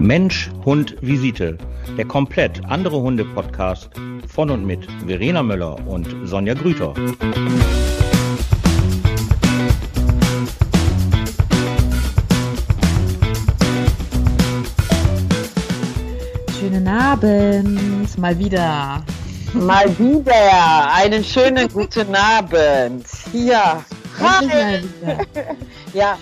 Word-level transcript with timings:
Mensch, 0.00 0.50
Hund, 0.64 0.96
Visite. 1.02 1.58
Der 1.98 2.06
komplett 2.06 2.64
andere 2.64 3.02
Hunde-Podcast 3.02 3.90
von 4.26 4.48
und 4.48 4.64
mit 4.64 4.88
Verena 5.06 5.42
Möller 5.42 5.76
und 5.86 6.08
Sonja 6.24 6.54
Grüter. 6.54 6.94
Schönen 16.58 16.88
Abend, 16.88 18.16
mal 18.16 18.38
wieder. 18.38 19.04
Mal 19.52 19.98
wieder. 19.98 20.94
Einen 20.94 21.22
schönen 21.22 21.68
guten 21.68 22.14
Abend. 22.14 23.04
Ja. 23.34 23.84
Hi. 24.18 24.80
Ja, 25.92 26.18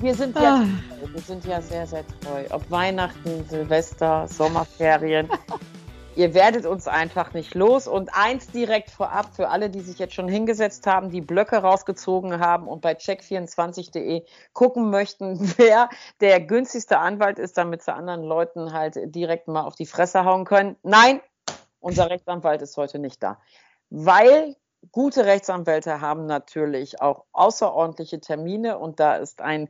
wir 0.00 0.14
sind 0.14 0.34
ja, 0.34 0.64
ah. 0.64 0.91
Wir 1.12 1.20
sind 1.20 1.44
ja 1.44 1.60
sehr, 1.60 1.86
sehr 1.86 2.04
treu. 2.06 2.44
Ob 2.50 2.70
Weihnachten, 2.70 3.44
Silvester, 3.48 4.26
Sommerferien. 4.28 5.28
Ihr 6.16 6.34
werdet 6.34 6.66
uns 6.66 6.88
einfach 6.88 7.32
nicht 7.32 7.54
los. 7.54 7.86
Und 7.86 8.10
eins 8.14 8.46
direkt 8.48 8.90
vorab 8.90 9.34
für 9.34 9.48
alle, 9.48 9.70
die 9.70 9.80
sich 9.80 9.98
jetzt 9.98 10.14
schon 10.14 10.28
hingesetzt 10.28 10.86
haben, 10.86 11.10
die 11.10 11.20
Blöcke 11.20 11.56
rausgezogen 11.56 12.38
haben 12.38 12.66
und 12.66 12.80
bei 12.80 12.92
check24.de 12.92 14.24
gucken 14.52 14.90
möchten, 14.90 15.38
wer 15.58 15.88
der 16.20 16.40
günstigste 16.40 16.98
Anwalt 16.98 17.38
ist, 17.38 17.58
damit 17.58 17.82
sie 17.82 17.94
anderen 17.94 18.22
Leuten 18.22 18.72
halt 18.72 18.98
direkt 19.14 19.48
mal 19.48 19.62
auf 19.62 19.74
die 19.74 19.86
Fresse 19.86 20.24
hauen 20.24 20.44
können. 20.44 20.76
Nein, 20.82 21.20
unser 21.80 22.08
Rechtsanwalt 22.10 22.62
ist 22.62 22.76
heute 22.76 22.98
nicht 22.98 23.22
da. 23.22 23.38
Weil 23.90 24.56
gute 24.90 25.26
Rechtsanwälte 25.26 26.00
haben 26.00 26.26
natürlich 26.26 27.00
auch 27.00 27.24
außerordentliche 27.32 28.20
Termine 28.20 28.78
und 28.78 28.98
da 28.98 29.16
ist 29.16 29.40
ein 29.40 29.68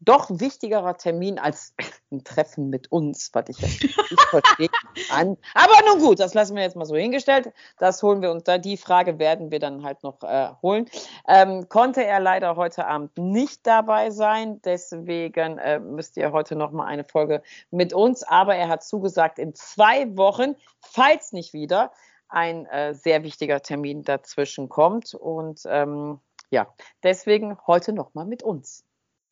doch 0.00 0.30
wichtigerer 0.30 0.96
Termin 0.96 1.38
als 1.38 1.74
ein 2.10 2.24
Treffen 2.24 2.70
mit 2.70 2.90
uns, 2.90 3.30
was 3.32 3.48
ich 3.48 3.58
ja 3.58 3.68
nicht 3.68 4.20
verstehe. 4.30 4.68
An. 5.10 5.36
Aber 5.54 5.74
nun 5.86 6.00
gut, 6.00 6.20
das 6.20 6.34
lassen 6.34 6.56
wir 6.56 6.62
jetzt 6.62 6.76
mal 6.76 6.84
so 6.84 6.96
hingestellt. 6.96 7.52
Das 7.78 8.02
holen 8.02 8.22
wir 8.22 8.30
uns 8.30 8.44
da. 8.44 8.58
Die 8.58 8.76
Frage 8.76 9.18
werden 9.18 9.50
wir 9.50 9.58
dann 9.58 9.82
halt 9.82 10.02
noch 10.02 10.22
äh, 10.22 10.50
holen. 10.62 10.88
Ähm, 11.26 11.68
konnte 11.68 12.04
er 12.04 12.20
leider 12.20 12.56
heute 12.56 12.86
Abend 12.86 13.16
nicht 13.18 13.66
dabei 13.66 14.10
sein. 14.10 14.60
Deswegen 14.62 15.58
äh, 15.58 15.78
müsst 15.80 16.16
ihr 16.16 16.32
heute 16.32 16.56
noch 16.56 16.72
mal 16.72 16.86
eine 16.86 17.04
Folge 17.04 17.42
mit 17.70 17.92
uns. 17.92 18.22
Aber 18.22 18.56
er 18.56 18.68
hat 18.68 18.84
zugesagt, 18.84 19.38
in 19.38 19.54
zwei 19.54 20.16
Wochen, 20.16 20.54
falls 20.80 21.32
nicht 21.32 21.52
wieder, 21.52 21.92
ein 22.28 22.66
äh, 22.66 22.94
sehr 22.94 23.22
wichtiger 23.22 23.60
Termin 23.62 24.02
dazwischen 24.02 24.68
kommt. 24.68 25.14
Und 25.14 25.62
ähm, 25.66 26.20
ja, 26.50 26.72
deswegen 27.02 27.58
heute 27.66 27.92
noch 27.92 28.14
mal 28.14 28.24
mit 28.24 28.42
uns. 28.42 28.84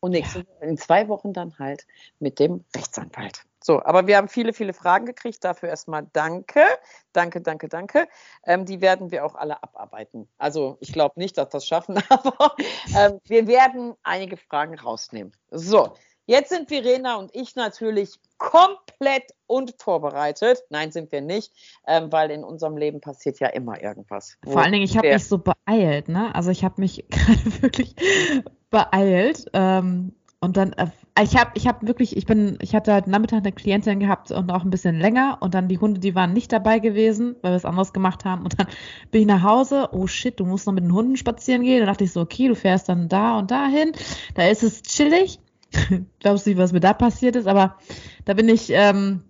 Und 0.07 0.13
nächste, 0.13 0.47
ja. 0.61 0.69
in 0.69 0.79
zwei 0.79 1.09
Wochen 1.09 1.33
dann 1.33 1.59
halt 1.59 1.85
mit 2.21 2.39
dem 2.39 2.65
Rechtsanwalt. 2.77 3.43
So, 3.61 3.83
aber 3.83 4.07
wir 4.07 4.17
haben 4.17 4.29
viele, 4.29 4.53
viele 4.53 4.73
Fragen 4.73 5.05
gekriegt. 5.05 5.43
Dafür 5.43 5.69
erstmal 5.69 6.07
danke. 6.13 6.63
Danke, 7.13 7.41
danke, 7.41 7.69
danke. 7.69 8.07
Ähm, 8.45 8.65
die 8.65 8.81
werden 8.81 9.11
wir 9.11 9.25
auch 9.25 9.35
alle 9.35 9.61
abarbeiten. 9.65 10.29
Also 10.39 10.77
ich 10.79 10.93
glaube 10.93 11.19
nicht, 11.19 11.37
dass 11.37 11.49
das 11.49 11.67
schaffen, 11.67 12.01
aber 12.09 12.55
ähm, 12.97 13.19
wir 13.25 13.49
werden 13.49 13.95
einige 14.05 14.37
Fragen 14.37 14.79
rausnehmen. 14.79 15.33
So, 15.51 15.95
jetzt 16.27 16.51
sind 16.51 16.69
Verena 16.69 17.17
und 17.17 17.35
ich 17.35 17.57
natürlich 17.57 18.21
komplett 18.39 19.33
unvorbereitet. 19.49 20.63
Nein, 20.71 20.93
sind 20.93 21.11
wir 21.11 21.21
nicht, 21.21 21.53
ähm, 21.89 22.13
weil 22.13 22.31
in 22.31 22.45
unserem 22.45 22.77
Leben 22.77 23.01
passiert 23.01 23.41
ja 23.41 23.49
immer 23.49 23.83
irgendwas. 23.83 24.39
Vor 24.45 24.63
allen 24.63 24.71
Dingen, 24.71 24.85
ich 24.85 24.97
habe 24.97 25.09
mich 25.09 25.27
so 25.27 25.39
beeilt. 25.39 26.09
Ne? 26.09 26.33
Also 26.37 26.53
ich 26.53 26.63
habe 26.63 26.81
mich 26.81 27.05
gerade 27.11 27.63
wirklich 27.63 27.97
beeilt. 28.77 29.47
Ähm, 29.55 30.13
und 30.39 30.59
dann, 30.59 30.75
äh, 30.75 30.89
ich 31.23 31.35
habe 31.35 31.53
ich 31.55 31.67
hab 31.67 31.87
wirklich, 31.87 32.15
ich 32.15 32.27
bin, 32.27 32.59
ich 32.61 32.75
hatte 32.75 32.95
heute 32.95 33.11
Nachmittag 33.11 33.39
eine 33.39 33.53
Klientin 33.53 34.01
gehabt 34.01 34.31
und 34.31 34.51
auch 34.51 34.65
ein 34.65 34.71
bisschen 34.71 35.01
länger 35.01 35.39
und 35.41 35.55
dann 35.55 35.67
die 35.67 35.79
Hunde, 35.79 35.99
die 35.99 36.15
waren 36.15 36.35
nicht 36.35 36.53
dabei 36.53 36.79
gewesen, 36.79 37.37
weil 37.41 37.53
wir 37.53 37.57
es 37.57 37.65
anders 37.65 37.95
gemacht 37.95 38.27
haben. 38.27 38.43
Und 38.43 38.59
dann 38.59 38.67
bin 39.11 39.23
ich 39.23 39.27
nach 39.27 39.43
Hause, 39.43 39.89
oh 39.93 40.07
shit, 40.07 40.39
du 40.39 40.45
musst 40.45 40.67
noch 40.67 40.75
mit 40.75 40.85
den 40.85 40.93
Hunden 40.93 41.17
spazieren 41.17 41.63
gehen. 41.63 41.79
Dann 41.79 41.89
dachte 41.89 42.05
ich 42.05 42.13
so, 42.13 42.21
okay, 42.21 42.49
du 42.49 42.55
fährst 42.55 42.91
dann 42.91 43.09
da 43.09 43.39
und 43.39 43.51
dahin. 43.51 43.93
Da 44.35 44.47
ist 44.47 44.63
es 44.63 44.83
chillig. 44.83 45.39
Glaubst 46.21 46.45
du 46.45 46.51
nicht, 46.51 46.59
was 46.59 46.73
mir 46.73 46.81
da 46.81 46.93
passiert 46.93 47.35
ist? 47.35 47.47
Aber 47.47 47.77
da 48.27 48.35
bin 48.35 48.51
ich, 48.51 48.69
ähm, 48.71 49.23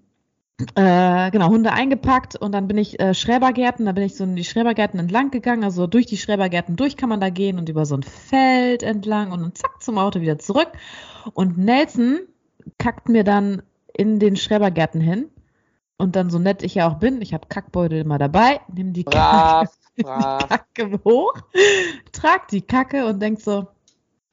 äh, 0.75 1.31
genau, 1.31 1.49
Hunde 1.49 1.73
eingepackt 1.73 2.37
und 2.37 2.53
dann 2.53 2.67
bin 2.67 2.79
ich 2.79 2.99
äh, 2.99 3.13
Schrebergärten, 3.13 3.85
da 3.85 3.93
bin 3.93 4.05
ich 4.05 4.17
so 4.17 4.25
in 4.25 4.37
die 4.37 4.45
Schrebergärten 4.45 4.99
entlang 4.99 5.31
gegangen, 5.31 5.65
also 5.65 5.87
durch 5.87 6.07
die 6.07 6.17
Schrebergärten 6.17 6.77
durch 6.77 6.97
kann 6.97 7.11
man 7.11 7.21
da 7.21 7.29
gehen 7.29 7.59
und 7.59 7.69
über 7.69 7.85
so 7.85 7.95
ein 7.95 8.03
Feld 8.03 8.83
entlang 8.83 9.33
und 9.33 9.43
dann 9.43 9.55
zack 9.55 9.83
zum 9.83 9.99
Auto 9.99 10.21
wieder 10.21 10.39
zurück. 10.39 10.73
Und 11.35 11.59
Nelson 11.59 12.21
kackt 12.79 13.09
mir 13.11 13.23
dann 13.23 13.63
in 13.93 14.19
den 14.19 14.37
Schrebergärten 14.37 15.01
hin 15.01 15.29
und 15.99 16.17
dann 16.17 16.31
so 16.31 16.39
nett 16.39 16.63
ich 16.63 16.75
ja 16.75 16.89
auch 16.89 16.95
bin, 16.95 17.21
ich 17.21 17.35
habe 17.35 17.49
Kackbeutel 17.49 18.01
immer 18.01 18.19
dabei, 18.19 18.61
nehme 18.73 18.93
die, 18.93 19.05
Kacke, 19.05 19.71
brav. 20.03 20.49
Kacke 20.49 21.01
hoch, 21.05 21.35
trag 22.13 22.49
die 22.49 22.63
Kacke 22.63 23.07
und 23.07 23.21
denk 23.21 23.41
so, 23.41 23.67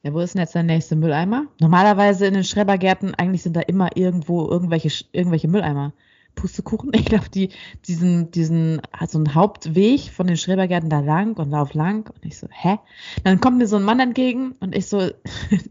ja, 0.02 0.12
wo 0.12 0.20
ist 0.20 0.34
denn 0.34 0.40
jetzt 0.40 0.54
der 0.54 0.62
nächste 0.62 0.96
Mülleimer? 0.96 1.46
Normalerweise 1.60 2.26
in 2.26 2.34
den 2.34 2.44
Schrebergärten, 2.44 3.14
eigentlich 3.14 3.42
sind 3.42 3.56
da 3.56 3.60
immer 3.60 3.96
irgendwo 3.96 4.46
irgendwelche, 4.48 5.04
irgendwelche 5.12 5.48
Mülleimer. 5.48 5.92
Pustekuchen. 6.34 6.90
Ich 6.94 7.04
glaube, 7.06 7.28
die, 7.28 7.50
diesen, 7.86 8.30
diesen, 8.30 8.80
also 8.92 9.18
ein 9.18 9.34
Hauptweg 9.34 10.10
von 10.10 10.26
den 10.26 10.36
Schrebergärten 10.36 10.90
da 10.90 11.00
lang 11.00 11.36
und 11.36 11.50
lauf 11.50 11.74
lang. 11.74 12.10
Und 12.14 12.24
ich 12.24 12.38
so, 12.38 12.48
hä? 12.50 12.78
Dann 13.24 13.40
kommt 13.40 13.58
mir 13.58 13.66
so 13.66 13.76
ein 13.76 13.82
Mann 13.82 14.00
entgegen 14.00 14.52
und 14.60 14.74
ich 14.74 14.86
so, 14.86 15.10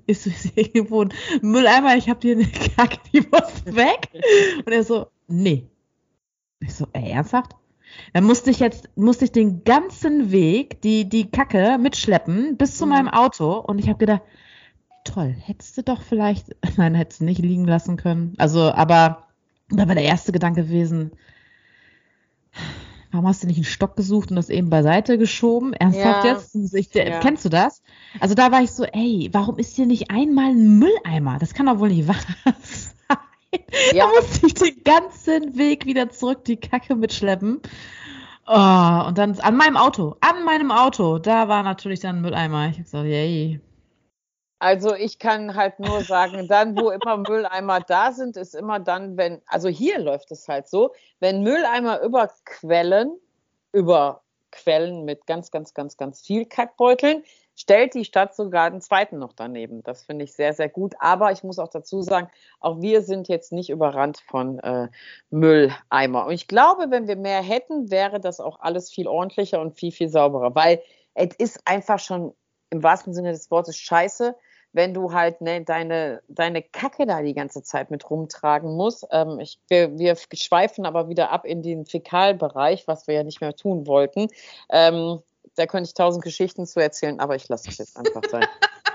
ist 0.08 0.28
irgendwo 0.56 1.04
ein 1.04 1.14
Mülleimer? 1.42 1.96
Ich 1.96 2.10
habe 2.10 2.20
dir 2.20 2.36
eine 2.36 2.48
Kacke, 2.48 2.98
die 3.14 3.22
muss 3.22 3.66
weg. 3.66 4.10
Und 4.66 4.72
er 4.72 4.84
so, 4.84 5.08
nee. 5.28 5.68
Ich 6.60 6.74
so, 6.76 6.88
ey, 6.94 7.12
ernsthaft? 7.12 7.56
Dann 8.14 8.24
musste 8.24 8.50
ich 8.50 8.60
jetzt, 8.60 8.90
musste 8.96 9.26
ich 9.26 9.32
den 9.32 9.64
ganzen 9.64 10.32
Weg, 10.32 10.82
die, 10.82 11.08
die 11.08 11.30
Kacke 11.30 11.78
mitschleppen 11.80 12.58
bis 12.58 12.78
zu 12.78 12.86
mhm. 12.86 12.92
meinem 12.92 13.08
Auto 13.10 13.60
und 13.60 13.80
ich 13.80 13.88
habe 13.88 14.00
gedacht, 14.00 14.22
toll, 15.04 15.36
hättest 15.38 15.78
du 15.78 15.84
doch 15.84 16.02
vielleicht, 16.02 16.56
nein, 16.78 16.96
hättest 16.96 17.22
du 17.22 17.26
nicht 17.26 17.40
liegen 17.40 17.66
lassen 17.66 17.98
können. 17.98 18.34
Also, 18.38 18.72
aber 18.72 19.28
da 19.70 19.88
war 19.88 19.96
der 19.96 20.04
erste 20.04 20.32
Gedanke 20.32 20.64
gewesen, 20.64 21.12
warum 23.12 23.28
hast 23.28 23.44
du 23.44 23.48
nicht 23.48 23.58
einen 23.58 23.66
Stock 23.66 23.96
gesucht 23.96 24.30
und 24.30 24.36
das 24.36 24.50
eben 24.50 24.70
beiseite 24.70 25.18
geschoben? 25.18 25.74
Ernsthaft 25.74 26.26
ja. 26.26 26.34
jetzt? 26.34 26.56
Ich, 26.74 26.94
ja. 26.94 27.20
Kennst 27.20 27.46
du 27.46 27.50
das? 27.50 27.82
Also 28.20 28.36
da 28.36 28.52
war 28.52 28.62
ich 28.62 28.72
so, 28.72 28.84
ey, 28.84 29.30
warum 29.32 29.58
ist 29.58 29.76
hier 29.76 29.86
nicht 29.86 30.12
einmal 30.12 30.52
ein 30.52 30.80
Mülleimer? 30.80 31.38
Das 31.40 31.54
kann 31.54 31.68
doch 31.68 31.80
wohl 31.80 31.90
nicht 31.90 32.08
wahr 32.08 32.16
sein. 32.62 32.94
Ja. 33.94 34.08
Da 34.08 34.20
musste 34.20 34.48
ich 34.48 34.54
den 34.56 34.84
ganzen 34.84 35.58
Weg 35.58 35.86
wieder 35.86 36.10
zurück 36.10 36.44
die 36.46 36.58
Kacke 36.58 36.96
mitschleppen. 36.96 37.62
Oh, 38.46 39.04
und 39.08 39.18
dann 39.18 39.40
an 39.40 39.56
meinem 39.56 39.78
Auto, 39.78 40.18
an 40.20 40.44
meinem 40.44 40.72
Auto, 40.72 41.18
da 41.18 41.48
war 41.48 41.64
natürlich 41.64 42.02
dann 42.02 42.18
ein 42.18 42.22
Mülleimer. 42.22 42.70
Ich 42.70 42.78
hab 42.78 42.84
gesagt, 42.84 43.06
yay. 43.06 43.62
Also 44.64 44.96
ich 44.96 45.20
kann 45.20 45.56
halt 45.56 45.78
nur 45.82 46.06
sagen, 46.06 46.48
dann, 46.48 46.80
wo 46.80 46.90
immer 46.90 47.18
Mülleimer 47.18 47.82
da 47.82 48.14
sind, 48.14 48.38
ist 48.38 48.56
immer 48.56 48.80
dann, 48.80 49.18
wenn, 49.18 49.42
also 49.46 49.68
hier 49.68 50.00
läuft 50.00 50.32
es 50.32 50.48
halt 50.48 50.70
so, 50.70 50.94
wenn 51.20 51.44
Mülleimer 51.44 52.00
überquellen, 52.00 53.20
überquellen 53.74 55.04
mit 55.04 55.28
ganz, 55.28 55.52
ganz, 55.52 55.74
ganz, 55.74 55.98
ganz 55.98 56.22
viel 56.22 56.46
Kackbeuteln, 56.46 57.26
stellt 57.58 57.94
die 57.94 58.06
Stadt 58.06 58.38
sogar 58.38 58.68
einen 58.68 58.80
zweiten 58.80 59.20
noch 59.20 59.34
daneben. 59.34 59.84
Das 59.84 60.06
finde 60.06 60.24
ich 60.24 60.32
sehr, 60.32 60.54
sehr 60.54 60.70
gut. 60.70 60.94
Aber 60.98 61.34
ich 61.34 61.44
muss 61.44 61.60
auch 61.60 61.68
dazu 61.68 62.02
sagen, 62.02 62.30
auch 62.62 62.80
wir 62.80 63.02
sind 63.02 63.28
jetzt 63.28 63.52
nicht 63.52 63.70
überrannt 63.70 64.24
von 64.30 64.60
äh, 64.60 64.88
Mülleimer. 65.30 66.28
Und 66.28 66.32
ich 66.32 66.48
glaube, 66.48 66.86
wenn 66.90 67.10
wir 67.10 67.18
mehr 67.18 67.42
hätten, 67.42 67.92
wäre 67.92 68.22
das 68.22 68.40
auch 68.40 68.62
alles 68.62 68.90
viel 68.90 69.10
ordentlicher 69.10 69.60
und 69.60 69.74
viel, 69.74 69.92
viel 69.92 70.08
sauberer, 70.08 70.56
weil 70.56 70.82
es 71.16 71.36
ist 71.36 71.60
einfach 71.66 72.00
schon 72.00 72.34
im 72.70 72.82
wahrsten 72.82 73.14
Sinne 73.14 73.34
des 73.34 73.52
Wortes 73.52 73.76
scheiße, 73.78 74.36
wenn 74.74 74.94
du 74.94 75.14
halt 75.14 75.40
ne, 75.40 75.64
deine, 75.64 76.22
deine 76.28 76.62
Kacke 76.62 77.06
da 77.06 77.22
die 77.22 77.36
ganze 77.36 77.62
Zeit 77.64 77.92
mit 77.92 78.10
rumtragen 78.10 78.76
musst. 78.76 79.08
Ähm, 79.12 79.40
ich, 79.40 79.60
wir, 79.70 79.98
wir 79.98 80.18
schweifen 80.34 80.86
aber 80.86 81.08
wieder 81.08 81.32
ab 81.32 81.46
in 81.46 81.62
den 81.62 81.86
Fäkalbereich, 81.86 82.88
was 82.88 83.08
wir 83.08 83.16
ja 83.16 83.24
nicht 83.24 83.40
mehr 83.40 83.56
tun 83.56 83.88
wollten. 83.88 84.28
Ähm, 84.70 85.20
da 85.56 85.68
könnte 85.68 85.88
ich 85.88 85.94
tausend 85.94 86.24
Geschichten 86.24 86.66
zu 86.66 86.80
erzählen, 86.80 87.20
aber 87.20 87.36
ich 87.36 87.48
lasse 87.48 87.68
das 87.68 87.78
jetzt 87.78 87.98
einfach 87.98 88.24
sein. 88.30 88.46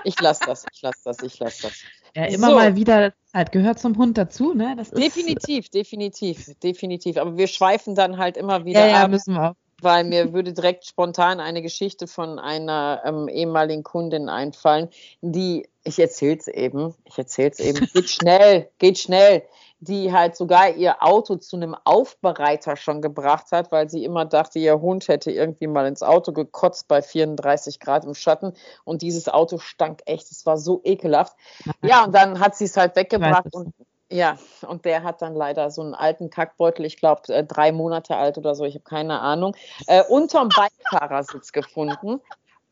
Ich 0.05 0.19
lasse 0.21 0.41
das, 0.45 0.65
ich 0.73 0.81
lasse 0.81 0.99
das, 1.03 1.21
ich 1.23 1.39
lasse 1.39 1.63
das. 1.63 1.73
Ja, 2.15 2.25
immer 2.25 2.49
so. 2.49 2.55
mal 2.55 2.75
wieder, 2.75 3.13
halt 3.33 3.51
gehört 3.51 3.79
zum 3.79 3.97
Hund 3.97 4.17
dazu, 4.17 4.53
ne? 4.53 4.75
Definitiv, 4.93 5.69
definitiv, 5.69 6.57
definitiv. 6.63 7.17
Aber 7.17 7.37
wir 7.37 7.47
schweifen 7.47 7.95
dann 7.95 8.17
halt 8.17 8.37
immer 8.37 8.65
wieder 8.65 8.79
ja, 8.79 8.87
ja, 8.87 9.03
ab. 9.03 9.11
müssen 9.11 9.33
wir 9.33 9.51
auch 9.51 9.55
weil 9.81 10.03
mir 10.03 10.33
würde 10.33 10.53
direkt 10.53 10.85
spontan 10.85 11.39
eine 11.39 11.61
Geschichte 11.61 12.07
von 12.07 12.39
einer 12.39 13.01
ähm, 13.05 13.27
ehemaligen 13.27 13.83
Kundin 13.83 14.29
einfallen, 14.29 14.89
die, 15.21 15.67
ich 15.83 15.99
erzähle 15.99 16.37
es 16.37 16.47
eben, 16.47 16.95
ich 17.05 17.17
erzähle 17.17 17.51
es 17.51 17.59
eben, 17.59 17.87
geht 17.93 18.09
schnell, 18.09 18.69
geht 18.77 18.97
schnell, 18.97 19.43
die 19.81 20.11
halt 20.11 20.35
sogar 20.35 20.75
ihr 20.75 21.01
Auto 21.01 21.37
zu 21.37 21.55
einem 21.55 21.75
Aufbereiter 21.85 22.75
schon 22.75 23.01
gebracht 23.01 23.51
hat, 23.51 23.71
weil 23.71 23.89
sie 23.89 24.03
immer 24.03 24.25
dachte, 24.25 24.59
ihr 24.59 24.81
Hund 24.81 25.07
hätte 25.07 25.31
irgendwie 25.31 25.67
mal 25.67 25.87
ins 25.87 26.03
Auto 26.03 26.33
gekotzt 26.33 26.87
bei 26.87 27.01
34 27.01 27.79
Grad 27.79 28.03
im 28.03 28.13
Schatten 28.13 28.53
und 28.83 29.01
dieses 29.01 29.29
Auto 29.29 29.57
stank 29.57 30.01
echt, 30.05 30.31
es 30.31 30.45
war 30.45 30.57
so 30.57 30.81
ekelhaft. 30.83 31.35
Ja, 31.81 32.03
und 32.03 32.13
dann 32.13 32.39
hat 32.39 32.55
sie 32.57 32.65
es 32.65 32.75
halt 32.75 32.95
weggebracht 32.97 33.53
und 33.53 33.73
Ja, 34.11 34.37
und 34.67 34.85
der 34.85 35.03
hat 35.03 35.21
dann 35.21 35.35
leider 35.35 35.69
so 35.69 35.81
einen 35.81 35.93
alten 35.93 36.31
Kackbeutel, 36.31 36.85
ich 36.85 36.97
glaube 36.97 37.31
äh, 37.31 37.43
drei 37.43 37.71
Monate 37.71 38.15
alt 38.15 38.39
oder 38.39 38.55
so, 38.55 38.65
ich 38.65 38.73
habe 38.73 38.83
keine 38.83 39.19
Ahnung, 39.19 39.55
äh, 39.85 40.03
unterm 40.03 40.49
Beifahrersitz 40.55 41.51
gefunden. 41.51 42.19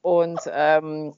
Und 0.02 0.40
ähm, 0.52 1.14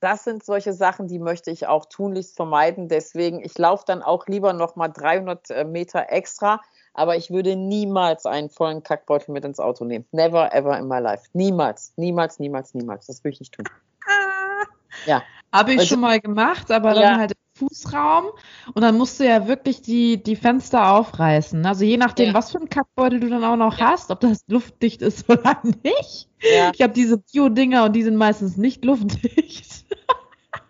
das 0.00 0.24
sind 0.24 0.44
solche 0.44 0.74
Sachen, 0.74 1.08
die 1.08 1.18
möchte 1.18 1.50
ich 1.50 1.66
auch 1.66 1.86
tunlichst 1.86 2.36
vermeiden. 2.36 2.88
Deswegen, 2.88 3.42
ich 3.42 3.56
laufe 3.56 3.84
dann 3.86 4.02
auch 4.02 4.26
lieber 4.26 4.52
noch 4.52 4.76
mal 4.76 4.88
300 4.88 5.50
äh, 5.50 5.64
Meter 5.64 6.10
extra, 6.10 6.60
aber 6.92 7.16
ich 7.16 7.30
würde 7.30 7.56
niemals 7.56 8.26
einen 8.26 8.50
vollen 8.50 8.82
Kackbeutel 8.82 9.32
mit 9.32 9.46
ins 9.46 9.60
Auto 9.60 9.86
nehmen. 9.86 10.04
Never 10.12 10.52
ever 10.52 10.78
in 10.78 10.88
my 10.88 10.98
life. 10.98 11.24
Niemals, 11.32 11.94
niemals, 11.96 12.38
niemals, 12.38 12.74
niemals. 12.74 13.06
Das 13.06 13.24
würde 13.24 13.32
ich 13.32 13.40
nicht 13.40 13.54
tun. 13.54 13.64
Ah, 14.06 14.66
ja. 15.06 15.22
Habe 15.52 15.72
ich 15.72 15.78
also, 15.78 15.94
schon 15.94 16.00
mal 16.00 16.20
gemacht, 16.20 16.70
aber 16.70 16.94
ja. 16.94 17.00
dann 17.00 17.20
halt 17.20 17.32
Fußraum 17.56 18.26
und 18.74 18.82
dann 18.82 18.98
musst 18.98 19.20
du 19.20 19.24
ja 19.24 19.46
wirklich 19.46 19.80
die, 19.80 20.22
die 20.22 20.36
Fenster 20.36 20.90
aufreißen. 20.90 21.64
Also 21.64 21.84
je 21.84 21.96
nachdem, 21.96 22.28
ja. 22.28 22.34
was 22.34 22.50
für 22.50 22.58
einen 22.58 22.68
Kackbeutel 22.68 23.20
du 23.20 23.28
dann 23.28 23.44
auch 23.44 23.56
noch 23.56 23.78
ja. 23.78 23.92
hast, 23.92 24.10
ob 24.10 24.20
das 24.20 24.44
luftdicht 24.48 25.02
ist 25.02 25.28
oder 25.28 25.60
nicht. 25.82 26.28
Ich 26.38 26.82
habe 26.82 26.92
diese 26.92 27.18
Bio-Dinger 27.18 27.84
und 27.84 27.92
die 27.92 28.02
sind 28.02 28.16
meistens 28.16 28.56
nicht 28.56 28.84
luftdicht. 28.84 29.86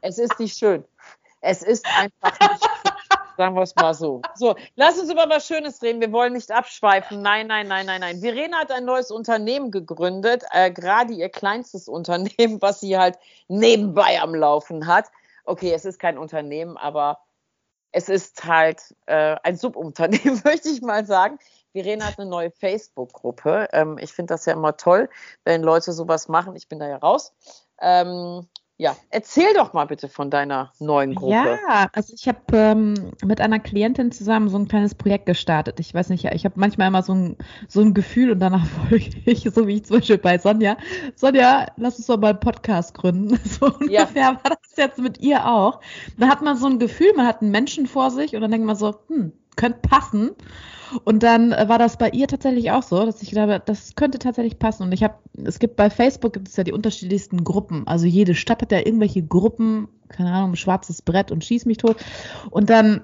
Es 0.02 0.19
ist 0.19 0.38
nicht 0.38 0.56
schön. 0.56 0.84
Es 1.40 1.62
ist 1.62 1.86
einfach 1.98 2.38
nicht 2.38 2.62
schön. 2.62 2.92
Sagen 3.36 3.56
wir 3.56 3.62
es 3.62 3.75
mal 3.75 3.94
so. 3.94 4.22
So, 4.34 4.54
lass 4.76 4.98
uns 4.98 5.10
über 5.10 5.28
was 5.28 5.46
Schönes 5.46 5.82
reden. 5.82 6.00
Wir 6.00 6.12
wollen 6.12 6.34
nicht 6.34 6.52
abschweifen. 6.52 7.20
Nein, 7.22 7.48
nein, 7.48 7.66
nein, 7.66 7.86
nein, 7.86 8.00
nein. 8.00 8.20
Verena 8.20 8.58
hat 8.58 8.70
ein 8.70 8.84
neues 8.84 9.10
Unternehmen 9.10 9.70
gegründet, 9.70 10.44
äh, 10.52 10.70
gerade 10.70 11.14
ihr 11.14 11.28
kleinstes 11.28 11.88
Unternehmen, 11.88 12.62
was 12.62 12.81
sie 12.81 12.96
halt 12.96 13.19
nebenbei 13.48 14.20
am 14.20 14.34
Laufen 14.34 14.86
hat. 14.86 15.06
Okay, 15.44 15.73
es 15.73 15.85
ist 15.85 15.99
kein 15.99 16.19
Unternehmen, 16.19 16.76
aber 16.76 17.20
es 17.93 18.08
ist 18.08 18.44
halt 18.44 18.94
äh, 19.06 19.37
ein 19.43 19.56
Subunternehmen, 19.56 20.41
möchte 20.44 20.69
ich 20.69 20.82
mal 20.82 21.06
sagen. 21.06 21.38
Verena 21.73 22.06
hat 22.06 22.19
eine 22.19 22.29
neue 22.29 22.50
Facebook-Gruppe. 22.50 23.69
Ähm, 23.73 23.99
ich 23.99 24.12
finde 24.12 24.35
das 24.35 24.46
ja 24.46 24.52
immer 24.52 24.76
toll, 24.76 25.08
wenn 25.44 25.62
Leute 25.62 25.93
sowas 25.93 26.29
machen. 26.29 26.56
Ich 26.56 26.69
bin 26.69 26.79
da 26.79 26.88
ja 26.88 26.96
raus. 26.96 27.32
Ähm, 27.81 28.49
ja, 28.76 28.97
erzähl 29.11 29.55
doch 29.55 29.73
mal 29.73 29.85
bitte 29.85 30.09
von 30.09 30.31
deiner 30.31 30.73
neuen 30.81 31.15
Gruppe. 31.15 31.61
Ja, 31.69 31.88
also 31.93 32.12
ich 32.12 32.26
habe 32.26 32.41
ähm, 32.53 33.12
mit 33.25 33.41
einer 33.41 33.61
Klientin 33.61 34.11
zusammen 34.11 34.49
so 34.49 34.59
ein 34.59 34.67
kleines 34.67 34.97
Projekt 34.97 35.26
gestartet. 35.26 35.79
Ich 35.79 35.94
weiß 35.94 36.09
nicht, 36.09 36.25
ich 36.25 36.44
habe 36.44 36.59
manchmal 36.59 36.88
immer 36.88 37.05
so 37.05 37.15
ein, 37.15 37.37
so 37.69 37.81
ein 37.82 37.94
Gefühl 37.94 38.32
und 38.32 38.41
danach 38.41 38.67
folge 38.88 39.11
ich, 39.26 39.43
so 39.43 39.69
wie 39.69 39.76
ich 39.76 39.85
zum 39.85 39.99
Beispiel 39.99 40.19
bei 40.19 40.38
Sonja. 40.38 40.76
Sonja, 41.15 41.67
lass 41.76 41.99
uns 41.99 42.06
doch 42.06 42.19
mal 42.19 42.31
einen 42.31 42.41
Podcast 42.41 42.94
gründen. 42.94 43.38
So 43.55 43.67
ja. 43.67 44.03
ungefähr 44.03 44.29
war 44.43 44.50
das 44.50 44.77
jetzt 44.77 44.99
mit 44.99 45.20
ihr 45.20 45.47
auch. 45.47 45.81
Da 46.19 46.29
hat 46.29 46.43
man 46.43 46.56
so 46.56 46.67
ein 46.67 46.81
Gefühl, 46.81 47.12
man 47.15 47.27
hat 47.27 47.43
einen 47.43 47.53
Menschen 47.53 47.87
vor 47.87 48.11
sich 48.11 48.35
und 48.35 48.41
dann 48.41 48.50
denkt 48.50 48.67
man 48.67 48.75
so, 48.75 48.97
hm, 49.06 49.32
könnte 49.56 49.79
passen. 49.83 50.31
Und 51.03 51.23
dann 51.23 51.53
äh, 51.53 51.69
war 51.69 51.79
das 51.79 51.97
bei 51.97 52.11
ihr 52.11 52.29
tatsächlich 52.29 52.71
auch 52.71 52.83
so, 52.83 53.05
dass 53.05 53.23
ich 53.23 53.31
glaube, 53.31 53.61
das 53.65 53.95
könnte 53.97 54.19
tatsächlich 54.19 54.59
passen. 54.59 54.85
Und 54.85 54.93
ich 54.93 55.03
habe, 55.03 55.15
es 55.45 55.59
gibt 55.59 55.77
bei 55.77 55.91
Facebook 55.91 56.33
gibt 56.33 56.49
es 56.49 56.56
ja 56.56 56.65
die 56.65 56.73
unterschiedlichsten 56.73 57.43
Gruppen. 57.43 57.87
Also 57.87 58.06
jede 58.06 58.35
Stadt 58.35 58.62
hat 58.62 58.73
ja 58.73 58.79
irgendwelche 58.79 59.23
Gruppen, 59.23 59.89
keine 60.09 60.33
Ahnung, 60.33 60.55
schwarzes 60.55 61.03
Brett 61.03 61.33
und 61.33 61.45
schieß 61.45 61.67
mich 61.67 61.79
tot. 61.79 61.97
Und 62.51 62.71
dann 62.71 63.03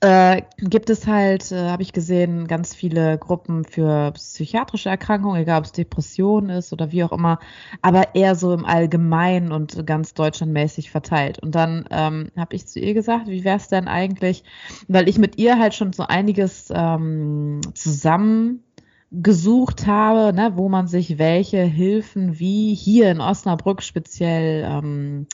äh, 0.00 0.42
gibt 0.58 0.90
es 0.90 1.06
halt, 1.06 1.50
äh, 1.50 1.70
habe 1.70 1.82
ich 1.82 1.92
gesehen, 1.92 2.46
ganz 2.46 2.74
viele 2.74 3.18
Gruppen 3.18 3.64
für 3.64 4.12
psychiatrische 4.12 4.88
Erkrankungen, 4.88 5.40
egal 5.40 5.58
ob 5.58 5.64
es 5.64 5.72
Depression 5.72 6.50
ist 6.50 6.72
oder 6.72 6.92
wie 6.92 7.02
auch 7.02 7.10
immer, 7.10 7.40
aber 7.82 8.14
eher 8.14 8.36
so 8.36 8.54
im 8.54 8.64
Allgemeinen 8.64 9.50
und 9.50 9.86
ganz 9.86 10.14
deutschlandmäßig 10.14 10.90
verteilt. 10.90 11.40
Und 11.40 11.54
dann 11.56 11.86
ähm, 11.90 12.30
habe 12.36 12.54
ich 12.54 12.66
zu 12.66 12.78
ihr 12.78 12.94
gesagt, 12.94 13.26
wie 13.26 13.42
wäre 13.42 13.56
es 13.56 13.68
denn 13.68 13.88
eigentlich, 13.88 14.44
weil 14.86 15.08
ich 15.08 15.18
mit 15.18 15.38
ihr 15.38 15.58
halt 15.58 15.74
schon 15.74 15.92
so 15.92 16.04
einiges 16.04 16.72
ähm, 16.72 17.60
zusammen 17.74 18.62
gesucht 19.10 19.86
habe, 19.86 20.34
ne, 20.34 20.52
wo 20.54 20.68
man 20.68 20.86
sich 20.86 21.18
welche 21.18 21.62
Hilfen 21.62 22.38
wie 22.38 22.74
hier 22.74 23.10
in 23.10 23.20
Osnabrück 23.20 23.82
speziell 23.82 24.64
ähm, 24.68 25.26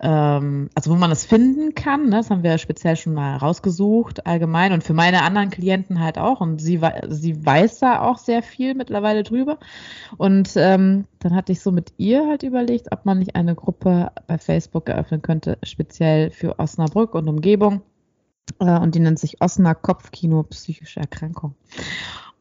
ähm, 0.00 0.68
also 0.74 0.90
wo 0.90 0.94
man 0.94 1.10
es 1.10 1.24
finden 1.24 1.74
kann. 1.74 2.04
Ne? 2.08 2.16
Das 2.16 2.30
haben 2.30 2.42
wir 2.42 2.58
speziell 2.58 2.96
schon 2.96 3.14
mal 3.14 3.36
rausgesucht, 3.36 4.26
allgemein 4.26 4.72
und 4.72 4.84
für 4.84 4.92
meine 4.92 5.22
anderen 5.22 5.50
Klienten 5.50 6.00
halt 6.00 6.18
auch. 6.18 6.40
Und 6.40 6.60
sie, 6.60 6.80
sie 7.08 7.44
weiß 7.46 7.78
da 7.78 8.02
auch 8.02 8.18
sehr 8.18 8.42
viel 8.42 8.74
mittlerweile 8.74 9.22
drüber. 9.22 9.58
Und 10.18 10.52
ähm, 10.56 11.06
dann 11.20 11.34
hatte 11.34 11.52
ich 11.52 11.60
so 11.60 11.72
mit 11.72 11.94
ihr 11.96 12.26
halt 12.26 12.42
überlegt, 12.42 12.92
ob 12.92 13.06
man 13.06 13.18
nicht 13.18 13.36
eine 13.36 13.54
Gruppe 13.54 14.12
bei 14.26 14.38
Facebook 14.38 14.88
eröffnen 14.88 15.22
könnte, 15.22 15.58
speziell 15.62 16.30
für 16.30 16.58
Osnabrück 16.58 17.14
und 17.14 17.28
Umgebung. 17.28 17.82
Äh, 18.60 18.78
und 18.78 18.94
die 18.94 19.00
nennt 19.00 19.18
sich 19.18 19.40
Osna 19.40 19.74
Kopfkino 19.74 20.42
Psychische 20.44 21.00
Erkrankung. 21.00 21.54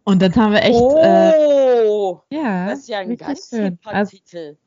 Und 0.04 0.22
dann 0.22 0.36
haben 0.36 0.54
wir 0.54 0.62
echt. 0.62 0.76
Oh, 0.76 2.22
äh, 2.30 2.36
ja, 2.36 2.68
das 2.68 2.80
ist 2.80 2.90
ja 2.90 3.00
ein 3.00 3.18
ganz 3.18 3.50
schön. 3.50 3.80
Also, 3.86 4.18
Titel. 4.18 4.58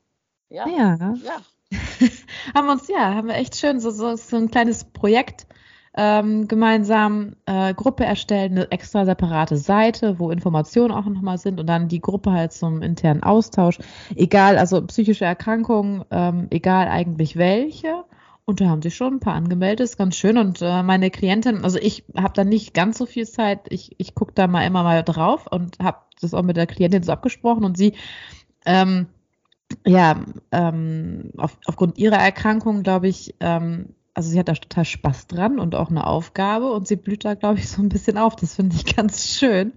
Ja. 0.49 0.67
ja. 0.67 0.97
ja. 0.97 1.37
haben 2.55 2.67
wir 2.67 2.73
uns, 2.73 2.89
ja, 2.89 3.15
haben 3.15 3.29
wir 3.29 3.37
echt 3.37 3.57
schön 3.57 3.81
so, 3.81 3.91
so, 3.91 4.17
so 4.17 4.37
ein 4.37 4.51
kleines 4.51 4.85
Projekt 4.85 5.47
ähm, 5.99 6.47
gemeinsam 6.47 7.35
äh, 7.47 7.75
Gruppe 7.75 8.05
erstellen, 8.05 8.53
eine 8.53 8.71
extra 8.71 9.05
separate 9.05 9.57
Seite, 9.57 10.19
wo 10.19 10.31
Informationen 10.31 10.93
auch 10.93 11.07
nochmal 11.07 11.39
sind 11.39 11.59
und 11.59 11.67
dann 11.67 11.89
die 11.89 12.01
Gruppe 12.01 12.31
halt 12.31 12.53
zum 12.53 12.83
internen 12.83 13.23
Austausch. 13.23 13.79
Egal, 14.15 14.59
also 14.59 14.81
psychische 14.87 15.25
Erkrankungen, 15.25 16.05
ähm, 16.11 16.47
egal 16.51 16.89
eigentlich 16.89 17.37
welche. 17.37 18.05
Und 18.45 18.61
da 18.61 18.69
haben 18.69 18.81
sich 18.81 18.95
schon 18.95 19.15
ein 19.15 19.21
paar 19.21 19.35
angemeldet, 19.35 19.85
ist 19.85 19.99
ganz 19.99 20.15
schön. 20.17 20.39
Und 20.39 20.63
äh, 20.63 20.83
meine 20.83 21.11
Klientin, 21.11 21.65
also 21.65 21.79
ich 21.79 22.05
habe 22.17 22.33
da 22.33 22.45
nicht 22.45 22.75
ganz 22.75 22.97
so 22.97 23.05
viel 23.05 23.27
Zeit, 23.27 23.61
ich, 23.69 23.97
ich 23.99 24.15
gucke 24.15 24.33
da 24.35 24.47
mal 24.47 24.65
immer 24.65 24.85
mal 24.85 25.03
drauf 25.03 25.47
und 25.51 25.79
habe 25.81 25.99
das 26.21 26.33
auch 26.33 26.43
mit 26.43 26.57
der 26.57 26.67
Klientin 26.67 27.03
so 27.03 27.13
abgesprochen 27.13 27.65
und 27.65 27.77
sie 27.77 27.93
ähm, 28.65 29.09
ja, 29.87 30.21
ähm, 30.53 31.31
auf, 31.37 31.59
aufgrund 31.67 31.99
ihrer 31.99 32.17
Erkrankung, 32.17 32.83
glaube 32.83 33.09
ich, 33.09 33.35
ähm, 33.41 33.95
also 34.19 34.31
sie 34.31 34.39
hat 34.41 34.49
da 34.49 34.55
total 34.55 34.85
Spaß 34.85 35.29
dran 35.29 35.61
und 35.61 35.77
auch 35.77 35.91
eine 35.91 36.05
Aufgabe 36.05 36.73
und 36.73 36.89
sie 36.89 36.97
blüht 36.97 37.25
da, 37.25 37.35
glaube 37.35 37.61
ich, 37.61 37.69
so 37.69 37.81
ein 37.81 37.89
bisschen 37.89 38.19
auf. 38.19 38.35
Das 38.35 38.57
finde 38.57 38.75
ich 38.75 38.97
ganz 38.97 39.29
schön. 39.29 39.75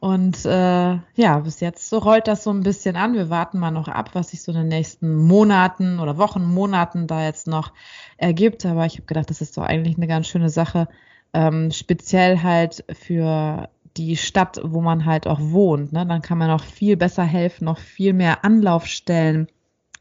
Und 0.00 0.42
äh, 0.46 0.98
ja, 1.16 1.38
bis 1.40 1.60
jetzt 1.60 1.90
so 1.90 1.98
rollt 1.98 2.28
das 2.28 2.44
so 2.44 2.50
ein 2.50 2.62
bisschen 2.62 2.96
an. 2.96 3.12
Wir 3.12 3.28
warten 3.28 3.58
mal 3.58 3.70
noch 3.70 3.88
ab, 3.88 4.14
was 4.14 4.30
sich 4.30 4.42
so 4.42 4.52
in 4.52 4.58
den 4.58 4.68
nächsten 4.68 5.14
Monaten 5.14 5.98
oder 5.98 6.16
Wochen, 6.16 6.46
Monaten 6.46 7.06
da 7.06 7.22
jetzt 7.22 7.46
noch 7.46 7.74
ergibt. 8.16 8.64
Aber 8.64 8.86
ich 8.86 8.94
habe 8.94 9.06
gedacht, 9.06 9.28
das 9.28 9.42
ist 9.42 9.58
doch 9.58 9.64
eigentlich 9.64 9.98
eine 9.98 10.06
ganz 10.06 10.28
schöne 10.28 10.48
Sache. 10.48 10.88
Ähm, 11.34 11.70
speziell 11.70 12.42
halt 12.42 12.86
für 12.98 13.68
die 13.98 14.16
Stadt, 14.16 14.60
wo 14.62 14.80
man 14.80 15.04
halt 15.04 15.26
auch 15.26 15.40
wohnt. 15.40 15.92
Ne? 15.92 16.06
Dann 16.06 16.22
kann 16.22 16.38
man 16.38 16.48
noch 16.48 16.64
viel 16.64 16.96
besser 16.96 17.24
helfen, 17.24 17.64
noch 17.64 17.78
viel 17.78 18.12
mehr 18.12 18.44
Anlaufstellen, 18.44 19.48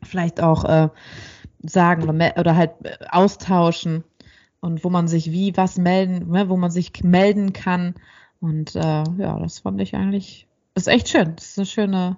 vielleicht 0.04 0.42
auch 0.42 0.63
äh, 0.66 0.89
sagen 1.63 2.04
oder, 2.04 2.38
oder 2.38 2.56
halt 2.56 2.72
äh, 2.84 2.98
austauschen 3.10 4.04
und 4.60 4.84
wo 4.84 4.89
man 4.89 5.08
sich 5.08 5.32
wie 5.32 5.56
was 5.58 5.77
melden, 5.77 6.30
ne? 6.30 6.50
wo 6.50 6.58
man 6.58 6.72
sich 6.72 7.04
melden 7.04 7.54
kann. 7.54 7.96
Und 8.39 8.75
äh, 8.75 8.80
ja, 9.18 9.39
das 9.39 9.60
fand 9.60 9.82
ich 9.82 9.96
eigentlich, 9.96 10.48
das 10.74 10.84
ist 10.84 10.94
echt 10.94 11.10
schön. 11.10 11.36
Das 11.36 11.46
ist 11.46 11.58
eine 11.58 11.66
schöne, 11.66 12.18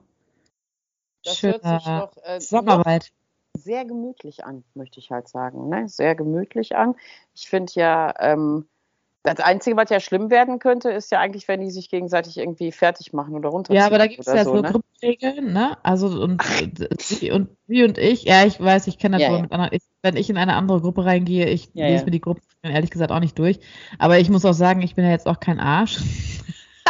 das 1.23 1.37
schöne 1.37 1.59
doch, 1.63 2.11
äh, 2.23 2.39
Zusammenarbeit. 2.39 3.11
Sehr 3.57 3.85
gemütlich 3.85 4.45
an, 4.45 4.63
möchte 4.73 4.99
ich 4.99 5.11
halt 5.11 5.27
sagen. 5.27 5.69
Ne? 5.69 5.87
Sehr 5.89 6.15
gemütlich 6.15 6.75
an. 6.75 6.95
Ich 7.33 7.49
finde 7.49 7.71
ja, 7.75 8.13
ähm, 8.19 8.67
das 9.33 9.45
Einzige, 9.45 9.77
was 9.77 9.89
ja 9.89 9.99
schlimm 9.99 10.29
werden 10.29 10.59
könnte, 10.59 10.89
ist 10.89 11.11
ja 11.11 11.19
eigentlich, 11.19 11.47
wenn 11.47 11.61
die 11.61 11.69
sich 11.69 11.89
gegenseitig 11.89 12.37
irgendwie 12.37 12.71
fertig 12.71 13.13
machen 13.13 13.35
oder 13.35 13.49
runterziehen. 13.49 13.79
Ja, 13.79 13.85
aber 13.85 13.97
da 13.97 14.07
gibt 14.07 14.21
es 14.21 14.27
ja 14.27 14.43
so, 14.43 14.55
so 14.55 14.61
ne? 14.61 14.71
Gruppenregeln, 14.71 15.53
ne? 15.53 15.77
Also 15.83 16.07
und 16.07 16.41
sie 16.99 17.31
und 17.31 17.49
wie 17.67 17.83
und 17.83 17.97
ich, 17.97 18.23
ja, 18.23 18.45
ich 18.45 18.59
weiß, 18.59 18.87
ich 18.87 18.97
kenne 18.97 19.17
das 19.17 19.23
ja, 19.23 19.29
wohl 19.29 19.37
ja. 19.37 19.41
mit 19.43 19.51
anderen. 19.51 19.73
Ich, 19.73 19.83
wenn 20.01 20.17
ich 20.17 20.29
in 20.29 20.37
eine 20.37 20.55
andere 20.55 20.81
Gruppe 20.81 21.05
reingehe, 21.05 21.47
ich 21.47 21.69
ja, 21.73 21.87
lese 21.87 22.05
mir 22.05 22.11
die 22.11 22.21
Gruppe 22.21 22.41
ehrlich 22.63 22.89
gesagt 22.89 23.11
auch 23.11 23.19
nicht 23.19 23.37
durch. 23.37 23.59
Aber 23.99 24.19
ich 24.19 24.29
muss 24.29 24.45
auch 24.45 24.53
sagen, 24.53 24.81
ich 24.81 24.95
bin 24.95 25.05
ja 25.05 25.11
jetzt 25.11 25.27
auch 25.27 25.39
kein 25.39 25.59
Arsch. 25.59 25.99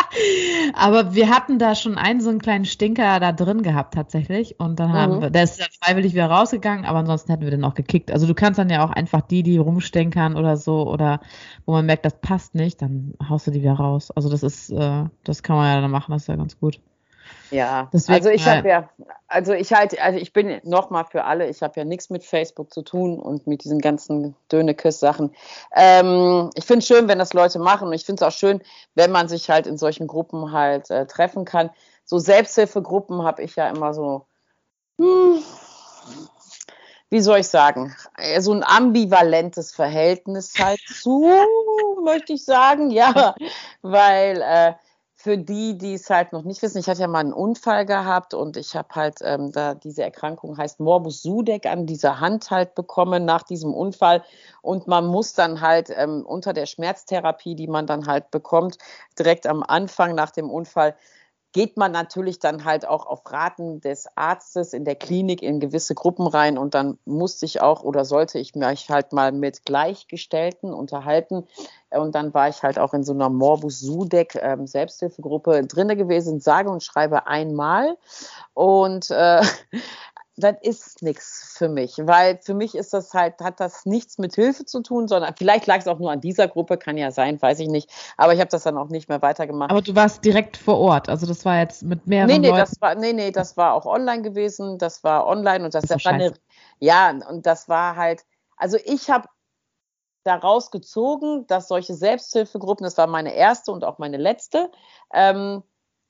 Aber 0.73 1.13
wir 1.13 1.29
hatten 1.29 1.59
da 1.59 1.75
schon 1.75 1.97
einen 1.97 2.21
so 2.21 2.29
einen 2.29 2.39
kleinen 2.39 2.65
Stinker 2.65 3.19
da 3.19 3.31
drin 3.31 3.63
gehabt 3.63 3.93
tatsächlich. 3.93 4.59
Und 4.59 4.79
dann 4.79 4.93
haben 4.93 5.17
mhm. 5.17 5.21
wir, 5.21 5.29
der 5.29 5.43
ist 5.43 5.59
ja 5.59 5.65
freiwillig 5.81 6.13
wieder 6.13 6.27
rausgegangen, 6.27 6.85
aber 6.85 6.99
ansonsten 6.99 7.31
hätten 7.31 7.43
wir 7.43 7.51
den 7.51 7.63
auch 7.63 7.75
gekickt. 7.75 8.11
Also 8.11 8.27
du 8.27 8.33
kannst 8.33 8.59
dann 8.59 8.69
ja 8.69 8.83
auch 8.83 8.91
einfach 8.91 9.21
die, 9.21 9.43
die 9.43 9.57
rumstinkern 9.57 10.35
oder 10.35 10.57
so, 10.57 10.89
oder 10.89 11.21
wo 11.65 11.73
man 11.73 11.85
merkt, 11.85 12.05
das 12.05 12.19
passt 12.19 12.55
nicht, 12.55 12.81
dann 12.81 13.13
haust 13.27 13.47
du 13.47 13.51
die 13.51 13.61
wieder 13.61 13.73
raus. 13.73 14.11
Also 14.11 14.29
das 14.29 14.43
ist, 14.43 14.69
äh, 14.71 15.05
das 15.23 15.43
kann 15.43 15.55
man 15.55 15.73
ja 15.73 15.81
dann 15.81 15.91
machen, 15.91 16.11
das 16.11 16.23
ist 16.23 16.27
ja 16.27 16.35
ganz 16.35 16.59
gut. 16.59 16.79
Ja, 17.51 17.89
Deswegen, 17.91 18.15
also 18.15 18.29
ich 18.29 18.45
habe 18.48 18.69
ja, 18.69 18.89
also 19.27 19.53
ich 19.53 19.74
halt, 19.74 20.00
also 20.00 20.19
ich 20.19 20.33
bin 20.33 20.62
nochmal 20.63 21.05
für 21.05 21.24
alle, 21.24 21.50
ich 21.50 21.63
habe 21.63 21.79
ja 21.79 21.83
nichts 21.83 22.09
mit 22.09 22.24
Facebook 22.24 22.71
zu 22.71 22.83
tun 22.83 23.19
und 23.19 23.48
mit 23.48 23.63
diesen 23.63 23.79
ganzen 23.79 24.36
Dönekes-Sachen. 24.51 25.33
Ähm, 25.75 26.51
ich 26.53 26.65
finde 26.65 26.79
es 26.79 26.88
schön, 26.88 27.07
wenn 27.07 27.17
das 27.17 27.33
Leute 27.33 27.57
machen 27.57 27.88
und 27.88 27.93
ich 27.93 28.05
finde 28.05 28.24
es 28.24 28.27
auch 28.27 28.38
schön, 28.38 28.62
wenn 28.93 29.12
man 29.12 29.27
sich 29.27 29.50
halt 29.50 29.65
in 29.65 29.77
solchen 29.77 30.05
Gruppen 30.05 30.51
halt 30.51 30.91
äh, 30.91 31.07
treffen 31.07 31.45
kann. 31.45 31.71
So 32.05 32.19
Selbsthilfegruppen 32.19 33.24
habe 33.24 33.41
ich 33.41 33.55
ja 33.55 33.67
immer 33.69 33.95
so, 33.95 34.25
hm, 35.00 35.41
wie 37.09 37.21
soll 37.21 37.39
ich 37.39 37.48
sagen, 37.48 37.95
so 38.39 38.53
ein 38.53 38.63
ambivalentes 38.63 39.71
Verhältnis 39.74 40.53
halt 40.59 40.79
zu, 40.88 41.27
möchte 42.03 42.33
ich 42.33 42.45
sagen, 42.45 42.91
ja, 42.91 43.33
weil 43.81 44.41
äh, 44.41 44.74
für 45.21 45.38
die, 45.38 45.77
die 45.77 45.95
es 45.95 46.09
halt 46.09 46.31
noch 46.31 46.43
nicht 46.43 46.61
wissen, 46.61 46.77
ich 46.77 46.88
hatte 46.88 47.01
ja 47.01 47.07
mal 47.07 47.19
einen 47.19 47.33
Unfall 47.33 47.85
gehabt 47.85 48.33
und 48.33 48.55
ich 48.55 48.73
habe 48.77 48.88
halt 48.95 49.17
ähm, 49.21 49.51
da 49.51 49.73
diese 49.73 50.01
Erkrankung 50.01 50.57
heißt 50.57 50.79
Morbus 50.79 51.21
Sudeck 51.21 51.65
an 51.65 51.85
dieser 51.85 52.21
Hand 52.21 52.49
halt 52.51 52.73
bekommen 52.73 53.25
nach 53.25 53.43
diesem 53.43 53.73
Unfall. 53.73 54.23
Und 54.61 54.88
man 54.88 55.05
muss 55.05 55.33
dann 55.33 55.59
halt 55.59 55.89
ähm, 55.93 56.25
unter 56.25 56.53
der 56.53 56.67
Schmerztherapie, 56.67 57.55
die 57.55 57.67
man 57.67 57.85
dann 57.85 58.07
halt 58.07 58.31
bekommt, 58.31 58.77
direkt 59.17 59.45
am 59.45 59.61
Anfang 59.61 60.15
nach 60.15 60.31
dem 60.31 60.49
Unfall 60.49 60.95
geht 61.51 61.77
man 61.77 61.91
natürlich 61.91 62.39
dann 62.39 62.63
halt 62.63 62.87
auch 62.87 63.05
auf 63.07 63.21
Raten 63.25 63.81
des 63.81 64.07
Arztes 64.15 64.73
in 64.73 64.85
der 64.85 64.95
Klinik 64.95 65.41
in 65.41 65.59
gewisse 65.59 65.95
Gruppen 65.95 66.27
rein 66.27 66.57
und 66.57 66.75
dann 66.75 66.99
musste 67.05 67.45
ich 67.45 67.61
auch 67.61 67.83
oder 67.83 68.05
sollte 68.05 68.37
ich 68.37 68.53
mich 68.53 68.89
halt 68.89 69.13
mal 69.13 69.31
mit 69.31 69.65
Gleichgestellten 69.65 70.73
unterhalten. 70.73 71.47
Und 71.89 72.13
dann 72.13 72.35
war 72.35 72.49
ich 72.49 72.61
halt 72.61 72.77
auch 72.77 72.93
in 72.93 73.03
so 73.03 73.13
einer 73.13 73.29
Morbus 73.29 73.79
Sudeck 73.79 74.35
ähm, 74.35 74.67
Selbsthilfegruppe 74.67 75.65
drinne 75.65 75.95
gewesen, 75.95 76.39
sage 76.39 76.69
und 76.69 76.83
schreibe 76.83 77.25
einmal. 77.25 77.97
Und 78.53 79.09
äh, 79.09 79.41
das 80.39 80.55
ist 80.62 81.01
nichts 81.01 81.55
für 81.58 81.69
mich, 81.69 81.98
weil 82.00 82.39
für 82.41 82.53
mich 82.53 82.75
ist 82.75 82.93
das 82.93 83.13
halt, 83.13 83.39
hat 83.41 83.60
das 83.60 83.86
nichts 83.86 84.17
mit 84.17 84.36
Hilfe 84.36 84.65
zu 84.65 84.81
tun, 84.81 85.08
sondern 85.08 85.36
vielleicht 85.38 85.67
lag 85.67 85.77
es 85.77 85.88
auch 85.88 86.00
nur 86.00 86.12
an 86.12 86.22
dieser 86.22 86.48
Gruppe, 86.48 86.77
kann 86.77 86.98
ja 86.98 87.12
sein, 87.12 87.41
weiß 87.41 87.60
ich 87.60 87.67
nicht. 87.67 87.89
Aber 88.17 88.34
ich 88.34 88.39
habe 88.39 88.50
das 88.50 88.63
dann 88.63 88.77
auch 88.77 88.89
nicht 88.89 89.10
mehr 89.10 89.22
weitergemacht. 89.22 89.72
Aber 89.72 89.81
du 89.81 89.96
warst 89.96 90.24
direkt 90.24 90.58
vor 90.58 90.79
Ort, 90.79 91.10
also 91.10 91.25
das 91.25 91.46
war 91.46 91.60
jetzt 91.60 91.84
mit 91.84 92.08
mehreren 92.08 92.27
nee, 92.27 92.39
nee, 92.39 92.50
Leuten. 92.50 92.60
Das 92.60 92.81
war, 92.81 92.96
nee, 92.96 93.13
nee, 93.13 93.31
das 93.31 93.58
war 93.58 93.74
auch 93.74 93.86
online 93.86 94.22
gewesen, 94.22 94.77
das 94.77 95.03
war 95.03 95.27
online 95.27 95.65
und 95.65 95.74
das, 95.74 95.86
das 95.86 96.03
war 96.05 96.13
eine, 96.13 96.34
ja, 96.79 97.12
und 97.29 97.46
das 97.46 97.67
war 97.67 97.96
halt, 97.96 98.25
also 98.58 98.77
ich 98.86 99.10
habe 99.10 99.27
daraus 100.24 100.72
gezogen, 100.72 101.48
dass 101.48 101.67
solche 101.67 101.93
Selbsthilfegruppen, 101.93 102.84
das 102.84 102.98
war 102.98 103.08
meine 103.08 103.34
erste 103.34 103.72
und 103.72 103.84
auch 103.84 103.98
meine 103.98 104.17
letzte, 104.17 104.72
ähm, 105.13 105.63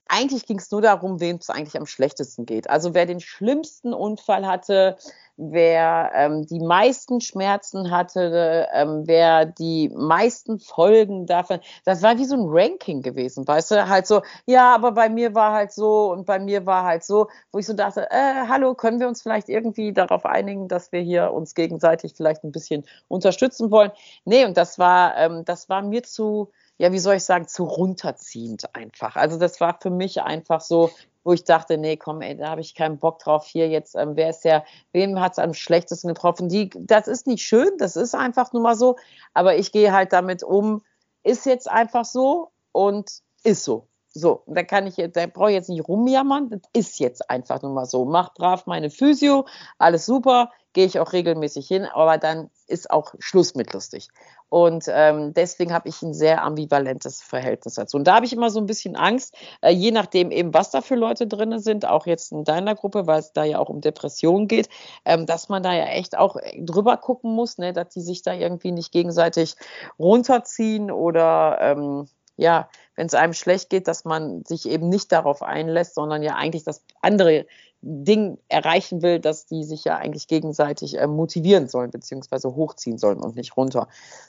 eigentlich 0.09 0.45
ging 0.45 0.57
es 0.57 0.71
nur 0.71 0.81
darum, 0.81 1.19
wem 1.19 1.37
es 1.37 1.49
eigentlich 1.49 1.77
am 1.77 1.85
schlechtesten 1.85 2.45
geht. 2.45 2.69
Also 2.69 2.93
wer 2.93 3.05
den 3.05 3.19
schlimmsten 3.19 3.93
Unfall 3.93 4.45
hatte, 4.45 4.97
wer 5.37 6.11
ähm, 6.13 6.45
die 6.45 6.59
meisten 6.59 7.21
Schmerzen 7.21 7.91
hatte, 7.91 8.67
ähm, 8.73 9.03
wer 9.05 9.45
die 9.45 9.89
meisten 9.89 10.59
Folgen 10.59 11.25
davon. 11.27 11.59
Das 11.85 12.01
war 12.01 12.17
wie 12.17 12.25
so 12.25 12.35
ein 12.35 12.45
Ranking 12.45 13.01
gewesen, 13.01 13.47
weißt 13.47 13.71
du? 13.71 13.87
Halt 13.87 14.05
so, 14.05 14.21
ja, 14.45 14.75
aber 14.75 14.91
bei 14.91 15.09
mir 15.09 15.33
war 15.35 15.53
halt 15.53 15.71
so 15.71 16.11
und 16.11 16.25
bei 16.25 16.39
mir 16.39 16.65
war 16.65 16.83
halt 16.83 17.03
so, 17.05 17.27
wo 17.51 17.59
ich 17.59 17.65
so 17.65 17.73
dachte, 17.73 18.09
äh, 18.11 18.47
hallo, 18.49 18.75
können 18.75 18.99
wir 18.99 19.07
uns 19.07 19.21
vielleicht 19.21 19.47
irgendwie 19.47 19.93
darauf 19.93 20.25
einigen, 20.25 20.67
dass 20.67 20.91
wir 20.91 20.99
hier 21.01 21.31
uns 21.31 21.55
gegenseitig 21.55 22.13
vielleicht 22.17 22.43
ein 22.43 22.51
bisschen 22.51 22.83
unterstützen 23.07 23.71
wollen? 23.71 23.91
Nee, 24.25 24.43
und 24.45 24.57
das 24.57 24.77
war, 24.77 25.15
ähm, 25.17 25.45
das 25.45 25.69
war 25.69 25.81
mir 25.81 26.03
zu, 26.03 26.51
ja, 26.79 26.93
wie 26.93 26.99
soll 26.99 27.15
ich 27.15 27.25
sagen, 27.25 27.47
zu 27.47 27.65
runterziehend 27.65 28.73
einfach. 28.73 29.17
Also 29.17 29.37
das 29.37 29.59
war 29.59 29.77
für 29.81 29.89
mich 29.89 30.21
einfach 30.21 30.61
so, 30.61 30.89
wo 31.25 31.33
ich 31.33 31.43
dachte, 31.43 31.77
nee, 31.77 31.97
komm, 31.97 32.21
ey, 32.21 32.37
da 32.37 32.49
habe 32.49 32.61
ich 32.61 32.73
keinen 32.73 32.97
Bock 32.97 33.19
drauf. 33.19 33.45
Hier 33.45 33.67
jetzt, 33.67 33.95
ähm, 33.95 34.15
wer 34.15 34.29
ist 34.29 34.45
der, 34.45 34.63
wem 34.93 35.19
hat 35.19 35.33
es 35.33 35.39
am 35.39 35.53
schlechtesten 35.53 36.07
getroffen? 36.07 36.47
Die, 36.47 36.69
das 36.75 37.09
ist 37.09 37.27
nicht 37.27 37.43
schön, 37.43 37.69
das 37.77 37.97
ist 37.97 38.15
einfach 38.15 38.53
nur 38.53 38.63
mal 38.63 38.77
so. 38.77 38.95
Aber 39.33 39.57
ich 39.57 39.73
gehe 39.73 39.91
halt 39.91 40.13
damit 40.13 40.41
um, 40.41 40.81
ist 41.21 41.45
jetzt 41.45 41.69
einfach 41.69 42.05
so 42.05 42.51
und 42.71 43.11
ist 43.43 43.65
so. 43.65 43.85
So, 44.11 44.41
da 44.47 44.63
kann 44.63 44.87
ich 44.87 44.97
jetzt, 44.97 45.17
da 45.17 45.27
brauche 45.27 45.49
ich 45.49 45.55
jetzt 45.55 45.69
nicht 45.69 45.87
rumjammern, 45.87 46.49
das 46.49 46.61
ist 46.73 46.99
jetzt 46.99 47.29
einfach 47.29 47.61
nur 47.61 47.73
mal 47.73 47.85
so. 47.85 48.05
Mach 48.05 48.33
brav 48.33 48.65
meine 48.65 48.89
Physio, 48.89 49.45
alles 49.77 50.05
super, 50.05 50.51
gehe 50.73 50.85
ich 50.85 50.99
auch 50.99 51.13
regelmäßig 51.13 51.67
hin, 51.67 51.85
aber 51.85 52.17
dann 52.17 52.49
ist 52.67 52.89
auch 52.89 53.13
Schluss 53.19 53.53
mit 53.53 53.73
lustig. 53.73 54.09
Und 54.49 54.85
ähm, 54.89 55.33
deswegen 55.33 55.73
habe 55.73 55.87
ich 55.87 56.01
ein 56.01 56.13
sehr 56.13 56.43
ambivalentes 56.43 57.21
Verhältnis 57.21 57.75
dazu. 57.75 57.97
Und 57.97 58.05
da 58.05 58.15
habe 58.15 58.25
ich 58.25 58.33
immer 58.33 58.49
so 58.49 58.59
ein 58.59 58.65
bisschen 58.65 58.95
Angst, 58.95 59.35
äh, 59.61 59.69
je 59.69 59.91
nachdem 59.91 60.31
eben, 60.31 60.53
was 60.53 60.71
da 60.71 60.81
für 60.81 60.95
Leute 60.95 61.27
drin 61.27 61.59
sind, 61.59 61.87
auch 61.87 62.07
jetzt 62.07 62.31
in 62.31 62.43
deiner 62.43 62.75
Gruppe, 62.75 63.07
weil 63.07 63.19
es 63.19 63.31
da 63.31 63.43
ja 63.43 63.59
auch 63.59 63.69
um 63.69 63.81
Depressionen 63.81 64.47
geht, 64.47 64.69
ähm, 65.05 65.25
dass 65.25 65.49
man 65.49 65.63
da 65.63 65.73
ja 65.73 65.85
echt 65.85 66.17
auch 66.17 66.37
drüber 66.57 66.97
gucken 66.97 67.33
muss, 67.33 67.57
ne, 67.57 67.73
dass 67.73 67.89
die 67.89 68.01
sich 68.01 68.23
da 68.23 68.33
irgendwie 68.33 68.71
nicht 68.71 68.91
gegenseitig 68.91 69.55
runterziehen 69.99 70.91
oder 70.91 71.57
ähm, 71.61 72.07
ja, 72.39 72.69
wenn 72.95 73.07
es 73.07 73.13
einem 73.13 73.33
schlecht 73.33 73.69
geht, 73.69 73.87
dass 73.87 74.05
man 74.05 74.43
sich 74.45 74.67
eben 74.67 74.89
nicht 74.89 75.11
darauf 75.11 75.43
einlässt, 75.43 75.95
sondern 75.95 76.23
ja 76.23 76.35
eigentlich 76.35 76.63
das 76.63 76.83
andere 77.01 77.45
Ding 77.81 78.37
erreichen 78.49 79.01
will, 79.01 79.19
dass 79.19 79.45
die 79.45 79.63
sich 79.63 79.85
ja 79.85 79.95
eigentlich 79.95 80.27
gegenseitig 80.27 80.97
äh, 80.97 81.07
motivieren 81.07 81.69
sollen, 81.69 81.91
beziehungsweise 81.91 82.53
hochziehen 82.55 82.97
sollen 82.97 83.19
und 83.19 83.35
nicht 83.35 83.55
runter. 83.55 83.87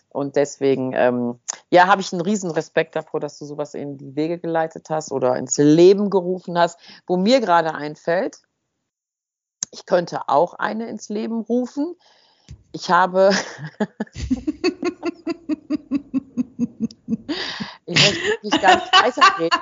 Und 0.08 0.36
deswegen, 0.36 0.92
ähm, 0.94 1.40
ja, 1.70 1.88
habe 1.88 2.00
ich 2.00 2.12
einen 2.12 2.22
riesen 2.22 2.50
Respekt 2.52 2.94
davor, 2.94 3.18
dass 3.18 3.38
du 3.38 3.44
sowas 3.44 3.74
in 3.74 3.98
die 3.98 4.14
Wege 4.14 4.38
geleitet 4.38 4.88
hast 4.88 5.10
oder 5.10 5.36
ins 5.36 5.58
Leben 5.58 6.10
gerufen 6.10 6.56
hast. 6.58 6.78
Wo 7.06 7.16
mir 7.16 7.40
gerade 7.40 7.74
einfällt, 7.74 8.40
ich 9.72 9.84
könnte 9.86 10.28
auch 10.28 10.54
eine 10.54 10.88
ins 10.88 11.08
Leben 11.08 11.40
rufen. 11.40 11.96
Ich 12.72 12.90
habe. 12.90 13.30
ich 17.86 17.98
möchte 17.98 18.38
nicht 18.42 18.62
weiterreden. 18.62 19.58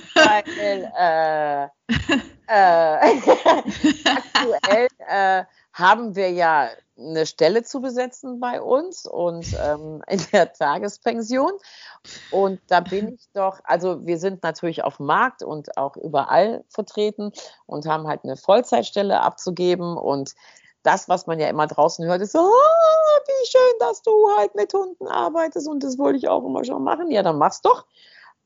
Weil 0.42 0.92
äh, 0.98 1.64
äh, 2.46 3.20
aktuell 4.04 4.88
äh, 5.08 5.44
haben 5.72 6.16
wir 6.16 6.30
ja 6.30 6.68
eine 6.96 7.26
Stelle 7.26 7.64
zu 7.64 7.80
besetzen 7.80 8.38
bei 8.38 8.60
uns 8.60 9.06
und 9.06 9.46
ähm, 9.64 10.02
in 10.08 10.20
der 10.32 10.52
Tagespension. 10.52 11.52
Und 12.30 12.60
da 12.68 12.80
bin 12.80 13.14
ich 13.14 13.26
doch, 13.32 13.60
also 13.64 14.06
wir 14.06 14.18
sind 14.18 14.42
natürlich 14.42 14.84
auf 14.84 14.98
dem 14.98 15.06
Markt 15.06 15.42
und 15.42 15.76
auch 15.76 15.96
überall 15.96 16.64
vertreten 16.68 17.32
und 17.66 17.86
haben 17.86 18.06
halt 18.06 18.22
eine 18.22 18.36
Vollzeitstelle 18.36 19.20
abzugeben. 19.20 19.96
Und 19.96 20.34
das, 20.84 21.08
was 21.08 21.26
man 21.26 21.40
ja 21.40 21.48
immer 21.48 21.66
draußen 21.66 22.04
hört, 22.04 22.20
ist 22.20 22.32
so, 22.32 22.40
oh, 22.40 23.20
wie 23.26 23.46
schön, 23.46 23.78
dass 23.80 24.02
du 24.02 24.12
halt 24.36 24.54
mit 24.54 24.72
Hunden 24.72 25.08
arbeitest 25.08 25.66
und 25.66 25.82
das 25.82 25.98
wollte 25.98 26.18
ich 26.18 26.28
auch 26.28 26.44
immer 26.44 26.64
schon 26.64 26.84
machen. 26.84 27.10
Ja, 27.10 27.22
dann 27.22 27.38
mach's 27.38 27.62
doch. 27.62 27.86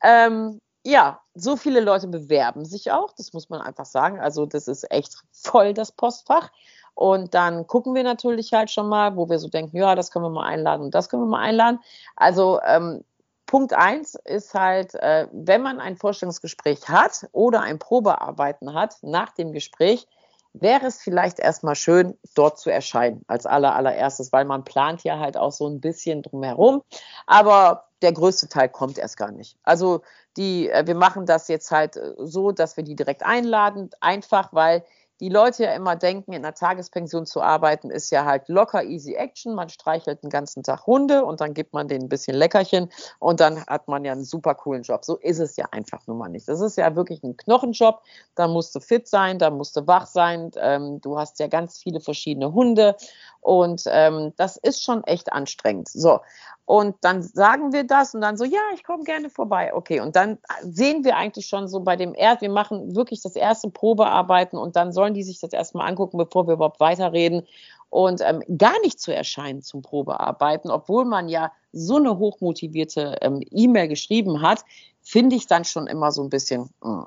Ähm, 0.02 0.60
ja, 0.88 1.20
so 1.34 1.56
viele 1.56 1.80
Leute 1.80 2.08
bewerben 2.08 2.64
sich 2.64 2.90
auch, 2.90 3.12
das 3.12 3.34
muss 3.34 3.50
man 3.50 3.60
einfach 3.60 3.84
sagen. 3.84 4.20
Also 4.20 4.46
das 4.46 4.68
ist 4.68 4.90
echt 4.90 5.22
voll 5.32 5.74
das 5.74 5.92
Postfach. 5.92 6.50
Und 6.94 7.34
dann 7.34 7.66
gucken 7.66 7.94
wir 7.94 8.02
natürlich 8.02 8.52
halt 8.52 8.70
schon 8.70 8.88
mal, 8.88 9.14
wo 9.14 9.28
wir 9.28 9.38
so 9.38 9.48
denken, 9.48 9.76
ja, 9.76 9.94
das 9.94 10.10
können 10.10 10.24
wir 10.24 10.30
mal 10.30 10.46
einladen 10.46 10.82
und 10.82 10.94
das 10.94 11.08
können 11.08 11.22
wir 11.22 11.28
mal 11.28 11.42
einladen. 11.42 11.78
Also 12.16 12.60
ähm, 12.64 13.04
Punkt 13.46 13.72
eins 13.74 14.16
ist 14.24 14.54
halt, 14.54 14.94
äh, 14.94 15.28
wenn 15.30 15.62
man 15.62 15.78
ein 15.78 15.96
Vorstellungsgespräch 15.96 16.88
hat 16.88 17.28
oder 17.32 17.60
ein 17.60 17.78
Probearbeiten 17.78 18.74
hat 18.74 18.96
nach 19.02 19.32
dem 19.32 19.52
Gespräch, 19.52 20.08
wäre 20.54 20.86
es 20.86 21.00
vielleicht 21.00 21.38
erstmal 21.38 21.74
schön, 21.74 22.16
dort 22.34 22.58
zu 22.58 22.70
erscheinen 22.70 23.22
als 23.28 23.46
aller, 23.46 23.76
allererstes, 23.76 24.32
weil 24.32 24.46
man 24.46 24.64
plant 24.64 25.04
ja 25.04 25.18
halt 25.18 25.36
auch 25.36 25.52
so 25.52 25.68
ein 25.68 25.80
bisschen 25.80 26.22
drumherum. 26.22 26.82
Aber 27.26 27.88
der 28.02 28.12
größte 28.12 28.48
Teil 28.48 28.68
kommt 28.68 28.98
erst 28.98 29.16
gar 29.16 29.30
nicht. 29.30 29.56
Also 29.62 30.02
die, 30.38 30.70
äh, 30.70 30.86
wir 30.86 30.94
machen 30.94 31.26
das 31.26 31.48
jetzt 31.48 31.70
halt 31.70 31.96
äh, 31.96 32.14
so, 32.18 32.52
dass 32.52 32.76
wir 32.76 32.84
die 32.84 32.96
direkt 32.96 33.24
einladen, 33.24 33.90
einfach 34.00 34.52
weil 34.52 34.84
die 35.20 35.28
Leute 35.28 35.64
ja 35.64 35.74
immer 35.74 35.96
denken, 35.96 36.32
in 36.32 36.44
einer 36.44 36.54
Tagespension 36.54 37.26
zu 37.26 37.42
arbeiten, 37.42 37.90
ist 37.90 38.10
ja 38.10 38.24
halt 38.24 38.48
locker 38.48 38.84
easy 38.84 39.14
action. 39.14 39.54
Man 39.54 39.68
streichelt 39.68 40.22
den 40.22 40.30
ganzen 40.30 40.62
Tag 40.62 40.86
Hunde 40.86 41.24
und 41.24 41.40
dann 41.40 41.54
gibt 41.54 41.72
man 41.72 41.88
denen 41.88 42.04
ein 42.04 42.08
bisschen 42.08 42.36
Leckerchen 42.36 42.90
und 43.18 43.40
dann 43.40 43.64
hat 43.66 43.88
man 43.88 44.04
ja 44.04 44.12
einen 44.12 44.24
super 44.24 44.54
coolen 44.54 44.82
Job. 44.82 45.04
So 45.04 45.16
ist 45.16 45.38
es 45.38 45.56
ja 45.56 45.66
einfach 45.72 46.06
nun 46.06 46.18
mal 46.18 46.28
nicht. 46.28 46.48
Das 46.48 46.60
ist 46.60 46.76
ja 46.76 46.94
wirklich 46.94 47.22
ein 47.22 47.36
Knochenjob. 47.36 48.00
Da 48.34 48.46
musst 48.46 48.74
du 48.74 48.80
fit 48.80 49.08
sein, 49.08 49.38
da 49.38 49.50
musst 49.50 49.76
du 49.76 49.86
wach 49.86 50.06
sein. 50.06 50.50
Ähm, 50.56 51.00
du 51.00 51.18
hast 51.18 51.40
ja 51.40 51.48
ganz 51.48 51.78
viele 51.78 52.00
verschiedene 52.00 52.52
Hunde 52.52 52.96
und 53.40 53.82
ähm, 53.86 54.32
das 54.36 54.56
ist 54.56 54.82
schon 54.82 55.02
echt 55.04 55.32
anstrengend. 55.32 55.88
So. 55.88 56.20
Und 56.68 56.96
dann 57.00 57.22
sagen 57.22 57.72
wir 57.72 57.84
das 57.84 58.14
und 58.14 58.20
dann 58.20 58.36
so, 58.36 58.44
ja, 58.44 58.60
ich 58.74 58.84
komme 58.84 59.02
gerne 59.02 59.30
vorbei. 59.30 59.72
Okay, 59.72 60.00
und 60.00 60.16
dann 60.16 60.36
sehen 60.60 61.02
wir 61.02 61.16
eigentlich 61.16 61.46
schon 61.46 61.66
so 61.66 61.80
bei 61.80 61.96
dem 61.96 62.14
Erd, 62.14 62.42
wir 62.42 62.50
machen 62.50 62.94
wirklich 62.94 63.22
das 63.22 63.36
erste 63.36 63.70
Probearbeiten 63.70 64.58
und 64.58 64.76
dann 64.76 64.92
sollen 64.92 65.07
die 65.14 65.22
sich 65.22 65.40
das 65.40 65.52
erstmal 65.52 65.88
angucken, 65.88 66.18
bevor 66.18 66.46
wir 66.46 66.54
überhaupt 66.54 66.80
weiterreden. 66.80 67.46
Und 67.90 68.20
ähm, 68.20 68.42
gar 68.58 68.78
nicht 68.82 69.00
zu 69.00 69.14
erscheinen 69.14 69.62
zum 69.62 69.82
Probearbeiten, 69.82 70.70
obwohl 70.70 71.04
man 71.04 71.28
ja 71.28 71.52
so 71.72 71.96
eine 71.96 72.18
hochmotivierte 72.18 73.16
ähm, 73.22 73.42
E-Mail 73.50 73.88
geschrieben 73.88 74.42
hat, 74.42 74.64
finde 75.00 75.36
ich 75.36 75.46
dann 75.46 75.64
schon 75.64 75.86
immer 75.86 76.12
so 76.12 76.22
ein 76.22 76.28
bisschen, 76.28 76.68
mh. 76.82 77.06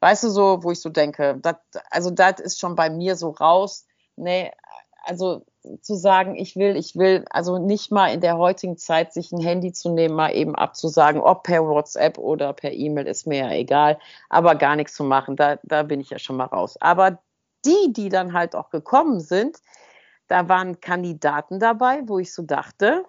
weißt 0.00 0.24
du, 0.24 0.30
so, 0.30 0.62
wo 0.62 0.70
ich 0.70 0.80
so 0.80 0.88
denke, 0.88 1.38
dat, 1.40 1.60
also 1.90 2.10
das 2.10 2.40
ist 2.40 2.58
schon 2.58 2.74
bei 2.74 2.88
mir 2.88 3.16
so 3.16 3.30
raus, 3.30 3.86
nee, 4.16 4.50
also 5.04 5.44
zu 5.80 5.94
sagen, 5.94 6.34
ich 6.34 6.56
will, 6.56 6.76
ich 6.76 6.96
will, 6.96 7.24
also 7.30 7.58
nicht 7.58 7.92
mal 7.92 8.08
in 8.08 8.20
der 8.20 8.36
heutigen 8.36 8.76
Zeit 8.76 9.12
sich 9.12 9.32
ein 9.32 9.40
Handy 9.40 9.72
zu 9.72 9.90
nehmen, 9.90 10.14
mal 10.14 10.34
eben 10.34 10.54
abzusagen, 10.54 11.20
ob 11.20 11.44
per 11.44 11.64
WhatsApp 11.64 12.18
oder 12.18 12.52
per 12.52 12.72
E-Mail, 12.72 13.06
ist 13.06 13.26
mir 13.26 13.38
ja 13.38 13.50
egal, 13.52 13.98
aber 14.28 14.54
gar 14.56 14.76
nichts 14.76 14.94
zu 14.94 15.04
machen, 15.04 15.36
da, 15.36 15.58
da 15.62 15.82
bin 15.82 16.00
ich 16.00 16.10
ja 16.10 16.18
schon 16.18 16.36
mal 16.36 16.46
raus. 16.46 16.76
Aber 16.80 17.18
die, 17.64 17.92
die 17.92 18.08
dann 18.08 18.32
halt 18.32 18.56
auch 18.56 18.70
gekommen 18.70 19.20
sind, 19.20 19.58
da 20.26 20.48
waren 20.48 20.80
Kandidaten 20.80 21.60
dabei, 21.60 22.02
wo 22.06 22.18
ich 22.18 22.32
so 22.32 22.42
dachte, 22.42 23.04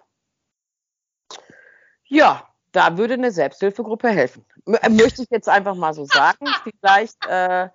ja, 2.06 2.48
da 2.72 2.98
würde 2.98 3.14
eine 3.14 3.30
Selbsthilfegruppe 3.30 4.08
helfen. 4.08 4.44
Äh, 4.66 4.88
möchte 4.90 5.22
ich 5.22 5.30
jetzt 5.30 5.48
einfach 5.48 5.74
mal 5.74 5.94
so 5.94 6.04
sagen. 6.04 6.46
Vielleicht 6.80 7.24
äh, 7.26 7.68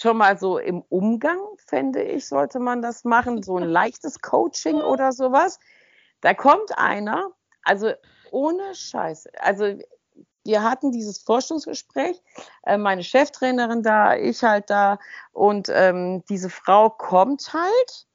schon 0.00 0.16
mal 0.16 0.38
so 0.38 0.58
im 0.58 0.82
Umgang, 0.88 1.38
fände 1.66 2.02
ich, 2.02 2.26
sollte 2.26 2.58
man 2.58 2.80
das 2.80 3.04
machen. 3.04 3.42
So 3.42 3.56
ein 3.56 3.68
leichtes 3.68 4.20
Coaching 4.20 4.80
oder 4.80 5.12
sowas. 5.12 5.58
Da 6.22 6.32
kommt 6.32 6.76
einer, 6.78 7.30
also 7.62 7.92
ohne 8.30 8.74
Scheiß. 8.74 9.28
Also 9.38 9.78
wir 10.44 10.62
hatten 10.62 10.90
dieses 10.90 11.18
Forschungsgespräch, 11.18 12.22
äh, 12.64 12.78
meine 12.78 13.04
Cheftrainerin 13.04 13.82
da, 13.82 14.16
ich 14.16 14.42
halt 14.42 14.70
da 14.70 14.98
und 15.32 15.68
ähm, 15.70 16.24
diese 16.30 16.48
Frau 16.48 16.88
kommt 16.88 17.52
halt 17.52 18.06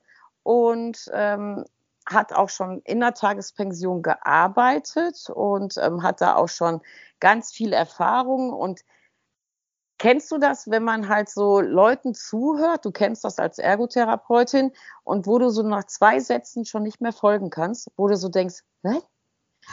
und 0.42 1.10
ähm, 1.13 1.65
hat 2.08 2.34
auch 2.34 2.50
schon 2.50 2.82
in 2.82 3.00
der 3.00 3.13
Tagespension 3.13 4.01
gearbeitet 4.01 5.30
und 5.30 5.77
ähm, 5.77 6.01
hat 6.01 6.22
da 6.22 6.36
auch 6.36 6.50
schon 6.50 6.82
ganz 7.20 7.51
viel 7.51 7.74
Erfahrung 7.74 8.54
und 8.54 8.82
Kennst 10.05 10.31
du 10.31 10.38
das, 10.38 10.69
wenn 10.69 10.83
man 10.83 11.09
halt 11.09 11.29
so 11.29 11.62
Leuten 11.62 12.13
zuhört? 12.13 12.85
Du 12.85 12.91
kennst 12.91 13.24
das 13.24 13.39
als 13.39 13.57
Ergotherapeutin 13.57 14.71
und 15.03 15.25
wo 15.25 15.39
du 15.39 15.50
so 15.50 15.63
nach 15.63 15.85
zwei 15.85 16.19
Sätzen 16.19 16.63
schon 16.63 16.83
nicht 16.83 17.01
mehr 17.01 17.12
folgen 17.12 17.50
kannst, 17.50 17.89
wo 17.97 18.07
du 18.07 18.15
so 18.15 18.29
denkst, 18.29 18.57
Hä? 18.83 19.01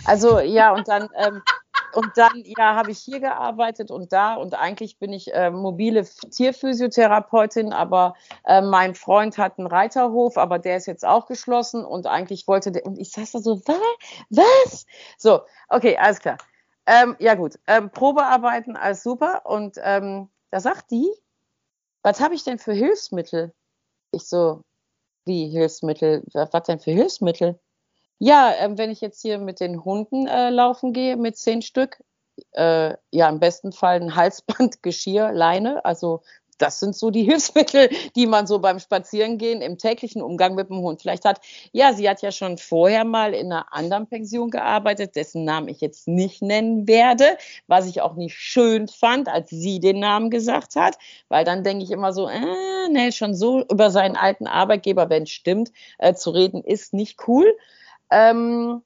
Also 0.06 0.40
ja, 0.40 0.72
und 0.72 0.88
dann 0.88 1.10
ähm, 1.18 1.42
und 1.92 2.16
dann 2.16 2.32
ja 2.44 2.74
habe 2.74 2.92
ich 2.92 2.98
hier 3.00 3.20
gearbeitet 3.20 3.90
und 3.90 4.14
da 4.14 4.36
und 4.36 4.54
eigentlich 4.54 4.98
bin 4.98 5.12
ich 5.12 5.34
äh, 5.34 5.50
mobile 5.50 6.06
Tierphysiotherapeutin, 6.30 7.74
aber 7.74 8.14
äh, 8.46 8.62
mein 8.62 8.94
Freund 8.94 9.36
hat 9.36 9.58
einen 9.58 9.66
Reiterhof, 9.66 10.38
aber 10.38 10.58
der 10.58 10.78
ist 10.78 10.86
jetzt 10.86 11.04
auch 11.04 11.26
geschlossen 11.26 11.84
und 11.84 12.06
eigentlich 12.06 12.48
wollte 12.48 12.72
der 12.72 12.86
und 12.86 12.98
ich 12.98 13.10
saß 13.10 13.32
da 13.32 13.38
so 13.40 13.60
was 13.66 13.76
was 14.30 14.86
so 15.18 15.42
okay 15.68 15.98
alles 15.98 16.20
klar 16.20 16.38
ähm, 16.86 17.16
ja 17.18 17.34
gut, 17.34 17.58
ähm, 17.66 17.90
Probearbeiten, 17.90 18.76
alles 18.76 19.02
super. 19.02 19.42
Und 19.44 19.76
ähm, 19.82 20.28
da 20.50 20.60
sagt 20.60 20.90
die, 20.90 21.08
was 22.02 22.20
habe 22.20 22.34
ich 22.34 22.44
denn 22.44 22.58
für 22.58 22.72
Hilfsmittel? 22.72 23.52
Ich 24.10 24.26
so, 24.26 24.62
wie 25.24 25.48
Hilfsmittel? 25.48 26.24
Was 26.32 26.64
denn 26.64 26.80
für 26.80 26.90
Hilfsmittel? 26.90 27.58
Ja, 28.18 28.52
ähm, 28.58 28.78
wenn 28.78 28.90
ich 28.90 29.00
jetzt 29.00 29.22
hier 29.22 29.38
mit 29.38 29.60
den 29.60 29.84
Hunden 29.84 30.26
äh, 30.26 30.50
laufen 30.50 30.92
gehe, 30.92 31.16
mit 31.16 31.36
zehn 31.36 31.62
Stück, 31.62 32.02
äh, 32.52 32.94
ja, 33.10 33.28
im 33.28 33.40
besten 33.40 33.72
Fall 33.72 34.00
ein 34.00 34.14
Halsband, 34.14 34.82
Geschirr, 34.82 35.32
Leine, 35.32 35.84
also 35.84 36.22
das 36.62 36.80
sind 36.80 36.96
so 36.96 37.10
die 37.10 37.24
Hilfsmittel, 37.32 37.90
die 38.16 38.26
man 38.26 38.46
so 38.46 38.58
beim 38.60 38.78
Spazierengehen 38.78 39.60
im 39.60 39.78
täglichen 39.78 40.22
Umgang 40.22 40.54
mit 40.54 40.68
dem 40.68 40.78
Hund 40.78 41.02
vielleicht 41.02 41.24
hat. 41.24 41.40
Ja, 41.72 41.92
sie 41.92 42.08
hat 42.08 42.22
ja 42.22 42.30
schon 42.30 42.58
vorher 42.58 43.04
mal 43.04 43.34
in 43.34 43.52
einer 43.52 43.72
anderen 43.72 44.06
Pension 44.06 44.50
gearbeitet, 44.50 45.16
dessen 45.16 45.44
Namen 45.44 45.68
ich 45.68 45.80
jetzt 45.80 46.08
nicht 46.08 46.42
nennen 46.42 46.86
werde, 46.86 47.36
was 47.66 47.86
ich 47.86 48.00
auch 48.00 48.14
nicht 48.14 48.36
schön 48.36 48.88
fand, 48.88 49.28
als 49.28 49.50
sie 49.50 49.80
den 49.80 49.98
Namen 49.98 50.30
gesagt 50.30 50.76
hat, 50.76 50.96
weil 51.28 51.44
dann 51.44 51.64
denke 51.64 51.84
ich 51.84 51.90
immer 51.90 52.12
so, 52.12 52.28
äh, 52.28 52.88
ne, 52.90 53.12
schon 53.12 53.34
so 53.34 53.64
über 53.70 53.90
seinen 53.90 54.16
alten 54.16 54.46
Arbeitgeber, 54.46 55.10
wenn 55.10 55.24
es 55.24 55.30
stimmt, 55.30 55.72
äh, 55.98 56.14
zu 56.14 56.30
reden, 56.30 56.62
ist 56.62 56.94
nicht 56.94 57.26
cool. 57.26 57.56
Ähm, 58.10 58.82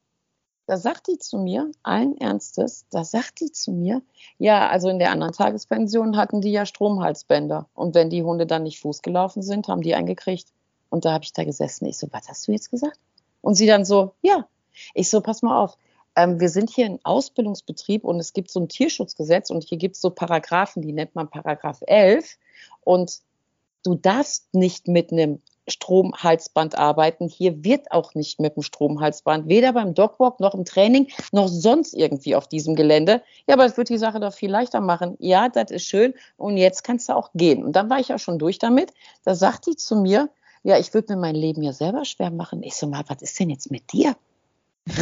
da 0.66 0.76
sagt 0.76 1.06
die 1.06 1.18
zu 1.18 1.38
mir, 1.38 1.70
allen 1.82 2.16
Ernstes, 2.18 2.87
da 2.90 3.04
sagt 3.04 3.40
die 3.40 3.52
zu 3.52 3.70
mir, 3.70 4.02
ja, 4.38 4.68
also 4.68 4.88
in 4.88 4.99
der 4.99 5.12
anderen 5.12 5.32
Tagespension 5.32 6.16
hatten 6.16 6.40
die 6.40 6.50
ja 6.50 6.66
Stromhalsbänder. 6.66 7.68
Und 7.75 7.94
wenn 7.94 8.11
die 8.11 8.25
Hunde 8.25 8.46
dann 8.46 8.64
nicht 8.64 8.80
Fuß 8.80 9.02
gelaufen 9.02 9.42
sind, 9.42 9.68
haben 9.68 9.82
die 9.82 9.94
einen 9.94 10.06
gekriegt. 10.06 10.49
Und 10.90 11.04
da 11.04 11.12
habe 11.12 11.25
ich 11.25 11.32
da 11.32 11.44
gesessen. 11.44 11.87
Ich 11.87 11.99
so, 11.99 12.08
was 12.11 12.28
hast 12.28 12.49
du 12.49 12.52
jetzt 12.52 12.70
gesagt? 12.70 12.99
Und 13.42 13.54
sie 13.54 13.66
dann 13.66 13.85
so, 13.85 14.14
ja. 14.23 14.49
Ich 14.92 15.08
so, 15.08 15.20
pass 15.20 15.42
mal 15.42 15.62
auf. 15.62 15.78
Ähm, 16.16 16.40
wir 16.40 16.49
sind 16.49 16.71
hier 16.71 16.86
ein 16.86 16.99
Ausbildungsbetrieb 17.04 18.04
und 18.04 18.19
es 18.19 18.32
gibt 18.32 18.50
so 18.50 18.60
ein 18.60 18.69
Tierschutzgesetz 18.69 19.50
und 19.50 19.64
hier 19.64 19.78
gibt 19.78 19.95
es 19.95 20.02
so 20.02 20.10
Paragraphen, 20.10 20.82
die 20.82 20.93
nennt 20.93 21.14
man 21.14 21.30
Paragraph 21.30 21.82
11. 21.86 22.38
Und 22.80 23.21
du 23.84 23.95
darfst 23.95 24.52
nicht 24.52 24.88
mit 24.88 25.12
einem 25.12 25.40
Stromhalsband 25.68 26.78
arbeiten. 26.78 27.28
Hier 27.28 27.64
wird 27.64 27.90
auch 27.92 28.14
nicht 28.14 28.40
mit 28.40 28.56
dem 28.56 28.62
Stromhalsband, 28.62 29.48
weder 29.48 29.72
beim 29.72 29.94
Dogwalk 29.94 30.40
noch 30.40 30.54
im 30.54 30.64
Training, 30.64 31.08
noch 31.32 31.48
sonst 31.48 31.94
irgendwie 31.94 32.36
auf 32.36 32.48
diesem 32.48 32.74
Gelände. 32.74 33.22
Ja, 33.46 33.54
aber 33.54 33.64
das 33.64 33.76
wird 33.76 33.88
die 33.88 33.98
Sache 33.98 34.20
doch 34.20 34.34
viel 34.34 34.50
leichter 34.50 34.80
machen. 34.80 35.16
Ja, 35.18 35.48
das 35.48 35.70
ist 35.70 35.84
schön 35.84 36.14
und 36.36 36.56
jetzt 36.56 36.84
kannst 36.84 37.08
du 37.08 37.14
auch 37.14 37.30
gehen. 37.34 37.64
Und 37.64 37.74
dann 37.74 37.90
war 37.90 37.98
ich 37.98 38.08
ja 38.08 38.18
schon 38.18 38.38
durch 38.38 38.58
damit. 38.58 38.92
Da 39.24 39.34
sagt 39.34 39.66
die 39.66 39.76
zu 39.76 39.96
mir, 39.96 40.28
ja, 40.62 40.78
ich 40.78 40.92
würde 40.94 41.14
mir 41.14 41.20
mein 41.20 41.36
Leben 41.36 41.62
ja 41.62 41.72
selber 41.72 42.04
schwer 42.04 42.30
machen. 42.30 42.62
Ich 42.62 42.74
so, 42.74 42.86
mal, 42.86 43.04
was 43.06 43.22
ist 43.22 43.38
denn 43.38 43.50
jetzt 43.50 43.70
mit 43.70 43.92
dir? 43.92 44.16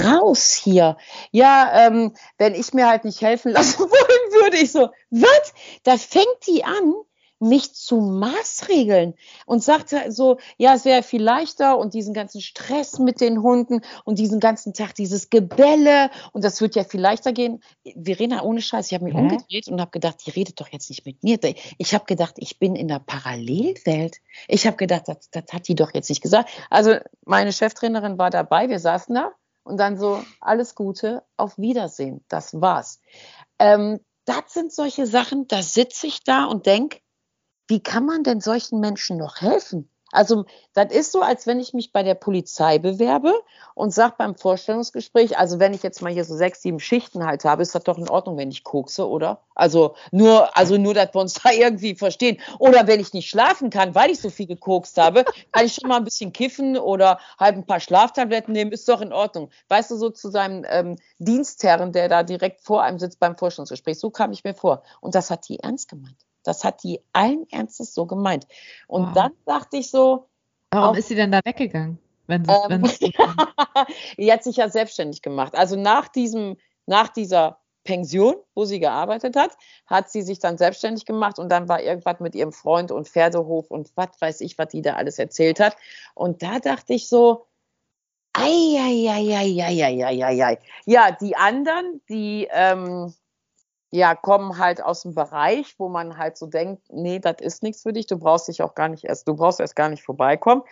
Raus 0.03 0.53
hier. 0.55 0.97
Ja, 1.31 1.87
ähm, 1.87 2.15
wenn 2.39 2.55
ich 2.55 2.73
mir 2.73 2.89
halt 2.89 3.05
nicht 3.05 3.21
helfen 3.21 3.53
lassen 3.53 3.81
wollen 3.81 4.43
würde, 4.43 4.57
ich 4.59 4.73
so, 4.73 4.89
was? 5.11 5.55
Da 5.83 5.97
fängt 5.97 6.47
die 6.47 6.65
an, 6.65 6.95
mich 7.39 7.75
zu 7.75 7.97
maßregeln 7.97 9.15
und 9.47 9.63
sagte 9.63 10.11
so, 10.11 10.39
ja, 10.57 10.75
es 10.75 10.85
wäre 10.85 11.03
viel 11.03 11.23
leichter 11.23 11.79
und 11.79 11.95
diesen 11.95 12.15
ganzen 12.15 12.41
Stress 12.41 12.99
mit 12.99 13.21
den 13.21 13.43
Hunden 13.43 13.83
und 14.05 14.19
diesen 14.19 14.41
ganzen 14.41 14.73
Tag 14.73 14.95
dieses 14.95 15.31
Gebälle 15.31 16.11
und 16.33 16.45
das 16.45 16.61
wird 16.61 16.75
ja 16.75 16.85
viel 16.85 17.01
leichter 17.01 17.33
gehen. 17.33 17.63
Verena, 18.03 18.43
ohne 18.43 18.63
Scheiß, 18.63 18.87
ich 18.87 18.95
habe 18.95 19.05
mich 19.05 19.15
Hä? 19.15 19.21
umgedreht 19.21 19.69
und 19.69 19.81
habe 19.81 19.91
gedacht, 19.91 20.25
die 20.27 20.31
redet 20.31 20.61
doch 20.61 20.69
jetzt 20.69 20.89
nicht 20.89 21.05
mit 21.05 21.23
mir. 21.23 21.39
Ich 21.79 21.95
habe 21.95 22.05
gedacht, 22.05 22.35
ich 22.39 22.59
bin 22.59 22.77
in 22.77 22.89
der 22.89 23.01
Parallelwelt. 23.01 24.17
Ich 24.49 24.67
habe 24.67 24.77
gedacht, 24.77 25.09
das, 25.09 25.31
das 25.31 25.45
hat 25.53 25.69
die 25.69 25.75
doch 25.75 25.93
jetzt 25.95 26.09
nicht 26.09 26.23
gesagt. 26.23 26.51
Also 26.71 26.97
meine 27.25 27.53
Cheftrainerin 27.53 28.19
war 28.19 28.31
dabei, 28.31 28.69
wir 28.69 28.79
saßen 28.79 29.15
da 29.15 29.33
und 29.65 29.79
dann 29.79 29.99
so, 29.99 30.23
alles 30.41 30.75
Gute, 30.75 31.23
auf 31.37 31.59
Wiedersehen, 31.59 32.25
das 32.29 32.61
war's. 32.61 33.01
Ähm, 33.59 34.01
das 34.27 34.53
sind 34.53 34.73
solche 34.73 35.07
Sachen, 35.07 35.49
da 35.49 35.63
sitze 35.63 36.07
ich 36.07 36.23
da 36.23 36.45
und 36.45 36.67
denke, 36.67 36.99
wie 37.67 37.83
kann 37.83 38.07
man 38.07 38.23
denn 38.23 38.41
solchen 38.41 38.81
Menschen 38.81 39.17
noch 39.17 39.41
helfen? 39.41 39.89
Also 40.15 40.45
das 40.75 40.93
ist 40.93 41.13
so, 41.13 41.23
als 41.23 41.47
wenn 41.47 41.59
ich 41.59 41.75
mich 41.75 41.93
bei 41.93 42.05
der 42.05 42.15
Polizei 42.15 42.79
bewerbe 42.79 43.35
und 43.75 43.93
sage 43.93 44.15
beim 44.17 44.37
Vorstellungsgespräch, 44.37 45.37
also 45.39 45.59
wenn 45.59 45.75
ich 45.75 45.83
jetzt 45.83 46.03
mal 46.03 46.13
hier 46.13 46.25
so 46.25 46.37
sechs, 46.37 46.63
sieben 46.63 46.79
Schichten 46.79 47.27
halt 47.27 47.45
habe, 47.45 47.63
ist 47.63 47.75
das 47.75 47.83
doch 47.83 47.99
in 47.99 48.09
Ordnung, 48.09 48.37
wenn 48.37 48.51
ich 48.51 48.63
kokse, 48.63 49.09
oder? 49.09 49.41
Also 49.57 49.97
nur, 50.13 50.57
also 50.57 50.79
nur, 50.79 50.95
dass 50.95 51.13
wir 51.13 51.21
uns 51.21 51.35
da 51.43 51.51
irgendwie 51.51 51.97
verstehen. 51.97 52.39
Oder 52.61 52.87
wenn 52.87 53.01
ich 53.01 53.13
nicht 53.13 53.29
schlafen 53.29 53.71
kann, 53.71 53.95
weil 53.97 54.11
ich 54.11 54.21
so 54.21 54.31
viel 54.31 54.47
gekokst 54.47 54.99
habe, 54.99 55.25
kann 55.51 55.67
ich 55.67 55.75
schon 55.75 55.89
mal 55.89 55.97
ein 55.97 56.05
bisschen 56.05 56.33
kiffen 56.33 56.79
oder 56.79 57.19
halt 57.39 57.57
ein 57.57 57.67
paar 57.67 57.81
Schlaftabletten 57.81 58.53
nehmen, 58.53 58.71
ist 58.71 58.89
doch 58.89 59.01
in 59.01 59.13
Ordnung. 59.13 59.51
Weißt 59.69 59.91
du, 59.91 59.97
so 59.97 60.11
zu 60.11 60.31
seinem 60.31 60.65
ähm, 60.69 60.97
Dienstherren, 61.19 61.93
der 61.93 62.09
da 62.09 62.23
direkt 62.23 62.61
vor 62.61 62.85
einem 62.85 63.01
sitzt 63.01 63.19
beim 63.19 63.37
Vorstellungsgespräch, 63.37 63.99
so 63.99 64.11
kam 64.11 64.31
ich 64.31 64.45
mir 64.45 64.55
vor. 64.55 64.85
Und 65.01 65.17
das 65.17 65.31
hat 65.31 65.49
die 65.49 65.59
ernst 65.59 65.89
gemeint. 65.89 66.25
Das 66.45 66.65
hat 66.65 66.83
die 66.83 67.01
allen 67.13 67.47
Ernstes 67.51 67.95
so 67.95 68.07
gemeint. 68.07 68.47
Und 68.87 69.07
wow. 69.09 69.13
dann 69.15 69.33
dachte 69.47 69.77
ich 69.79 69.91
so. 69.91 70.29
Warum 70.71 70.91
auf, 70.91 70.99
ist 70.99 71.09
sie 71.09 71.15
denn 71.15 71.33
da 71.33 71.41
weggegangen? 71.45 71.99
Wenn 72.27 72.45
sie, 72.45 72.53
ähm, 72.53 72.83
die 74.19 74.33
hat 74.33 74.45
sich 74.45 74.57
ja 74.57 74.69
selbstständig 74.69 75.23
gemacht. 75.23 75.55
Also 75.55 75.77
nach 75.77 76.09
diesem, 76.09 76.57
nach 76.87 77.09
dieser 77.09 77.59
Pension, 77.85 78.37
wo 78.55 78.65
sie 78.65 78.81
gearbeitet 78.81 79.37
hat, 79.37 79.57
hat 79.87 80.11
sie 80.11 80.23
sich 80.23 80.39
dann 80.39 80.57
selbstständig 80.57 81.05
gemacht 81.05 81.39
und 81.39 81.51
dann 81.51 81.69
war 81.69 81.83
irgendwas 81.83 82.19
mit 82.21 82.35
ihrem 82.35 82.53
Freund 82.53 82.91
und 82.91 83.09
Pferdehof 83.09 83.71
und 83.71 83.91
was 83.95 84.09
weiß 84.21 84.41
ich, 84.41 84.59
was 84.59 84.69
die 84.69 84.83
da 84.83 84.95
alles 84.95 85.19
erzählt 85.19 85.61
hat. 85.61 85.77
Und 86.15 86.43
da 86.43 86.59
dachte 86.59 86.95
ich 86.95 87.09
so, 87.09 87.47
ei, 88.33 88.43
ei, 88.43 89.09
ei, 89.11 89.37
ei, 89.37 89.85
ei, 89.85 90.03
ei, 90.03 90.25
ei, 90.25 90.45
ei. 90.45 90.59
Ja, 90.87 91.11
die 91.13 91.37
anderen, 91.37 92.01
die, 92.09 92.49
ähm, 92.51 93.13
ja, 93.95 94.17
kommen 94.17 94.59
halt 94.59 94.83
aus 94.83 95.03
dem 95.03 95.15
Bereich, 95.15 95.77
wo 95.79 95.89
man 95.89 96.19
halt 96.19 96.37
so 96.37 96.47
denkt, 96.47 96.83
nee, 96.91 97.21
das 97.21 97.37
ist 97.39 97.63
nichts 97.63 97.83
für 97.85 97.93
dich, 97.93 98.09
du 98.09 98.19
brauchst 98.19 98.49
dich 98.49 98.61
auch 98.61 98.75
gar 98.75 98.89
nicht 98.89 99.05
erst, 99.05 99.29
du 99.29 99.37
brauchst 99.37 99.61
erst 99.61 99.77
gar 99.77 99.89
nicht 99.89 100.03
vorbeikommen. 100.03 100.63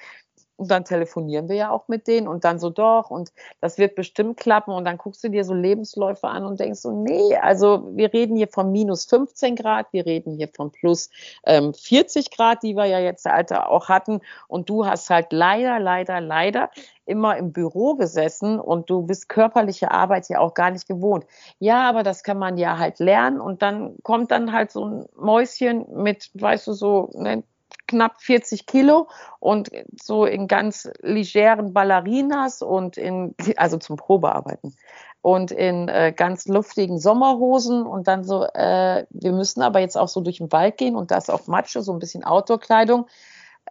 Und 0.62 0.70
dann 0.70 0.85
telefonieren 0.85 1.48
wir 1.48 1.57
ja 1.57 1.70
auch 1.72 1.88
mit 1.88 2.07
denen 2.07 2.29
und 2.29 2.44
dann 2.44 2.61
so 2.61 2.70
doch 2.70 3.11
und 3.11 3.33
das 3.61 3.79
wird 3.79 3.96
bestimmt 3.96 4.37
klappen. 4.37 4.72
Und 4.72 4.85
dann 4.85 4.96
guckst 4.96 5.25
du 5.25 5.29
dir 5.29 5.44
so 5.44 5.55
Lebensläufe 5.55 6.29
an 6.29 6.44
und 6.44 6.61
denkst 6.61 6.79
so, 6.79 6.92
nee, 6.92 7.35
also 7.35 7.90
wir 7.96 8.12
reden 8.12 8.37
hier 8.37 8.46
von 8.46 8.70
minus 8.70 9.07
15 9.07 9.57
Grad, 9.57 9.92
wir 9.92 10.07
reden 10.07 10.37
hier 10.37 10.48
von 10.55 10.70
plus 10.70 11.11
ähm, 11.44 11.75
40 11.75 12.31
Grad, 12.31 12.62
die 12.62 12.77
wir 12.77 12.87
ja 12.87 13.01
jetzt 13.01 13.27
Alter 13.27 13.70
auch 13.70 13.88
hatten. 13.88 14.20
Und 14.46 14.68
du 14.68 14.87
hast 14.87 15.11
halt 15.11 15.33
leider, 15.33 15.81
leider, 15.81 16.20
leider 16.20 16.70
immer 17.05 17.37
im 17.37 17.53
Büro 17.53 17.96
gesessen 17.96 18.61
und 18.61 18.88
du 18.88 19.03
bist 19.03 19.29
körperliche 19.29 19.90
Arbeit 19.90 20.29
ja 20.29 20.38
auch 20.38 20.55
gar 20.55 20.70
nicht 20.70 20.87
gewohnt. 20.87 21.27
Ja, 21.59 21.88
aber 21.88 22.05
das 22.05 22.22
kann 22.22 22.38
man 22.38 22.57
ja 22.57 22.79
halt 22.79 23.01
lernen. 23.01 23.40
Und 23.40 23.62
dann 23.62 23.96
kommt 24.05 24.31
dann 24.31 24.53
halt 24.53 24.70
so 24.70 24.85
ein 24.85 25.07
Mäuschen 25.16 25.87
mit, 25.92 26.31
weißt 26.35 26.68
du, 26.68 26.72
so, 26.72 27.11
ne, 27.14 27.42
knapp 27.87 28.21
40 28.21 28.67
Kilo 28.67 29.09
und 29.41 29.71
so 30.01 30.25
in 30.25 30.49
ganz 30.49 30.89
legeren 31.01 31.73
Ballerinas 31.73 32.63
und 32.63 32.97
in, 32.97 33.35
also 33.57 33.79
zum 33.79 33.97
Probearbeiten 33.97 34.75
und 35.23 35.53
in 35.53 35.89
äh, 35.89 36.13
ganz 36.15 36.47
luftigen 36.49 36.99
Sommerhosen 36.99 37.87
und 37.87 38.09
dann 38.09 38.25
so, 38.25 38.45
äh, 38.45 39.07
wir 39.11 39.33
müssen 39.33 39.63
aber 39.63 39.81
jetzt 39.81 39.97
auch 39.97 40.09
so 40.09 40.21
durch 40.21 40.39
den 40.39 40.51
Wald 40.51 40.77
gehen 40.77 40.97
und 40.97 41.11
da 41.11 41.17
ist 41.17 41.31
auch 41.31 41.47
Matsche, 41.47 41.83
so 41.83 41.93
ein 41.93 42.01
bisschen 42.01 42.25
Outdoor-Kleidung. 42.25 43.07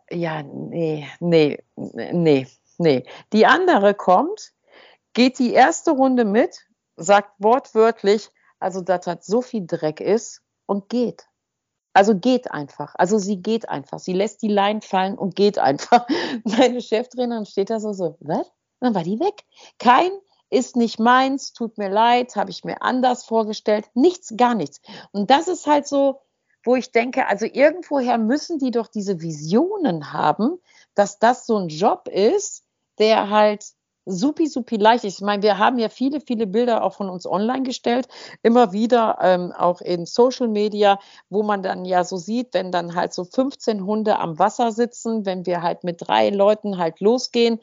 Ja, 0.10 0.44
nee, 0.44 1.08
nee, 1.20 1.62
nee, 1.76 2.48
nee. 2.78 3.04
Die 3.34 3.46
andere 3.46 3.94
kommt, 3.94 4.54
geht 5.14 5.40
die 5.40 5.54
erste 5.54 5.92
Runde 5.92 6.24
mit, 6.24 6.66
sagt 6.96 7.32
wortwörtlich, 7.40 8.30
also 8.60 8.82
dass 8.82 9.06
das 9.06 9.26
so 9.26 9.42
viel 9.42 9.66
Dreck 9.68 10.00
ist 10.00 10.42
und 10.66 10.88
geht. 10.88 11.28
Also 11.94 12.16
geht 12.16 12.52
einfach. 12.52 12.96
Also 12.98 13.18
sie 13.18 13.42
geht 13.42 13.68
einfach. 13.68 14.00
Sie 14.00 14.14
lässt 14.14 14.42
die 14.42 14.48
Leine 14.48 14.82
fallen 14.82 15.18
und 15.18 15.36
geht 15.36 15.60
einfach. 15.60 16.08
Meine 16.44 16.82
Cheftrainerin 16.82 17.46
steht 17.46 17.70
da 17.70 17.80
so, 17.80 17.94
so, 17.94 18.18
was? 18.20 18.50
Dann 18.80 18.96
war 18.96 19.04
die 19.04 19.20
weg. 19.20 19.44
Kein 19.78 20.12
ist 20.50 20.76
nicht 20.76 21.00
meins, 21.00 21.54
tut 21.54 21.78
mir 21.78 21.90
leid, 21.90 22.36
habe 22.36 22.52
ich 22.52 22.64
mir 22.64 22.82
anders 22.82 23.24
vorgestellt. 23.24 23.90
Nichts, 23.94 24.34
gar 24.36 24.54
nichts. 24.54 24.82
Und 25.12 25.30
das 25.30 25.48
ist 25.48 25.66
halt 25.66 25.88
so, 25.88 26.22
wo 26.64 26.76
ich 26.76 26.92
denke, 26.92 27.28
also 27.28 27.46
irgendwoher 27.46 28.18
müssen 28.18 28.60
die 28.60 28.72
doch 28.72 28.88
diese 28.88 29.22
Visionen 29.22 30.14
haben, 30.14 30.60
dass 30.94 31.20
das 31.20 31.46
so 31.46 31.58
ein 31.58 31.70
Job 31.70 32.08
ist, 32.08 32.64
der 33.00 33.30
halt 33.30 33.66
supi, 34.06 34.48
supi 34.48 34.78
leicht. 34.78 35.04
Ich 35.04 35.22
meine, 35.22 35.44
wir 35.44 35.58
haben 35.58 35.78
ja 35.78 35.90
viele, 35.90 36.22
viele 36.22 36.48
Bilder 36.48 36.84
auch 36.84 36.94
von 36.94 37.10
uns 37.10 37.26
online 37.26 37.64
gestellt, 37.64 38.08
immer 38.44 38.72
wieder 38.72 39.18
ähm, 39.22 39.52
auch 39.52 39.82
in 39.82 40.06
Social 40.06 40.48
Media, 40.48 41.00
wo 41.30 41.44
man 41.44 41.64
dann 41.64 41.86
ja 41.86 42.04
so 42.04 42.18
sieht, 42.18 42.54
wenn 42.54 42.72
dann 42.72 42.96
halt 42.96 43.14
so 43.14 43.24
15 43.24 43.86
Hunde 43.86 44.20
am 44.20 44.40
Wasser 44.40 44.72
sitzen, 44.72 45.26
wenn 45.26 45.46
wir 45.46 45.62
halt 45.62 45.84
mit 45.84 45.98
drei 46.08 46.30
Leuten 46.30 46.78
halt 46.78 47.00
losgehen. 47.00 47.60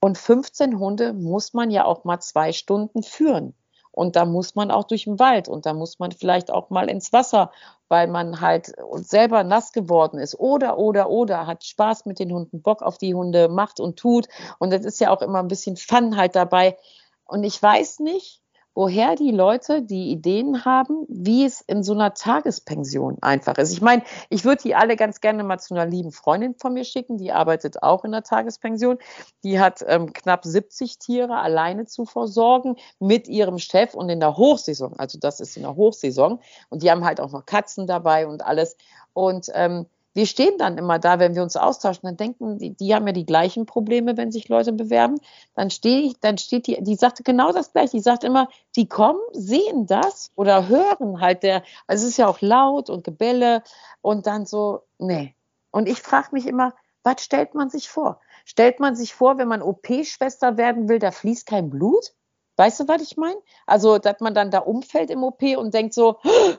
Und 0.00 0.16
15 0.18 0.78
Hunde 0.78 1.12
muss 1.12 1.54
man 1.54 1.70
ja 1.70 1.84
auch 1.84 2.04
mal 2.04 2.20
zwei 2.20 2.52
Stunden 2.52 3.02
führen. 3.02 3.54
Und 3.98 4.14
da 4.14 4.24
muss 4.24 4.54
man 4.54 4.70
auch 4.70 4.84
durch 4.84 5.04
den 5.04 5.18
Wald 5.18 5.48
und 5.48 5.66
da 5.66 5.74
muss 5.74 5.98
man 5.98 6.12
vielleicht 6.12 6.52
auch 6.52 6.70
mal 6.70 6.88
ins 6.88 7.12
Wasser, 7.12 7.50
weil 7.88 8.06
man 8.06 8.40
halt 8.40 8.70
selber 8.92 9.42
nass 9.42 9.72
geworden 9.72 10.20
ist. 10.20 10.38
Oder, 10.38 10.78
oder, 10.78 11.10
oder, 11.10 11.48
hat 11.48 11.64
Spaß 11.64 12.06
mit 12.06 12.20
den 12.20 12.32
Hunden, 12.32 12.62
Bock 12.62 12.80
auf 12.80 12.96
die 12.96 13.16
Hunde, 13.16 13.48
macht 13.48 13.80
und 13.80 13.98
tut. 13.98 14.28
Und 14.60 14.72
es 14.72 14.84
ist 14.84 15.00
ja 15.00 15.10
auch 15.10 15.20
immer 15.20 15.40
ein 15.40 15.48
bisschen 15.48 15.76
Fun 15.76 16.16
halt 16.16 16.36
dabei. 16.36 16.78
Und 17.24 17.42
ich 17.42 17.60
weiß 17.60 17.98
nicht, 17.98 18.40
woher 18.78 19.16
die 19.16 19.32
Leute 19.32 19.82
die 19.82 20.12
Ideen 20.12 20.64
haben, 20.64 21.04
wie 21.08 21.44
es 21.44 21.60
in 21.62 21.82
so 21.82 21.94
einer 21.94 22.14
Tagespension 22.14 23.18
einfach 23.20 23.58
ist. 23.58 23.72
Ich 23.72 23.80
meine, 23.80 24.04
ich 24.30 24.44
würde 24.44 24.62
die 24.62 24.76
alle 24.76 24.94
ganz 24.94 25.20
gerne 25.20 25.42
mal 25.42 25.58
zu 25.58 25.74
einer 25.74 25.84
lieben 25.84 26.12
Freundin 26.12 26.54
von 26.54 26.74
mir 26.74 26.84
schicken, 26.84 27.18
die 27.18 27.32
arbeitet 27.32 27.82
auch 27.82 28.04
in 28.04 28.12
der 28.12 28.22
Tagespension. 28.22 28.98
Die 29.42 29.58
hat 29.58 29.84
ähm, 29.84 30.12
knapp 30.12 30.44
70 30.44 31.00
Tiere 31.00 31.38
alleine 31.38 31.86
zu 31.86 32.04
versorgen 32.04 32.76
mit 33.00 33.26
ihrem 33.26 33.58
Chef 33.58 33.94
und 33.94 34.10
in 34.10 34.20
der 34.20 34.36
Hochsaison, 34.36 34.96
also 34.96 35.18
das 35.18 35.40
ist 35.40 35.56
in 35.56 35.64
der 35.64 35.74
Hochsaison. 35.74 36.38
Und 36.68 36.84
die 36.84 36.90
haben 36.92 37.04
halt 37.04 37.20
auch 37.20 37.32
noch 37.32 37.46
Katzen 37.46 37.88
dabei 37.88 38.28
und 38.28 38.46
alles. 38.46 38.76
Und 39.12 39.50
ähm, 39.54 39.86
wir 40.14 40.26
stehen 40.26 40.58
dann 40.58 40.78
immer 40.78 40.98
da, 40.98 41.18
wenn 41.18 41.34
wir 41.34 41.42
uns 41.42 41.56
austauschen, 41.56 42.02
dann 42.02 42.16
denken 42.16 42.58
die, 42.58 42.74
die 42.74 42.94
haben 42.94 43.06
ja 43.06 43.12
die 43.12 43.26
gleichen 43.26 43.66
Probleme, 43.66 44.16
wenn 44.16 44.32
sich 44.32 44.48
Leute 44.48 44.72
bewerben. 44.72 45.20
Dann 45.54 45.70
stehe 45.70 46.00
ich, 46.00 46.18
dann 46.20 46.38
steht 46.38 46.66
die, 46.66 46.82
die 46.82 46.96
sagt 46.96 47.24
genau 47.24 47.52
das 47.52 47.72
gleiche. 47.72 47.92
Die 47.92 48.02
sagt 48.02 48.24
immer, 48.24 48.48
die 48.76 48.88
kommen, 48.88 49.20
sehen 49.32 49.86
das 49.86 50.32
oder 50.34 50.68
hören 50.68 51.20
halt 51.20 51.42
der, 51.42 51.62
also 51.86 52.04
es 52.04 52.10
ist 52.10 52.16
ja 52.16 52.26
auch 52.26 52.40
laut 52.40 52.90
und 52.90 53.04
Gebälle 53.04 53.62
und 54.00 54.26
dann 54.26 54.46
so, 54.46 54.82
nee. 54.98 55.34
Und 55.70 55.88
ich 55.88 56.00
frage 56.00 56.28
mich 56.32 56.46
immer, 56.46 56.74
was 57.02 57.22
stellt 57.22 57.54
man 57.54 57.70
sich 57.70 57.88
vor? 57.88 58.20
Stellt 58.44 58.80
man 58.80 58.96
sich 58.96 59.14
vor, 59.14 59.38
wenn 59.38 59.48
man 59.48 59.62
OP-Schwester 59.62 60.56
werden 60.56 60.88
will, 60.88 60.98
da 60.98 61.10
fließt 61.10 61.46
kein 61.46 61.70
Blut? 61.70 62.12
Weißt 62.58 62.80
du, 62.80 62.88
was 62.88 63.02
ich 63.02 63.16
meine? 63.16 63.40
Also, 63.66 63.98
dass 63.98 64.18
man 64.18 64.34
dann 64.34 64.50
da 64.50 64.58
umfällt 64.58 65.10
im 65.10 65.22
OP 65.22 65.42
und 65.56 65.72
denkt 65.72 65.94
so, 65.94 66.18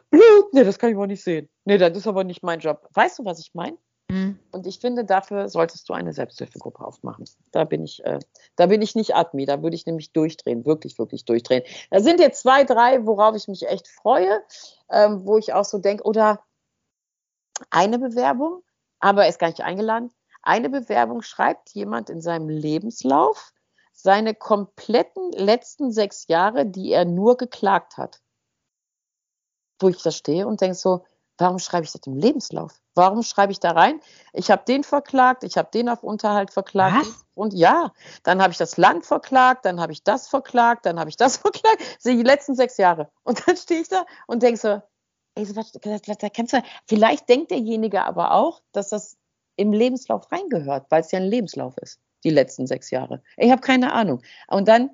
Blut, 0.09 0.53
nee, 0.53 0.63
das 0.63 0.79
kann 0.79 0.91
ich 0.91 0.97
wohl 0.97 1.07
nicht 1.07 1.23
sehen. 1.23 1.49
Nee, 1.65 1.77
das 1.77 1.95
ist 1.97 2.07
aber 2.07 2.23
nicht 2.23 2.41
mein 2.41 2.61
Job. 2.61 2.87
Weißt 2.93 3.19
du, 3.19 3.25
was 3.25 3.39
ich 3.39 3.53
meine? 3.53 3.77
Mhm. 4.09 4.39
Und 4.53 4.65
ich 4.65 4.79
finde, 4.79 5.03
dafür 5.03 5.49
solltest 5.49 5.89
du 5.89 5.93
eine 5.93 6.13
Selbsthilfegruppe 6.13 6.83
aufmachen. 6.85 7.25
Da 7.51 7.65
bin 7.65 7.83
ich, 7.83 8.03
äh, 8.05 8.19
da 8.55 8.67
bin 8.67 8.81
ich 8.81 8.95
nicht 8.95 9.13
Admi, 9.13 9.45
da 9.45 9.61
würde 9.61 9.75
ich 9.75 9.85
nämlich 9.85 10.13
durchdrehen, 10.13 10.65
wirklich, 10.65 10.97
wirklich 10.97 11.25
durchdrehen. 11.25 11.63
Da 11.91 11.99
sind 11.99 12.21
jetzt 12.21 12.41
zwei, 12.41 12.63
drei, 12.63 13.05
worauf 13.05 13.35
ich 13.35 13.49
mich 13.49 13.67
echt 13.67 13.89
freue, 13.89 14.41
ähm, 14.89 15.25
wo 15.25 15.37
ich 15.37 15.51
auch 15.51 15.65
so 15.65 15.79
denke, 15.79 16.05
oder 16.05 16.39
eine 17.71 17.99
Bewerbung, 17.99 18.63
aber 19.01 19.23
er 19.23 19.29
ist 19.29 19.39
gar 19.39 19.49
nicht 19.49 19.61
eingeladen. 19.61 20.11
Eine 20.41 20.69
Bewerbung 20.69 21.21
schreibt 21.21 21.71
jemand 21.71 22.09
in 22.09 22.21
seinem 22.21 22.47
Lebenslauf, 22.47 23.51
seine 24.01 24.33
kompletten 24.33 25.31
letzten 25.33 25.91
sechs 25.91 26.27
Jahre, 26.27 26.65
die 26.65 26.91
er 26.91 27.05
nur 27.05 27.35
geklagt 27.35 27.97
hat. 27.97 28.21
Wo 29.79 29.89
ich 29.89 30.01
da 30.01 30.11
stehe 30.11 30.47
und 30.47 30.61
denke 30.61 30.75
so, 30.75 31.05
warum 31.37 31.59
schreibe 31.59 31.85
ich 31.85 31.91
das 31.91 32.01
im 32.05 32.15
Lebenslauf? 32.15 32.81
Warum 32.95 33.23
schreibe 33.23 33.51
ich 33.51 33.59
da 33.59 33.71
rein? 33.71 33.99
Ich 34.33 34.51
habe 34.51 34.63
den 34.65 34.83
verklagt, 34.83 35.43
ich 35.43 35.57
habe 35.57 35.69
den 35.73 35.89
auf 35.89 36.03
Unterhalt 36.03 36.51
verklagt. 36.51 37.07
Was? 37.07 37.25
Und 37.33 37.53
ja, 37.53 37.93
dann 38.23 38.41
habe 38.41 38.51
ich 38.51 38.57
das 38.57 38.77
Land 38.77 39.05
verklagt, 39.05 39.65
dann 39.65 39.79
habe 39.79 39.91
ich 39.91 40.03
das 40.03 40.27
verklagt, 40.27 40.85
dann 40.85 40.99
habe 40.99 41.09
ich 41.09 41.17
das 41.17 41.37
verklagt. 41.37 41.79
Das 41.79 42.03
die 42.03 42.23
letzten 42.23 42.55
sechs 42.55 42.77
Jahre. 42.77 43.09
Und 43.23 43.47
dann 43.47 43.57
stehe 43.57 43.81
ich 43.81 43.89
da 43.89 44.05
und 44.27 44.43
denke 44.43 44.59
so, 44.59 44.81
ey, 45.35 45.55
was, 45.55 45.71
da 45.71 46.29
kannst 46.29 46.53
du, 46.53 46.63
vielleicht 46.87 47.27
denkt 47.27 47.51
derjenige 47.51 48.03
aber 48.03 48.31
auch, 48.31 48.61
dass 48.71 48.89
das 48.89 49.17
im 49.55 49.73
Lebenslauf 49.73 50.31
reingehört, 50.31 50.89
weil 50.89 51.01
es 51.01 51.11
ja 51.11 51.19
ein 51.19 51.25
Lebenslauf 51.25 51.77
ist 51.77 51.99
die 52.23 52.29
letzten 52.29 52.67
sechs 52.67 52.91
Jahre. 52.91 53.21
Ich 53.37 53.51
habe 53.51 53.61
keine 53.61 53.93
Ahnung. 53.93 54.21
Und 54.47 54.67
dann, 54.67 54.91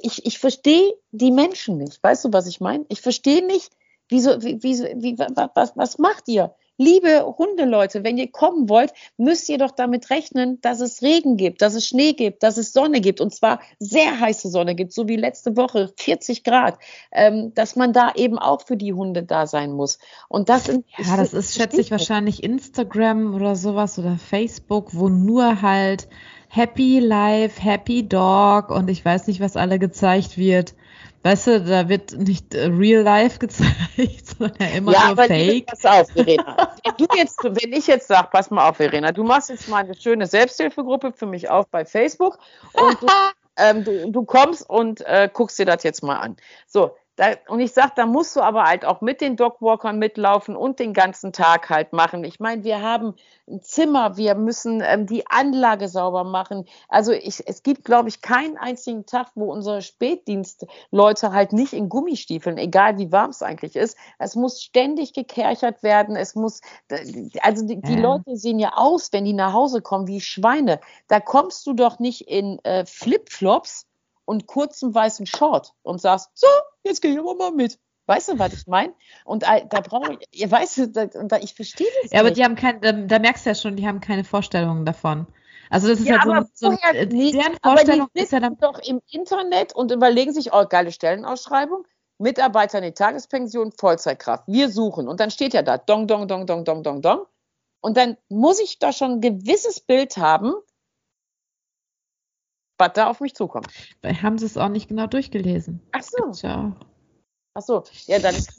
ich, 0.00 0.24
ich 0.26 0.38
verstehe 0.38 0.94
die 1.10 1.30
Menschen 1.30 1.78
nicht. 1.78 2.02
Weißt 2.02 2.24
du, 2.24 2.32
was 2.32 2.46
ich 2.46 2.60
meine? 2.60 2.86
Ich 2.88 3.00
verstehe 3.00 3.46
nicht, 3.46 3.72
wieso, 4.08 4.42
wie, 4.42 4.62
wie, 4.62 4.78
wie, 4.96 5.18
was, 5.18 5.72
was 5.76 5.98
macht 5.98 6.28
ihr? 6.28 6.54
Liebe 6.80 7.34
Hundeleute, 7.36 8.04
wenn 8.04 8.18
ihr 8.18 8.30
kommen 8.30 8.68
wollt, 8.68 8.92
müsst 9.16 9.48
ihr 9.48 9.58
doch 9.58 9.72
damit 9.72 10.10
rechnen, 10.10 10.60
dass 10.60 10.78
es 10.78 11.02
Regen 11.02 11.36
gibt, 11.36 11.60
dass 11.60 11.74
es 11.74 11.88
Schnee 11.88 12.12
gibt, 12.12 12.44
dass 12.44 12.56
es 12.56 12.72
Sonne 12.72 13.00
gibt 13.00 13.20
und 13.20 13.34
zwar 13.34 13.60
sehr 13.80 14.20
heiße 14.20 14.48
Sonne 14.48 14.76
gibt, 14.76 14.92
so 14.92 15.08
wie 15.08 15.16
letzte 15.16 15.56
Woche, 15.56 15.92
40 15.96 16.44
Grad, 16.44 16.78
ähm, 17.10 17.52
dass 17.54 17.74
man 17.74 17.92
da 17.92 18.12
eben 18.14 18.38
auch 18.38 18.62
für 18.64 18.76
die 18.76 18.92
Hunde 18.92 19.24
da 19.24 19.48
sein 19.48 19.72
muss. 19.72 19.98
Und 20.28 20.48
das 20.48 20.66
sind, 20.66 20.86
ja, 20.96 21.16
das 21.16 21.34
ist, 21.34 21.56
schätze 21.56 21.80
ich, 21.80 21.90
wahrscheinlich 21.90 22.44
Instagram 22.44 23.34
oder 23.34 23.56
sowas 23.56 23.98
oder 23.98 24.16
Facebook, 24.16 24.94
wo 24.94 25.08
nur 25.08 25.60
halt 25.62 26.08
Happy 26.48 26.98
Life, 26.98 27.62
Happy 27.62 28.08
Dog 28.08 28.70
und 28.70 28.88
ich 28.88 29.04
weiß 29.04 29.26
nicht, 29.26 29.40
was 29.40 29.56
alle 29.56 29.78
gezeigt 29.78 30.38
wird. 30.38 30.74
Weißt 31.22 31.46
du, 31.48 31.60
da 31.60 31.88
wird 31.88 32.12
nicht 32.12 32.54
äh, 32.54 32.66
Real 32.66 33.02
Life 33.02 33.38
gezeigt, 33.40 34.26
sondern 34.38 34.56
ja 34.60 34.76
immer 34.76 34.92
ja, 34.92 35.00
nur 35.00 35.10
aber 35.10 35.24
Fake. 35.24 35.66
Pass 35.66 35.84
auf, 35.84 36.10
Verena. 36.10 36.72
wenn, 36.84 36.94
du 36.96 37.16
jetzt, 37.16 37.42
wenn 37.42 37.72
ich 37.72 37.86
jetzt 37.86 38.08
sage, 38.08 38.28
pass 38.30 38.50
mal 38.50 38.68
auf, 38.68 38.76
Verena, 38.76 39.12
du 39.12 39.24
machst 39.24 39.50
jetzt 39.50 39.68
mal 39.68 39.84
eine 39.84 39.94
schöne 39.94 40.26
Selbsthilfegruppe 40.26 41.12
für 41.12 41.26
mich 41.26 41.50
auf 41.50 41.68
bei 41.68 41.84
Facebook 41.84 42.38
und 42.72 43.02
du, 43.02 43.06
ähm, 43.56 43.84
du, 43.84 44.10
du 44.10 44.24
kommst 44.24 44.68
und 44.68 45.00
äh, 45.02 45.28
guckst 45.32 45.58
dir 45.58 45.66
das 45.66 45.82
jetzt 45.82 46.02
mal 46.02 46.16
an. 46.16 46.36
So, 46.66 46.92
da, 47.18 47.34
und 47.48 47.58
ich 47.58 47.72
sage, 47.72 47.94
da 47.96 48.06
musst 48.06 48.36
du 48.36 48.40
aber 48.42 48.62
halt 48.62 48.84
auch 48.84 49.00
mit 49.00 49.20
den 49.20 49.34
Dogwalkern 49.34 49.98
mitlaufen 49.98 50.54
und 50.54 50.78
den 50.78 50.92
ganzen 50.92 51.32
Tag 51.32 51.68
halt 51.68 51.92
machen. 51.92 52.22
Ich 52.22 52.38
meine, 52.38 52.62
wir 52.62 52.80
haben 52.80 53.14
ein 53.48 53.60
Zimmer, 53.60 54.16
wir 54.16 54.36
müssen 54.36 54.80
ähm, 54.86 55.06
die 55.06 55.26
Anlage 55.26 55.88
sauber 55.88 56.22
machen. 56.22 56.66
Also 56.88 57.10
ich, 57.10 57.42
es 57.44 57.64
gibt, 57.64 57.84
glaube 57.84 58.08
ich, 58.08 58.22
keinen 58.22 58.56
einzigen 58.56 59.04
Tag, 59.04 59.32
wo 59.34 59.50
unsere 59.50 59.82
Spätdienstleute 59.82 61.32
halt 61.32 61.52
nicht 61.52 61.72
in 61.72 61.88
Gummistiefeln, 61.88 62.56
egal 62.56 62.98
wie 62.98 63.10
warm 63.10 63.30
es 63.30 63.42
eigentlich 63.42 63.74
ist. 63.74 63.98
Es 64.20 64.36
muss 64.36 64.62
ständig 64.62 65.12
gekerchert 65.12 65.82
werden. 65.82 66.14
Es 66.14 66.36
muss, 66.36 66.60
also 67.40 67.66
die, 67.66 67.80
die 67.80 67.96
Leute 67.96 68.36
sehen 68.36 68.60
ja 68.60 68.74
aus, 68.76 69.12
wenn 69.12 69.24
die 69.24 69.32
nach 69.32 69.52
Hause 69.52 69.82
kommen, 69.82 70.06
wie 70.06 70.20
Schweine. 70.20 70.78
Da 71.08 71.18
kommst 71.18 71.66
du 71.66 71.72
doch 71.72 71.98
nicht 71.98 72.28
in 72.28 72.60
äh, 72.62 72.86
Flipflops 72.86 73.87
und 74.28 74.46
kurzem 74.46 74.94
weißen 74.94 75.24
Short 75.24 75.72
und 75.80 76.02
sagst, 76.02 76.28
so, 76.34 76.46
jetzt 76.84 77.00
gehe 77.00 77.12
ich 77.12 77.18
aber 77.18 77.34
mal 77.34 77.50
mit. 77.50 77.78
Weißt 78.04 78.28
du, 78.28 78.38
was 78.38 78.52
ich 78.52 78.66
meine? 78.66 78.92
Und 79.24 79.42
da 79.42 79.80
brauche 79.80 80.18
ich, 80.20 80.40
ihr 80.40 80.50
weißt, 80.50 80.90
da, 80.92 81.06
da, 81.06 81.38
ich 81.38 81.54
verstehe 81.54 81.86
das. 82.02 82.12
Ja, 82.12 82.20
aber 82.20 82.30
die 82.30 82.44
haben 82.44 82.54
kein, 82.54 82.78
da, 82.82 82.92
da, 82.92 83.18
merkst 83.18 83.46
du 83.46 83.50
ja 83.50 83.54
schon, 83.54 83.76
die 83.76 83.88
haben 83.88 84.00
keine 84.00 84.24
Vorstellungen 84.24 84.84
davon. 84.84 85.26
Also 85.70 85.88
das 85.88 86.00
ist 86.00 86.08
ja, 86.08 86.22
halt 86.22 86.46
so, 86.54 86.70
so 86.70 86.76
woher, 86.76 87.06
nee, 87.06 87.32
deren 87.32 87.56
Vorstellung 87.62 88.08
ist 88.12 88.32
ja 88.32 88.40
dann 88.40 88.58
doch 88.58 88.78
im 88.80 89.00
Internet 89.10 89.74
und 89.74 89.92
überlegen 89.92 90.34
sich, 90.34 90.52
oh, 90.52 90.66
geile 90.68 90.92
Stellenausschreibung, 90.92 91.86
Mitarbeiter 92.18 92.78
in 92.78 92.84
die 92.84 92.92
Tagespension, 92.92 93.72
Vollzeitkraft. 93.72 94.44
Wir 94.46 94.68
suchen. 94.68 95.08
Und 95.08 95.20
dann 95.20 95.30
steht 95.30 95.54
ja 95.54 95.62
da, 95.62 95.78
dong, 95.78 96.06
dong, 96.06 96.28
dong, 96.28 96.46
dong, 96.46 96.66
dong, 96.66 96.82
dong, 96.82 97.00
dong. 97.00 97.26
Und 97.80 97.96
dann 97.96 98.18
muss 98.28 98.60
ich 98.60 98.78
da 98.78 98.92
schon 98.92 99.12
ein 99.12 99.20
gewisses 99.22 99.80
Bild 99.80 100.18
haben, 100.18 100.52
was 102.78 102.92
da 102.94 103.08
auf 103.08 103.20
mich 103.20 103.34
zukommt. 103.34 103.66
Weil 104.02 104.22
haben 104.22 104.38
sie 104.38 104.46
es 104.46 104.56
auch 104.56 104.68
nicht 104.68 104.88
genau 104.88 105.06
durchgelesen. 105.06 105.80
Ach 105.92 106.02
so. 106.02 106.32
Ja. 106.46 106.76
Ach 107.58 107.62
so, 107.62 107.82
ja, 108.06 108.20
dann 108.20 108.34
ist 108.36 108.52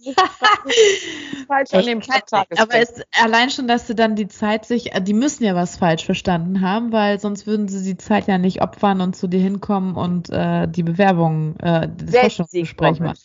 falsch 1.47 1.73
an 1.73 1.85
dem 1.85 2.01
Tag. 2.01 2.47
Aber 2.57 2.75
es, 2.75 3.01
allein 3.17 3.49
schon, 3.49 3.65
dass 3.65 3.87
sie 3.87 3.95
dann 3.95 4.17
die 4.17 4.27
Zeit 4.27 4.65
sich, 4.65 4.91
die 5.03 5.13
müssen 5.13 5.45
ja 5.45 5.55
was 5.55 5.77
falsch 5.77 6.03
verstanden 6.03 6.59
haben, 6.59 6.91
weil 6.91 7.17
sonst 7.17 7.47
würden 7.47 7.69
sie 7.69 7.81
die 7.81 7.95
Zeit 7.95 8.27
ja 8.27 8.37
nicht 8.37 8.61
opfern 8.61 8.99
und 8.99 9.15
zu 9.15 9.27
dir 9.27 9.39
hinkommen 9.39 9.95
und 9.95 10.29
äh, 10.29 10.67
die 10.67 10.83
Bewerbung, 10.83 11.55
äh, 11.59 11.87
das 11.95 12.13
Forschungsgespräch 12.13 12.99
machen. 12.99 13.19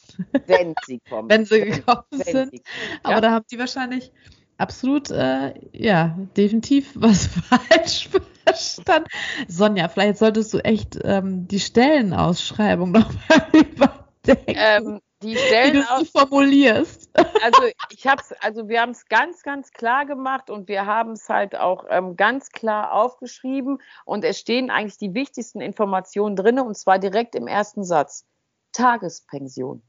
Wenn 0.47 0.75
sie 0.87 1.01
kommen. 1.01 1.29
Wenn 1.29 1.45
sie 1.45 1.63
gekommen 1.63 2.05
Wenn 2.11 2.33
sind. 2.33 2.51
Sie, 2.53 2.63
Aber 3.03 3.21
da 3.21 3.33
haben 3.33 3.45
die 3.51 3.59
wahrscheinlich 3.59 4.13
absolut, 4.59 5.11
äh, 5.11 5.55
ja, 5.73 6.17
definitiv 6.37 6.93
was 6.95 7.27
falsch 7.49 8.09
verstanden. 8.11 8.34
Sonja, 9.49 9.89
vielleicht 9.89 10.19
solltest 10.19 10.53
du 10.55 10.59
echt 10.59 10.99
ähm, 11.05 11.49
die 11.49 11.61
Stellenausschreibung 11.61 12.93
nochmal 12.93 13.49
überdenken. 13.53 14.55
Ähm, 14.57 15.01
die 15.23 15.37
Stellen 15.37 15.83
wie 15.83 16.05
du 16.05 16.11
formulierst. 16.11 17.11
Also 17.15 17.63
ich 17.91 18.07
habe 18.07 18.23
also 18.41 18.69
wir 18.69 18.81
haben 18.81 18.91
es 18.91 19.07
ganz, 19.07 19.43
ganz 19.43 19.71
klar 19.71 20.05
gemacht 20.05 20.51
und 20.51 20.69
wir 20.69 20.87
haben 20.87 21.13
es 21.13 21.29
halt 21.29 21.57
auch 21.57 21.87
ähm, 21.89 22.17
ganz 22.17 22.51
klar 22.51 22.93
aufgeschrieben 22.93 23.81
und 24.05 24.25
es 24.25 24.39
stehen 24.39 24.71
eigentlich 24.71 24.99
die 24.99 25.15
wichtigsten 25.15 25.61
Informationen 25.61 26.37
drin 26.37 26.59
und 26.59 26.77
zwar 26.77 26.99
direkt 26.99 27.35
im 27.35 27.47
ersten 27.47 27.85
Satz. 27.85 28.27
Tagespension. 28.73 29.83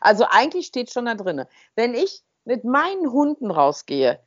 Also 0.00 0.24
eigentlich 0.30 0.66
steht 0.66 0.92
schon 0.92 1.06
da 1.06 1.14
drin. 1.14 1.44
Wenn 1.74 1.94
ich 1.94 2.22
mit 2.44 2.64
meinen 2.64 3.10
Hunden 3.10 3.50
rausgehe, 3.50 4.20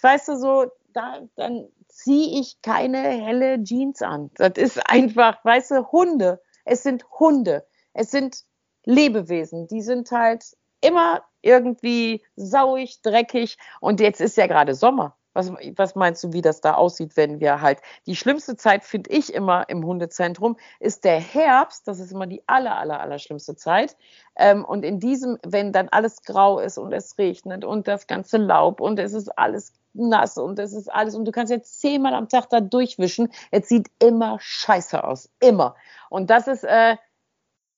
weißt 0.00 0.28
du 0.28 0.38
so, 0.38 0.72
da, 0.94 1.20
dann 1.36 1.68
ziehe 1.94 2.40
ich 2.40 2.60
keine 2.60 2.98
helle 2.98 3.62
Jeans 3.62 4.02
an. 4.02 4.30
Das 4.34 4.52
ist 4.56 4.90
einfach, 4.90 5.44
weißt 5.44 5.70
du, 5.70 5.92
Hunde. 5.92 6.42
Es 6.64 6.82
sind 6.82 7.04
Hunde. 7.18 7.66
Es 7.92 8.10
sind 8.10 8.44
Lebewesen, 8.84 9.66
die 9.68 9.80
sind 9.80 10.10
halt 10.10 10.44
immer 10.80 11.22
irgendwie 11.40 12.22
sauig, 12.36 13.00
dreckig 13.02 13.56
und 13.80 14.00
jetzt 14.00 14.20
ist 14.20 14.36
ja 14.36 14.46
gerade 14.46 14.74
Sommer. 14.74 15.16
Was, 15.32 15.50
was, 15.50 15.96
meinst 15.96 16.22
du, 16.22 16.32
wie 16.32 16.42
das 16.42 16.60
da 16.60 16.74
aussieht, 16.74 17.16
wenn 17.16 17.40
wir 17.40 17.60
halt. 17.60 17.80
Die 18.06 18.14
schlimmste 18.14 18.56
Zeit, 18.56 18.84
finde 18.84 19.10
ich 19.10 19.34
immer 19.34 19.68
im 19.68 19.84
Hundezentrum, 19.84 20.56
ist 20.78 21.02
der 21.02 21.18
Herbst. 21.18 21.88
Das 21.88 21.98
ist 21.98 22.12
immer 22.12 22.28
die 22.28 22.44
aller, 22.46 22.78
aller, 22.78 23.00
aller 23.00 23.18
schlimmste 23.18 23.56
Zeit. 23.56 23.96
Ähm, 24.36 24.64
und 24.64 24.84
in 24.84 25.00
diesem, 25.00 25.38
wenn 25.44 25.72
dann 25.72 25.88
alles 25.88 26.22
grau 26.22 26.60
ist 26.60 26.78
und 26.78 26.92
es 26.92 27.18
regnet 27.18 27.64
und 27.64 27.88
das 27.88 28.06
ganze 28.06 28.36
Laub 28.36 28.80
und 28.80 29.00
es 29.00 29.12
ist 29.12 29.36
alles 29.36 29.72
nass 29.94 30.36
und 30.36 30.58
es 30.58 30.72
ist 30.72 30.92
alles 30.92 31.14
und 31.14 31.24
du 31.24 31.32
kannst 31.32 31.50
jetzt 31.50 31.80
zehnmal 31.80 32.14
am 32.14 32.28
Tag 32.28 32.50
da 32.50 32.60
durchwischen. 32.60 33.32
Es 33.50 33.68
sieht 33.68 33.90
immer 33.98 34.38
scheiße 34.40 35.02
aus. 35.02 35.30
Immer. 35.40 35.76
Und 36.10 36.30
das 36.30 36.46
ist, 36.48 36.64
äh, 36.64 36.96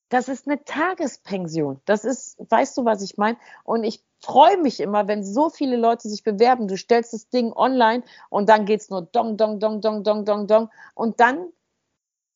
das 0.09 0.29
ist 0.29 0.47
eine 0.47 0.65
Tagespension. 0.65 1.81
Das 1.85 2.05
ist, 2.05 2.37
weißt 2.51 2.77
du, 2.79 2.85
was 2.85 3.03
ich 3.03 3.17
meine? 3.17 3.37
Und 3.65 3.85
ich 3.85 4.05
freue 4.21 4.57
mich 4.57 4.81
immer, 4.81 5.09
wenn 5.09 5.25
so 5.25 5.51
viele 5.51 5.77
Leute 5.77 6.09
sich 6.09 6.23
bewerben. 6.23 6.69
Du 6.69 6.77
stellst 6.77 7.13
das 7.13 7.29
Ding 7.29 7.53
online 7.53 8.03
und 8.31 8.49
dann 8.49 8.67
geht 8.67 8.81
es 8.81 8.91
nur 8.91 9.03
dong, 9.03 9.37
dong, 9.37 9.61
dong, 9.61 9.81
dong, 9.81 10.05
dong, 10.05 10.25
dong, 10.25 10.47
dong. 10.47 10.71
Und 10.95 11.21
dann 11.21 11.53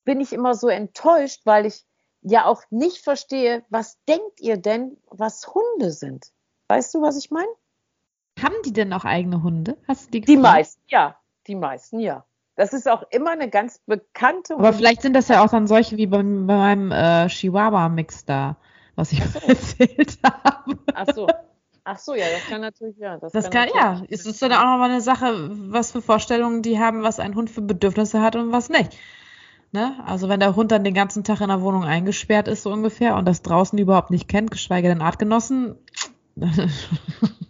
bin 0.04 0.20
ich 0.20 0.32
immer 0.32 0.54
so 0.54 0.68
enttäuscht, 0.68 1.42
weil 1.44 1.66
ich 1.66 1.86
ja 2.22 2.44
auch 2.44 2.62
nicht 2.70 2.98
verstehe, 2.98 3.64
was 3.70 3.98
denkt 4.08 4.40
ihr 4.40 4.56
denn, 4.56 4.98
was 5.06 5.54
Hunde 5.54 5.92
sind? 5.92 6.32
Weißt 6.68 6.94
du, 6.94 7.02
was 7.02 7.16
ich 7.16 7.30
meine? 7.30 7.48
Haben 8.42 8.54
die 8.64 8.72
denn 8.72 8.92
auch 8.92 9.04
eigene 9.04 9.42
Hunde? 9.42 9.76
Hast 9.88 10.06
du 10.06 10.10
die 10.12 10.20
Die 10.22 10.36
meisten, 10.36 10.82
ja. 10.88 11.16
Die 11.46 11.54
meisten, 11.54 12.00
ja. 12.00 12.24
Das 12.56 12.72
ist 12.72 12.88
auch 12.88 13.04
immer 13.10 13.30
eine 13.30 13.48
ganz 13.48 13.80
bekannte. 13.86 14.54
Aber 14.54 14.72
vielleicht 14.72 15.02
sind 15.02 15.14
das 15.14 15.28
ja 15.28 15.42
auch 15.42 15.50
dann 15.50 15.66
solche 15.66 15.96
wie 15.96 16.06
bei, 16.06 16.18
bei 16.18 16.22
meinem 16.22 16.92
äh, 16.92 17.26
Chihuahua-Mix 17.28 18.26
da, 18.26 18.56
was 18.96 19.12
ich 19.12 19.24
so. 19.24 19.38
erzählt 19.48 20.18
habe. 20.22 20.78
Ach 20.94 21.06
so. 21.14 21.26
Ach 21.84 21.98
so, 21.98 22.14
ja, 22.14 22.26
das 22.30 22.46
kann 22.48 22.60
natürlich, 22.60 22.98
ja. 22.98 23.16
Das, 23.16 23.32
das 23.32 23.50
kann, 23.50 23.68
kann 23.70 24.00
ja. 24.00 24.02
Es 24.10 24.26
ist 24.26 24.42
dann 24.42 24.52
auch 24.52 24.64
nochmal 24.64 24.90
eine 24.90 25.00
Sache, 25.00 25.50
was 25.72 25.92
für 25.92 26.02
Vorstellungen 26.02 26.62
die 26.62 26.78
haben, 26.78 27.02
was 27.02 27.18
ein 27.18 27.34
Hund 27.34 27.48
für 27.48 27.62
Bedürfnisse 27.62 28.20
hat 28.20 28.36
und 28.36 28.52
was 28.52 28.68
nicht. 28.68 28.96
Ne? 29.72 29.94
Also 30.04 30.28
wenn 30.28 30.40
der 30.40 30.56
Hund 30.56 30.72
dann 30.72 30.84
den 30.84 30.94
ganzen 30.94 31.24
Tag 31.24 31.40
in 31.40 31.48
der 31.48 31.62
Wohnung 31.62 31.84
eingesperrt 31.84 32.48
ist, 32.48 32.64
so 32.64 32.72
ungefähr, 32.72 33.16
und 33.16 33.24
das 33.24 33.42
draußen 33.42 33.78
überhaupt 33.78 34.10
nicht 34.10 34.28
kennt, 34.28 34.50
geschweige 34.50 34.88
denn 34.88 35.00
Artgenossen, 35.00 35.78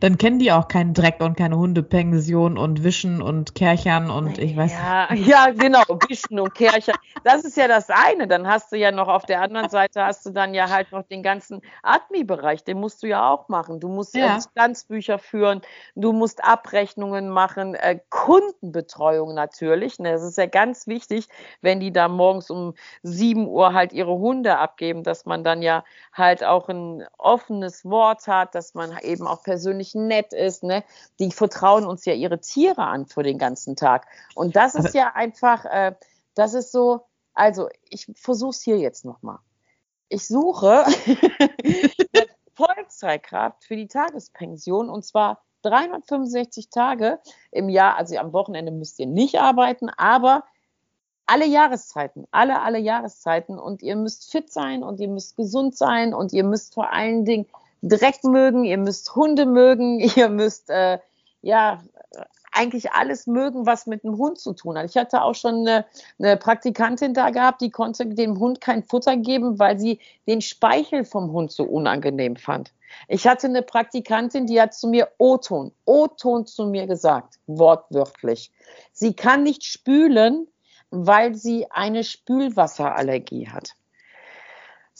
dann 0.00 0.18
kennen 0.18 0.38
die 0.38 0.52
auch 0.52 0.68
keinen 0.68 0.94
Dreck 0.94 1.20
und 1.20 1.36
keine 1.36 1.56
Hundepension 1.56 2.58
und 2.58 2.84
Wischen 2.84 3.22
und 3.22 3.54
Kerchern 3.54 4.10
und 4.10 4.38
ich 4.38 4.56
weiß 4.56 4.72
ja, 4.72 5.14
Ja, 5.14 5.50
genau, 5.50 5.82
Wischen 6.08 6.40
und 6.40 6.54
Kerchern. 6.54 6.96
Das 7.24 7.44
ist 7.44 7.56
ja 7.56 7.68
das 7.68 7.90
eine. 7.90 8.26
Dann 8.26 8.46
hast 8.46 8.72
du 8.72 8.76
ja 8.76 8.90
noch 8.90 9.08
auf 9.08 9.24
der 9.26 9.40
anderen 9.40 9.68
Seite 9.68 10.04
hast 10.04 10.24
du 10.26 10.30
dann 10.30 10.54
ja 10.54 10.68
halt 10.68 10.92
noch 10.92 11.02
den 11.02 11.22
ganzen 11.22 11.60
Admi-Bereich, 11.82 12.64
den 12.64 12.80
musst 12.80 13.02
du 13.02 13.06
ja 13.06 13.30
auch 13.30 13.48
machen. 13.48 13.80
Du 13.80 13.88
musst 13.88 14.14
ja. 14.14 14.38
Finanzbücher 14.54 15.18
führen, 15.18 15.62
du 15.94 16.12
musst 16.12 16.44
Abrechnungen 16.44 17.28
machen, 17.28 17.74
äh, 17.74 17.98
Kundenbetreuung 18.10 19.34
natürlich. 19.34 19.98
Ne? 19.98 20.12
Das 20.12 20.22
ist 20.22 20.38
ja 20.38 20.46
ganz 20.46 20.86
wichtig, 20.86 21.28
wenn 21.60 21.80
die 21.80 21.92
da 21.92 22.08
morgens 22.08 22.50
um 22.50 22.74
7 23.02 23.46
Uhr 23.46 23.72
halt 23.72 23.92
ihre 23.92 24.18
Hunde 24.18 24.58
abgeben, 24.58 25.02
dass 25.02 25.26
man 25.26 25.44
dann 25.44 25.62
ja 25.62 25.84
halt 26.12 26.44
auch 26.44 26.68
ein 26.68 27.04
offenes 27.16 27.84
Wort 27.84 28.26
hat, 28.26 28.54
dass 28.54 28.74
man 28.74 28.96
eben 29.02 29.26
auch 29.26 29.42
persönlich 29.42 29.77
unglaublich 29.78 29.94
nett 29.94 30.32
ist. 30.32 30.62
Ne? 30.62 30.84
Die 31.18 31.30
vertrauen 31.30 31.86
uns 31.86 32.04
ja 32.04 32.14
ihre 32.14 32.40
Tiere 32.40 32.82
an 32.82 33.06
für 33.06 33.22
den 33.22 33.38
ganzen 33.38 33.76
Tag. 33.76 34.06
Und 34.34 34.56
das 34.56 34.74
ist 34.74 34.94
ja 34.94 35.12
einfach, 35.14 35.64
äh, 35.64 35.94
das 36.34 36.54
ist 36.54 36.72
so, 36.72 37.02
also 37.34 37.68
ich 37.88 38.10
versuche 38.14 38.50
es 38.50 38.62
hier 38.62 38.78
jetzt 38.78 39.04
nochmal. 39.04 39.38
Ich 40.08 40.26
suche 40.26 40.84
Vollzeitkraft 42.54 43.64
für 43.64 43.76
die 43.76 43.88
Tagespension 43.88 44.88
und 44.88 45.04
zwar 45.04 45.42
365 45.62 46.70
Tage 46.70 47.20
im 47.50 47.68
Jahr, 47.68 47.96
also 47.96 48.16
am 48.16 48.32
Wochenende 48.32 48.72
müsst 48.72 48.98
ihr 48.98 49.06
nicht 49.06 49.38
arbeiten, 49.40 49.90
aber 49.90 50.44
alle 51.26 51.46
Jahreszeiten, 51.46 52.26
alle, 52.30 52.62
alle 52.62 52.78
Jahreszeiten 52.78 53.58
und 53.58 53.82
ihr 53.82 53.96
müsst 53.96 54.30
fit 54.32 54.50
sein 54.50 54.82
und 54.82 54.98
ihr 54.98 55.08
müsst 55.08 55.36
gesund 55.36 55.76
sein 55.76 56.14
und 56.14 56.32
ihr 56.32 56.44
müsst 56.44 56.74
vor 56.74 56.90
allen 56.90 57.24
Dingen 57.24 57.46
Dreck 57.82 58.24
mögen, 58.24 58.64
ihr 58.64 58.78
müsst 58.78 59.14
Hunde 59.14 59.46
mögen, 59.46 60.00
ihr 60.16 60.28
müsst 60.28 60.70
äh, 60.70 60.98
ja 61.42 61.80
eigentlich 62.52 62.92
alles 62.92 63.26
mögen, 63.26 63.66
was 63.66 63.86
mit 63.86 64.02
dem 64.02 64.18
Hund 64.18 64.40
zu 64.40 64.52
tun 64.52 64.76
hat. 64.76 64.86
Ich 64.86 64.96
hatte 64.96 65.22
auch 65.22 65.34
schon 65.34 65.66
eine, 65.66 65.84
eine, 66.18 66.36
Praktikantin 66.36 67.14
da 67.14 67.30
gehabt, 67.30 67.60
die 67.60 67.70
konnte 67.70 68.06
dem 68.06 68.38
Hund 68.38 68.60
kein 68.60 68.82
Futter 68.82 69.16
geben, 69.16 69.58
weil 69.58 69.78
sie 69.78 70.00
den 70.26 70.40
Speichel 70.40 71.04
vom 71.04 71.30
Hund 71.32 71.52
so 71.52 71.64
unangenehm 71.64 72.36
fand. 72.36 72.72
Ich 73.06 73.26
hatte 73.26 73.46
eine 73.46 73.62
Praktikantin, 73.62 74.46
die 74.46 74.60
hat 74.60 74.74
zu 74.74 74.88
mir 74.88 75.08
O-Ton, 75.18 75.72
O-Ton 75.84 76.46
zu 76.46 76.66
mir 76.66 76.86
gesagt, 76.86 77.34
wortwörtlich. 77.46 78.50
Sie 78.92 79.14
kann 79.14 79.42
nicht 79.42 79.64
spülen, 79.64 80.48
weil 80.90 81.34
sie 81.34 81.70
eine 81.70 82.02
Spülwasserallergie 82.02 83.48
hat. 83.48 83.74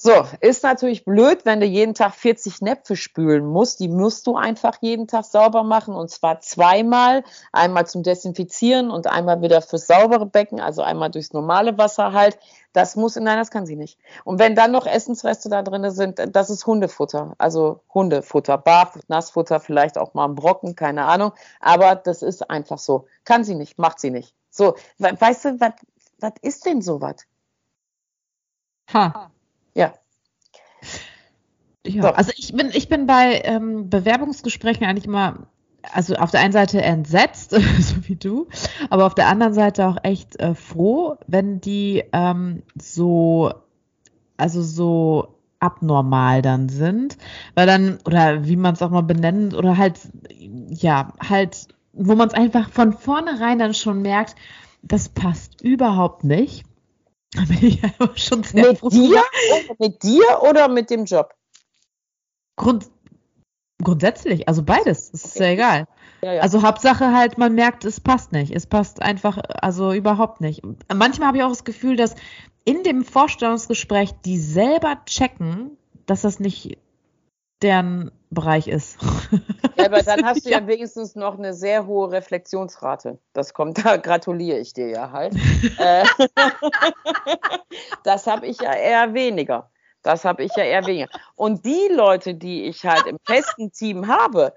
So, 0.00 0.12
ist 0.40 0.62
natürlich 0.62 1.04
blöd, 1.04 1.44
wenn 1.44 1.58
du 1.58 1.66
jeden 1.66 1.92
Tag 1.92 2.14
40 2.14 2.60
Näpfe 2.60 2.94
spülen 2.94 3.44
musst. 3.44 3.80
Die 3.80 3.88
musst 3.88 4.28
du 4.28 4.36
einfach 4.36 4.76
jeden 4.80 5.08
Tag 5.08 5.24
sauber 5.24 5.64
machen 5.64 5.92
und 5.92 6.08
zwar 6.08 6.38
zweimal. 6.38 7.24
Einmal 7.50 7.84
zum 7.88 8.04
Desinfizieren 8.04 8.92
und 8.92 9.08
einmal 9.08 9.42
wieder 9.42 9.60
fürs 9.60 9.88
saubere 9.88 10.24
Becken, 10.24 10.60
also 10.60 10.82
einmal 10.82 11.10
durchs 11.10 11.32
normale 11.32 11.76
Wasser 11.78 12.12
halt. 12.12 12.38
Das 12.72 12.94
muss, 12.94 13.16
nein, 13.16 13.38
das 13.38 13.50
kann 13.50 13.66
sie 13.66 13.74
nicht. 13.74 13.98
Und 14.22 14.38
wenn 14.38 14.54
dann 14.54 14.70
noch 14.70 14.86
Essensreste 14.86 15.48
da 15.48 15.62
drin 15.62 15.90
sind, 15.90 16.20
das 16.32 16.48
ist 16.48 16.64
Hundefutter. 16.64 17.34
Also 17.36 17.80
Hundefutter, 17.92 18.56
Barf, 18.56 18.96
Nassfutter, 19.08 19.58
vielleicht 19.58 19.98
auch 19.98 20.14
mal 20.14 20.26
ein 20.26 20.36
Brocken, 20.36 20.76
keine 20.76 21.06
Ahnung. 21.06 21.32
Aber 21.58 21.96
das 21.96 22.22
ist 22.22 22.48
einfach 22.48 22.78
so. 22.78 23.06
Kann 23.24 23.42
sie 23.42 23.56
nicht, 23.56 23.78
macht 23.78 23.98
sie 23.98 24.12
nicht. 24.12 24.32
So, 24.48 24.76
weißt 24.98 25.44
du, 25.44 25.58
was 26.20 26.32
ist 26.42 26.66
denn 26.66 26.82
sowas? 26.82 27.16
Ha. 28.92 29.32
Ja. 29.78 29.94
Ja, 31.86 32.02
so. 32.02 32.08
also 32.08 32.32
ich 32.36 32.52
bin, 32.52 32.70
ich 32.72 32.88
bin 32.88 33.06
bei 33.06 33.40
ähm, 33.44 33.88
Bewerbungsgesprächen 33.88 34.84
eigentlich 34.84 35.06
immer, 35.06 35.46
also 35.92 36.16
auf 36.16 36.32
der 36.32 36.40
einen 36.40 36.52
Seite 36.52 36.82
entsetzt, 36.82 37.50
so 37.80 38.08
wie 38.08 38.16
du, 38.16 38.48
aber 38.90 39.06
auf 39.06 39.14
der 39.14 39.28
anderen 39.28 39.54
Seite 39.54 39.86
auch 39.86 39.96
echt 40.02 40.38
äh, 40.40 40.54
froh, 40.56 41.16
wenn 41.28 41.60
die 41.60 42.02
ähm, 42.12 42.64
so, 42.76 43.52
also 44.36 44.62
so 44.62 45.36
abnormal 45.60 46.42
dann 46.42 46.68
sind, 46.68 47.16
weil 47.54 47.66
dann, 47.66 47.98
oder 48.04 48.46
wie 48.46 48.56
man 48.56 48.74
es 48.74 48.82
auch 48.82 48.90
mal 48.90 49.02
benennt, 49.02 49.54
oder 49.54 49.78
halt, 49.78 50.00
ja, 50.68 51.12
halt, 51.26 51.68
wo 51.92 52.16
man 52.16 52.28
es 52.28 52.34
einfach 52.34 52.68
von 52.70 52.92
vornherein 52.92 53.60
dann 53.60 53.74
schon 53.74 54.02
merkt, 54.02 54.34
das 54.82 55.08
passt 55.08 55.62
überhaupt 55.62 56.24
nicht. 56.24 56.67
Da 57.32 57.42
bin 57.42 57.58
ich 57.62 57.82
ja 57.82 57.90
schon 58.16 58.42
sehr 58.42 58.72
mit 58.72 58.92
dir, 58.92 59.22
mit 59.78 60.02
dir 60.02 60.42
oder 60.42 60.68
mit 60.68 60.90
dem 60.90 61.04
Job? 61.04 61.34
Grund, 62.56 62.90
grundsätzlich, 63.82 64.48
also 64.48 64.62
beides, 64.62 65.10
ist 65.10 65.36
okay. 65.36 65.44
ja 65.44 65.50
egal. 65.50 65.88
Ja, 66.22 66.32
ja. 66.34 66.42
Also 66.42 66.62
Hauptsache 66.62 67.12
halt, 67.12 67.38
man 67.38 67.54
merkt, 67.54 67.84
es 67.84 68.00
passt 68.00 68.32
nicht. 68.32 68.52
Es 68.52 68.66
passt 68.66 69.00
einfach, 69.02 69.38
also 69.62 69.92
überhaupt 69.92 70.40
nicht. 70.40 70.62
Manchmal 70.92 71.28
habe 71.28 71.38
ich 71.38 71.44
auch 71.44 71.50
das 71.50 71.64
Gefühl, 71.64 71.96
dass 71.96 72.16
in 72.64 72.82
dem 72.82 73.04
Vorstellungsgespräch 73.04 74.14
die 74.24 74.38
selber 74.38 75.02
checken, 75.06 75.76
dass 76.06 76.22
das 76.22 76.40
nicht 76.40 76.78
deren 77.62 78.10
Bereich 78.30 78.68
ist. 78.68 78.98
Ja, 79.76 79.86
aber 79.86 80.02
dann 80.02 80.24
hast 80.24 80.44
du 80.44 80.50
ja. 80.50 80.60
ja 80.60 80.66
wenigstens 80.66 81.14
noch 81.14 81.38
eine 81.38 81.54
sehr 81.54 81.86
hohe 81.86 82.10
Reflexionsrate. 82.10 83.18
Das 83.32 83.54
kommt, 83.54 83.84
da 83.84 83.96
gratuliere 83.96 84.58
ich 84.58 84.72
dir 84.72 84.88
ja 84.88 85.12
halt. 85.12 85.34
Äh, 85.78 86.04
das 88.02 88.26
habe 88.26 88.46
ich 88.46 88.60
ja 88.60 88.74
eher 88.74 89.14
weniger. 89.14 89.70
Das 90.02 90.24
habe 90.24 90.44
ich 90.44 90.54
ja 90.56 90.64
eher 90.64 90.86
weniger. 90.86 91.08
Und 91.36 91.64
die 91.64 91.88
Leute, 91.90 92.34
die 92.34 92.64
ich 92.64 92.84
halt 92.84 93.06
im 93.06 93.18
festen 93.24 93.70
Team 93.72 94.08
habe, 94.08 94.52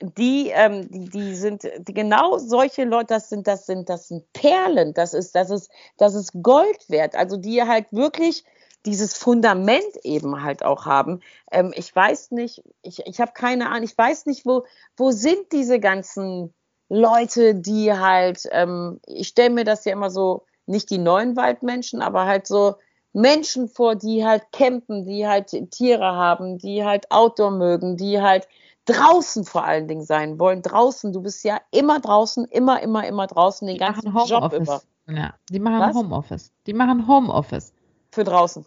die, 0.00 0.50
ähm, 0.54 0.88
die, 0.90 1.08
die, 1.08 1.34
sind 1.34 1.62
die, 1.78 1.94
genau 1.94 2.38
solche 2.38 2.84
Leute, 2.84 3.08
das 3.08 3.28
sind, 3.28 3.46
das 3.46 3.66
sind, 3.66 3.88
das 3.88 4.08
sind 4.08 4.32
Perlen, 4.32 4.94
das 4.94 5.14
ist, 5.14 5.34
das 5.34 5.50
ist, 5.50 5.70
das 5.98 6.14
ist 6.14 6.32
Gold 6.42 6.88
wert. 6.88 7.14
Also 7.14 7.36
die 7.36 7.62
halt 7.62 7.86
wirklich 7.92 8.44
dieses 8.86 9.14
Fundament 9.14 9.96
eben 10.02 10.42
halt 10.42 10.64
auch 10.64 10.86
haben. 10.86 11.20
Ähm, 11.50 11.72
ich 11.74 11.94
weiß 11.94 12.32
nicht, 12.32 12.62
ich, 12.82 13.00
ich 13.06 13.20
habe 13.20 13.32
keine 13.32 13.68
Ahnung, 13.68 13.84
ich 13.84 13.96
weiß 13.96 14.26
nicht, 14.26 14.44
wo, 14.44 14.64
wo 14.96 15.10
sind 15.10 15.52
diese 15.52 15.80
ganzen 15.80 16.52
Leute, 16.88 17.54
die 17.54 17.92
halt, 17.92 18.42
ähm, 18.52 19.00
ich 19.06 19.28
stelle 19.28 19.50
mir 19.50 19.64
das 19.64 19.84
ja 19.84 19.92
immer 19.92 20.10
so, 20.10 20.44
nicht 20.66 20.90
die 20.90 20.98
neuen 20.98 21.36
Waldmenschen, 21.36 22.02
aber 22.02 22.26
halt 22.26 22.46
so 22.46 22.76
Menschen 23.12 23.68
vor, 23.68 23.94
die 23.94 24.24
halt 24.24 24.50
campen, 24.52 25.04
die 25.04 25.26
halt 25.26 25.48
Tiere 25.70 26.04
haben, 26.04 26.58
die 26.58 26.84
halt 26.84 27.10
Outdoor 27.10 27.52
mögen, 27.52 27.96
die 27.96 28.20
halt 28.20 28.48
draußen 28.86 29.44
vor 29.44 29.64
allen 29.64 29.88
Dingen 29.88 30.04
sein 30.04 30.38
wollen. 30.38 30.62
Draußen, 30.62 31.12
du 31.12 31.22
bist 31.22 31.44
ja 31.44 31.60
immer 31.70 32.00
draußen, 32.00 32.44
immer, 32.46 32.82
immer, 32.82 33.06
immer 33.06 33.26
draußen, 33.26 33.66
den 33.66 33.74
die 33.74 33.80
ganzen 33.80 34.14
Job 34.26 34.52
über. 34.52 34.82
Ja, 35.06 35.34
die 35.48 35.60
machen 35.60 35.80
Was? 35.80 35.94
Homeoffice. 35.94 36.52
Die 36.66 36.72
machen 36.72 37.06
Homeoffice. 37.06 37.72
Für 38.10 38.24
draußen. 38.24 38.66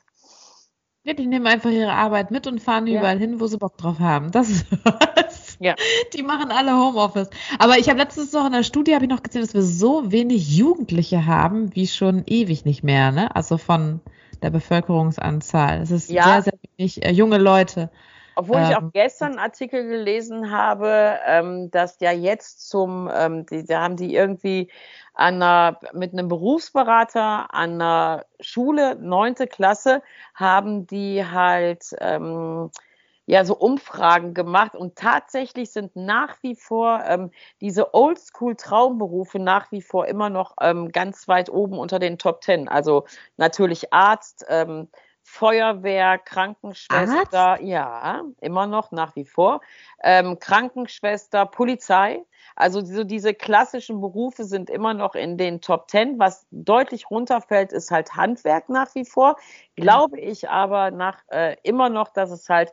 Ja, 1.08 1.13
die 1.13 1.26
nehmen 1.26 1.48
einfach 1.48 1.70
ihre 1.70 1.93
Arbeit 1.93 2.32
mit 2.32 2.48
und 2.48 2.60
fahren 2.60 2.86
ja. 2.86 3.00
überall 3.00 3.17
hin, 3.17 3.39
wo 3.39 3.48
sie 3.48 3.58
Bock 3.58 3.78
drauf 3.78 4.00
haben. 4.00 4.30
Das 4.32 4.50
ist 4.50 4.65
was. 4.84 5.58
Ja. 5.62 5.74
Die 6.13 6.22
machen 6.22 6.52
alle 6.52 6.74
Homeoffice. 6.74 7.30
Aber 7.60 7.78
ich 7.78 7.88
habe 7.88 8.00
letztens 8.00 8.34
noch 8.34 8.46
in 8.46 8.52
der 8.52 8.63
Studie 8.63 8.93
habe 8.93 9.06
ich 9.06 9.10
noch 9.10 9.24
gesehen, 9.24 9.41
dass 9.41 9.54
wir 9.54 9.63
so 9.63 10.12
wenig 10.12 10.58
Jugendliche 10.58 11.26
haben, 11.26 11.74
wie 11.74 11.88
schon 11.88 12.24
ewig 12.26 12.65
nicht 12.65 12.84
mehr, 12.84 13.13
ne? 13.13 13.34
Also 13.34 13.58
von 13.58 14.02
der 14.41 14.50
Bevölkerungsanzahl. 14.50 15.80
Es 15.82 15.91
ist 15.91 16.10
ja. 16.10 16.26
sehr, 16.26 16.41
sehr 16.41 16.60
wenig 16.78 17.06
äh, 17.06 17.12
junge 17.12 17.38
Leute. 17.38 17.89
Obwohl 18.38 18.58
ähm, 18.58 18.63
ich 18.69 18.76
auch 18.76 18.82
ähm, 18.82 18.91
gestern 18.93 19.32
einen 19.32 19.39
Artikel 19.39 19.88
gelesen 19.88 20.52
habe, 20.52 21.17
ähm, 21.26 21.71
dass 21.71 22.00
ja 22.00 22.12
jetzt 22.12 22.69
zum, 22.69 23.10
ähm, 23.12 23.47
die, 23.47 23.65
da 23.65 23.82
haben 23.82 23.97
die 23.97 24.13
irgendwie 24.13 24.69
an 25.15 25.41
einer, 25.41 25.80
mit 25.93 26.13
einem 26.13 26.28
Berufsberater 26.28 27.52
an 27.52 27.82
einer 27.82 28.26
Schule, 28.39 28.95
neunte 28.95 29.47
Klasse, 29.47 30.04
haben 30.36 30.86
die 30.86 31.26
halt 31.26 31.95
ähm, 32.00 32.69
ja 33.26 33.43
so 33.43 33.56
Umfragen 33.58 34.36
gemacht 34.36 34.76
und 34.76 34.95
tatsächlich 34.95 35.71
sind 35.71 35.95
nach 35.95 36.38
wie 36.43 36.56
vor 36.56 37.04
ähm, 37.08 37.32
diese 37.60 37.95
Oldschool-Traumberufe 37.95 39.39
nach 39.39 39.71
wie 39.71 39.82
vor 39.82 40.06
immer 40.06 40.30
noch 40.30 40.54
ähm, 40.62 40.91
ganz 40.91 41.28
weit 41.28 41.50
oben 41.50 41.80
unter 41.80 41.97
den 41.97 42.19
Top 42.19 42.41
Ten. 42.41 42.67
Also 42.67 43.06
natürlich 43.38 43.91
Arzt, 43.91 44.45
ähm, 44.47 44.89
Feuerwehr, 45.29 46.17
Krankenschwester, 46.17 47.37
Arzt? 47.37 47.61
ja, 47.61 48.23
immer 48.39 48.65
noch 48.65 48.91
nach 48.91 49.15
wie 49.17 49.25
vor. 49.25 49.59
Ähm, 50.01 50.39
Krankenschwester, 50.39 51.45
Polizei. 51.45 52.23
Also 52.55 52.83
so 52.83 53.03
diese 53.03 53.33
klassischen 53.33 53.99
Berufe 53.99 54.45
sind 54.45 54.69
immer 54.69 54.93
noch 54.93 55.15
in 55.15 55.37
den 55.37 55.59
Top 55.59 55.89
Ten. 55.89 56.17
Was 56.17 56.47
deutlich 56.51 57.11
runterfällt, 57.11 57.73
ist 57.73 57.91
halt 57.91 58.15
Handwerk 58.15 58.69
nach 58.69 58.95
wie 58.95 59.03
vor. 59.03 59.35
Glaube 59.75 60.17
ich 60.17 60.49
aber 60.49 60.91
nach 60.91 61.21
äh, 61.29 61.57
immer 61.61 61.89
noch, 61.89 62.07
dass 62.07 62.31
es 62.31 62.47
halt 62.47 62.71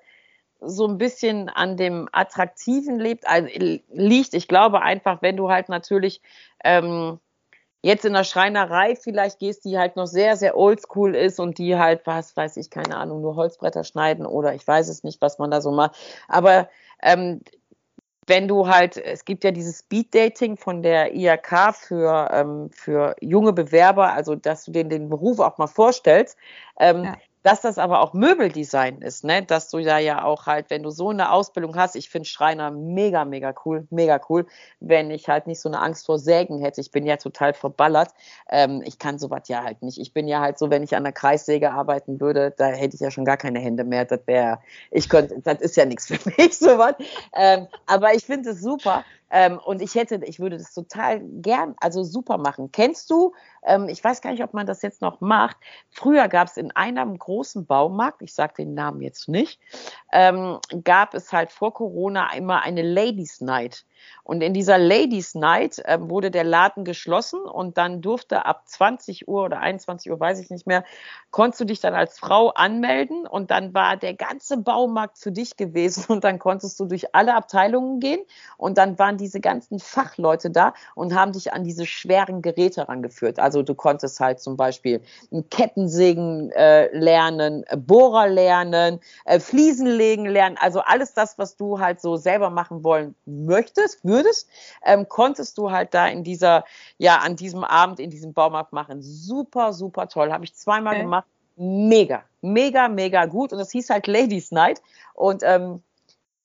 so 0.61 0.87
ein 0.87 0.97
bisschen 0.97 1.49
an 1.49 1.77
dem 1.77 2.09
Attraktiven 2.13 3.01
lebt, 3.01 3.27
also, 3.27 3.49
liegt. 3.93 4.33
Ich 4.33 4.47
glaube 4.47 4.81
einfach, 4.81 5.21
wenn 5.23 5.37
du 5.37 5.51
halt 5.51 5.69
natürlich 5.69 6.23
ähm, 6.63 7.19
jetzt 7.85 8.07
in 8.07 8.15
der 8.15 8.25
Schreinerei 8.25 8.97
vielleicht 8.97 9.39
gehst, 9.39 9.67
die 9.67 9.79
halt 9.79 9.95
noch 9.95 10.07
sehr, 10.07 10.37
sehr 10.39 10.57
oldschool 10.57 11.15
ist 11.15 11.39
und 11.39 11.59
die 11.59 11.77
halt, 11.77 12.07
was 12.07 12.35
weiß 12.35 12.57
ich, 12.57 12.71
keine 12.71 12.97
Ahnung, 12.97 13.21
nur 13.21 13.37
Holzbretter 13.37 13.85
schneiden 13.85 14.25
oder 14.25 14.55
ich 14.55 14.67
weiß 14.67 14.89
es 14.89 15.05
nicht, 15.05 15.21
was 15.21 15.39
man 15.39 15.51
da 15.51 15.61
so 15.61 15.71
macht. 15.71 15.95
Aber 16.27 16.71
ähm, 17.03 17.43
wenn 18.27 18.49
du 18.49 18.69
halt, 18.69 18.97
es 18.97 19.27
gibt 19.27 19.45
ja 19.45 19.51
dieses 19.51 19.81
Speed-Dating 19.81 20.57
von 20.57 20.83
der 20.83 21.15
IAK 21.15 21.75
für, 21.75 22.31
ähm, 22.33 22.71
für 22.71 23.17
junge 23.21 23.53
Bewerber, 23.53 24.15
also 24.15 24.35
dass 24.35 24.65
du 24.65 24.73
denen 24.73 24.89
den 24.89 25.11
Beruf 25.11 25.39
auch 25.39 25.59
mal 25.59 25.67
vorstellst. 25.67 26.39
Ähm, 26.79 27.05
ja 27.05 27.17
dass 27.45 27.61
das 27.61 27.77
aber 27.77 28.01
auch 28.01 28.15
Möbeldesign 28.15 29.03
ist, 29.03 29.23
ne? 29.23 29.43
Dass 29.43 29.69
du 29.69 29.85
da 29.85 29.99
ja 29.99 30.25
auch 30.25 30.47
halt, 30.47 30.71
wenn 30.71 30.83
du 30.83 30.89
so 30.89 31.11
eine 31.11 31.31
Ausbildung 31.31 31.77
hast, 31.77 31.95
ich 31.95 32.09
finde 32.09 32.27
Schreiner 32.27 32.71
mega, 32.71 33.27
mega 33.27 33.55
cool, 33.67 33.87
mega 33.91 34.19
cool, 34.31 34.47
wenn 34.81 35.11
ich 35.11 35.29
halt 35.29 35.47
nicht 35.47 35.61
so 35.61 35.69
eine 35.69 35.79
Angst 35.81 36.07
vor 36.07 36.19
Sägen 36.19 36.59
hätte. 36.59 36.81
Ich 36.81 36.91
bin 36.91 37.05
ja 37.05 37.19
total 37.19 37.53
verballert. 37.53 38.13
Ähm, 38.49 38.83
ich 38.87 38.99
kann 38.99 39.19
sowas 39.19 39.47
ja 39.49 39.63
halt 39.63 39.83
nicht. 39.83 39.99
Ich 40.01 40.15
bin 40.15 40.27
ja 40.27 40.41
halt 40.41 40.59
so, 40.59 40.71
wenn 40.71 40.83
ich 40.83 40.97
an 40.97 41.05
der 41.05 41.13
Kreissäge 41.13 41.71
arbeiten 41.71 42.19
würde, 42.19 42.55
da 42.57 42.69
hätte 42.69 42.95
ich 42.95 43.01
ja 43.03 43.11
schon 43.11 43.27
gar 43.27 43.37
keine 43.37 43.61
Hände 43.61 43.85
mehr. 43.85 44.07
Das 44.07 44.21
wäre, 44.27 44.61
ich 44.91 45.11
könnte, 45.11 45.39
das 45.43 45.61
ist 45.61 45.77
ja 45.77 45.85
nichts 45.85 46.07
für 46.07 46.19
mich, 46.39 46.57
sowas. 46.59 46.95
Ähm, 47.35 47.67
aber 47.85 48.15
ich 48.15 48.25
finde 48.25 48.51
es 48.51 48.63
super. 48.63 49.05
Ähm, 49.37 49.59
und 49.59 49.83
ich 49.83 49.97
hätte, 49.97 50.21
ich 50.25 50.39
würde 50.39 50.59
das 50.59 50.73
total 50.73 51.21
gern, 51.21 51.75
also 51.81 52.05
super 52.05 52.39
machen. 52.39 52.71
Kennst 52.71 53.11
du, 53.11 53.35
ähm, 53.65 53.89
ich 53.89 54.03
weiß 54.03 54.21
gar 54.21 54.31
nicht, 54.31 54.45
ob 54.45 54.55
man 54.55 54.65
das 54.65 54.81
jetzt 54.81 55.03
noch 55.03 55.21
macht. 55.21 55.57
Früher 55.91 56.29
gab 56.29 56.47
es 56.47 56.57
in 56.57 56.71
einem 56.71 57.19
großen 57.19 57.67
Baumarkt, 57.67 58.23
ich 58.23 58.33
sage 58.33 58.55
den 58.59 58.75
Namen 58.75 59.01
jetzt 59.01 59.29
nicht, 59.29 59.59
ähm, 60.13 60.61
gab 60.85 61.15
es 61.15 61.33
halt 61.33 61.51
vor 61.51 61.75
Corona 61.75 62.33
immer 62.35 62.63
eine 62.63 62.83
Ladies 62.83 63.41
Night. 63.41 63.85
Und 64.23 64.43
in 64.43 64.55
dieser 64.55 64.79
Ladies 64.79 65.35
Night 65.35 65.79
äh, 65.81 65.99
wurde 66.01 66.31
der 66.31 66.45
Laden 66.45 66.85
geschlossen 66.85 67.41
und 67.41 67.77
dann 67.77 68.01
durfte 68.01 68.47
ab 68.47 68.63
20 68.67 69.29
Uhr 69.29 69.45
oder 69.45 69.61
21 69.61 70.11
Uhr, 70.11 70.19
weiß 70.19 70.41
ich 70.41 70.51
nicht 70.51 70.67
mehr, 70.67 70.85
konntest 71.31 71.61
du 71.61 71.65
dich 71.65 71.81
dann 71.81 71.95
als 71.95 72.19
Frau 72.19 72.51
anmelden 72.51 73.27
und 73.27 73.51
dann 73.51 73.75
war 73.75 73.97
der 73.97 74.15
ganze 74.15 74.57
Baumarkt 74.57 75.19
für 75.19 75.33
dich 75.33 75.57
gewesen 75.57 76.07
und 76.09 76.25
dann 76.25 76.39
konntest 76.39 76.79
du 76.81 76.87
durch 76.87 77.15
alle 77.15 77.35
Abteilungen 77.35 78.01
gehen 78.01 78.21
und 78.57 78.79
dann 78.79 78.99
waren 78.99 79.19
diese 79.25 79.41
ganzen 79.41 79.79
Fachleute 79.79 80.51
da 80.51 80.75
und 80.95 81.15
haben 81.15 81.33
dich 81.33 81.53
an 81.53 81.65
diese 81.65 81.87
schweren 81.87 82.43
Geräte 82.43 82.83
herangeführt. 82.83 83.39
Also 83.39 83.63
du 83.63 83.75
konntest 83.75 84.21
halt 84.21 84.39
zum 84.41 84.57
Beispiel 84.57 85.01
Kettensägen 85.51 86.51
äh, 86.53 86.95
lernen, 86.97 87.65
Bohrer 87.75 88.29
lernen, 88.29 89.01
äh, 89.25 89.41
Fliesen 89.41 89.87
legen 89.87 90.27
lernen, 90.27 90.59
also 90.61 90.81
alles 90.81 91.15
das, 91.15 91.39
was 91.39 91.57
du 91.57 91.81
halt 91.81 92.01
so 92.01 92.17
selber 92.17 92.51
machen 92.51 92.85
wollen 92.85 93.15
möchtest, 93.25 94.05
würdest, 94.05 94.49
ähm, 94.85 95.09
konntest 95.09 95.57
du 95.57 95.71
halt 95.71 95.95
da 95.95 96.07
in 96.07 96.23
dieser, 96.23 96.65
ja, 96.99 97.19
an 97.19 97.37
diesem 97.37 97.65
Abend 97.65 98.01
in 98.01 98.11
diesem 98.11 98.35
Baumarkt 98.35 98.73
machen. 98.73 99.01
Super, 99.01 99.73
super 99.73 100.09
toll. 100.09 100.33
Habe 100.33 100.45
ich 100.45 100.55
zweimal 100.55 100.95
okay. 100.95 101.03
gemacht. 101.03 101.27
Mega, 101.57 102.25
mega, 102.43 102.89
mega 102.89 103.27
gut. 103.27 103.53
Und 103.53 103.59
das 103.59 103.71
hieß 103.71 103.89
halt 103.89 104.07
Ladies 104.07 104.51
Night. 104.51 104.83
Und 105.15 105.43
ähm, 105.45 105.83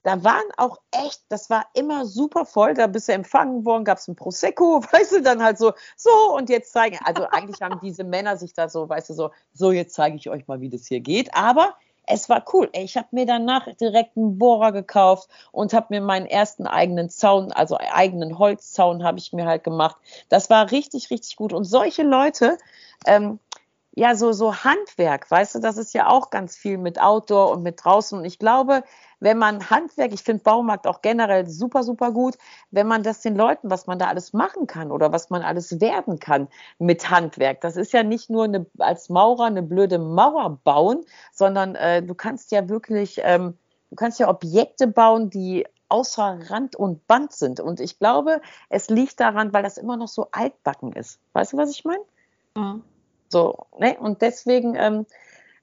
da 0.04 0.24
waren 0.24 0.46
auch 0.58 0.78
echt, 0.92 1.22
das 1.30 1.50
war 1.50 1.66
immer 1.74 2.06
super 2.06 2.46
voll, 2.46 2.74
da 2.74 2.88
bist 2.88 3.10
du 3.10 3.14
empfangen 3.14 3.66
worden, 3.66 3.84
gab 3.84 3.98
es 3.98 4.08
ein 4.08 4.16
Prosecco, 4.16 4.82
weißt 4.92 5.14
du, 5.14 5.22
dann 5.22 5.44
halt 5.44 5.58
so, 5.58 5.74
so 5.96 6.10
und 6.36 6.50
jetzt 6.50 6.72
zeigen, 6.72 6.98
also 7.04 7.28
eigentlich 7.30 7.62
haben 7.62 7.80
diese 7.82 8.04
Männer 8.04 8.38
sich 8.38 8.54
da 8.54 8.70
so, 8.70 8.88
weißt 8.88 9.10
du, 9.10 9.14
so, 9.14 9.32
so 9.54 9.72
jetzt 9.72 9.94
zeige 9.94 10.16
ich 10.16 10.30
euch 10.30 10.48
mal, 10.48 10.62
wie 10.62 10.70
das 10.70 10.88
hier 10.88 11.00
geht, 11.00 11.34
aber 11.36 11.76
es 12.12 12.28
war 12.28 12.44
cool. 12.54 12.70
Ich 12.74 12.98
habe 12.98 13.08
mir 13.12 13.28
danach 13.28 13.68
direkt 13.76 14.18
einen 14.18 14.40
Bohrer 14.40 14.72
gekauft 14.72 15.30
und 15.52 15.74
habe 15.74 15.88
mir 15.92 16.02
meinen 16.02 16.26
ersten 16.26 16.66
eigenen 16.66 17.10
Zaun, 17.10 17.52
also 17.52 17.78
eigenen 17.78 18.40
Holzzaun 18.40 19.04
habe 19.04 19.20
ich 19.20 19.32
mir 19.32 19.46
halt 19.46 19.64
gemacht. 19.64 19.96
Das 20.28 20.50
war 20.50 20.72
richtig, 20.72 21.12
richtig 21.12 21.36
gut. 21.36 21.54
Und 21.54 21.66
solche 21.66 22.02
Leute, 22.02 22.58
ähm, 23.06 23.40
ja, 23.96 24.16
so, 24.16 24.32
so 24.32 24.56
Handwerk, 24.56 25.30
weißt 25.30 25.56
du, 25.56 25.60
das 25.60 25.78
ist 25.78 25.94
ja 25.94 26.08
auch 26.08 26.30
ganz 26.30 26.56
viel 26.56 26.78
mit 26.78 27.02
Outdoor 27.02 27.52
und 27.52 27.64
mit 27.64 27.84
draußen. 27.84 28.20
Und 28.20 28.26
ich 28.26 28.40
glaube, 28.40 28.84
wenn 29.20 29.38
man 29.38 29.70
Handwerk, 29.70 30.14
ich 30.14 30.24
finde 30.24 30.44
Baumarkt 30.44 30.88
auch 30.88 31.02
generell 31.02 31.48
super, 31.48 31.84
super 31.84 32.12
gut, 32.12 32.38
wenn 32.72 32.88
man 32.88 33.04
das 33.04 33.22
den 33.22 33.36
Leuten, 33.36 33.70
was 33.70 33.88
man 33.88 34.00
da 34.00 34.08
alles 34.08 34.32
machen 34.32 34.68
kann 34.68 34.92
oder 34.92 35.12
was 35.12 35.30
man 35.30 35.42
alles 35.42 35.82
werden 35.82 36.20
kann 36.20 36.48
mit 36.78 37.10
Handwerk. 37.10 37.62
Das 37.62 37.76
ist 37.78 37.92
ja 37.92 38.04
nicht 38.04 38.30
nur 38.30 38.46
eine, 38.46 38.66
als 38.78 39.10
Maurer 39.10 39.46
eine 39.46 39.64
blöde 39.64 39.98
Mauer 39.98 40.60
bauen, 40.64 41.04
sondern 41.34 41.76
äh, 41.76 42.04
du 42.04 42.14
kannst 42.14 42.52
ja 42.52 42.70
wirklich, 42.70 43.20
ähm, 43.24 43.58
du 43.90 43.96
kannst 43.96 44.20
ja 44.20 44.30
Objekte 44.30 44.88
bauen, 44.88 45.30
die 45.30 45.66
außer 45.90 46.40
Rand 46.50 46.76
und 46.76 47.08
Band 47.08 47.34
sind. 47.34 47.60
Und 47.60 47.80
ich 47.80 47.98
glaube, 47.98 48.42
es 48.70 48.90
liegt 48.90 49.20
daran, 49.20 49.52
weil 49.52 49.64
das 49.64 49.78
immer 49.78 49.98
noch 49.98 50.08
so 50.08 50.28
altbacken 50.32 50.94
ist. 50.94 51.20
Weißt 51.34 51.54
du, 51.54 51.58
was 51.58 51.72
ich 51.72 51.84
meine? 51.84 52.04
Mhm. 52.56 52.84
So, 53.30 53.68
ne? 53.78 53.98
Und 54.00 54.22
deswegen, 54.22 54.76
ähm, 54.76 55.06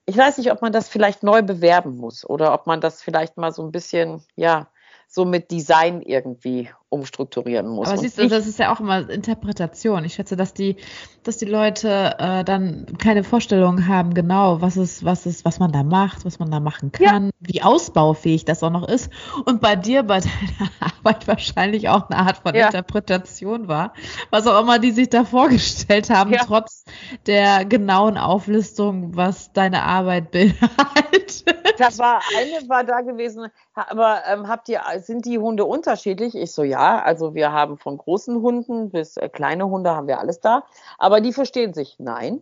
ich 0.05 0.17
weiß 0.17 0.37
nicht, 0.37 0.51
ob 0.51 0.61
man 0.61 0.71
das 0.71 0.87
vielleicht 0.87 1.21
neu 1.21 1.41
bewerben 1.41 1.97
muss 1.97 2.27
oder 2.27 2.53
ob 2.53 2.65
man 2.65 2.81
das 2.81 3.01
vielleicht 3.01 3.37
mal 3.37 3.51
so 3.51 3.63
ein 3.63 3.71
bisschen, 3.71 4.23
ja, 4.35 4.67
so 5.07 5.25
mit 5.25 5.51
Design 5.51 6.01
irgendwie 6.01 6.69
umstrukturieren 6.89 7.67
muss. 7.67 7.89
Aber 7.89 7.97
siehst 7.97 8.17
du, 8.17 8.27
das 8.27 8.47
ist 8.47 8.59
ja 8.59 8.73
auch 8.73 8.79
immer 8.79 9.09
Interpretation. 9.09 10.05
Ich 10.05 10.13
schätze, 10.13 10.37
dass 10.37 10.53
die, 10.53 10.77
dass 11.23 11.37
die 11.37 11.45
Leute 11.45 12.15
äh, 12.17 12.45
dann 12.45 12.85
keine 12.97 13.25
Vorstellung 13.25 13.87
haben, 13.87 14.13
genau, 14.13 14.61
was 14.61 14.77
ist, 14.77 15.03
was 15.03 15.25
ist, 15.25 15.43
was 15.43 15.59
man 15.59 15.73
da 15.73 15.83
macht, 15.83 16.23
was 16.23 16.39
man 16.39 16.49
da 16.49 16.61
machen 16.61 16.93
kann, 16.93 17.25
ja. 17.25 17.31
wie 17.39 17.61
ausbaufähig 17.61 18.45
das 18.45 18.63
auch 18.63 18.69
noch 18.69 18.87
ist. 18.87 19.11
Und 19.45 19.59
bei 19.59 19.75
dir, 19.75 20.03
bei 20.03 20.19
deiner 20.21 20.71
Arbeit 20.79 21.27
wahrscheinlich 21.27 21.89
auch 21.89 22.09
eine 22.09 22.19
Art 22.19 22.37
von 22.37 22.55
ja. 22.55 22.67
Interpretation 22.67 23.67
war, 23.67 23.93
was 24.29 24.47
auch 24.47 24.61
immer 24.61 24.79
die 24.79 24.91
sich 24.91 25.09
da 25.09 25.25
vorgestellt 25.25 26.09
haben, 26.09 26.31
ja. 26.31 26.43
trotz 26.45 26.85
der 27.25 27.65
genauen 27.65 28.17
Auflistung, 28.17 29.15
was 29.15 29.51
deine 29.51 29.83
Arbeit 29.83 30.31
beinhaltet. 30.31 31.43
Das 31.77 31.99
war 31.99 32.21
eine 32.37 32.67
war 32.69 32.83
da 32.83 33.01
gewesen, 33.01 33.47
aber 33.75 34.21
ähm, 34.27 34.47
habt 34.47 34.69
ihr, 34.69 34.81
sind 34.99 35.25
die 35.25 35.37
Hunde 35.37 35.65
unterschiedlich? 35.65 36.35
Ich 36.35 36.51
so, 36.53 36.63
ja, 36.63 36.76
also 36.77 37.35
wir 37.35 37.51
haben 37.51 37.77
von 37.77 37.97
großen 37.97 38.41
Hunden 38.41 38.89
bis 38.89 39.17
äh, 39.17 39.29
kleine 39.29 39.69
Hunde 39.69 39.91
haben 39.91 40.07
wir 40.07 40.19
alles 40.19 40.39
da, 40.39 40.65
aber 40.97 41.21
die 41.21 41.33
verstehen 41.33 41.73
sich. 41.73 41.95
Nein, 41.99 42.41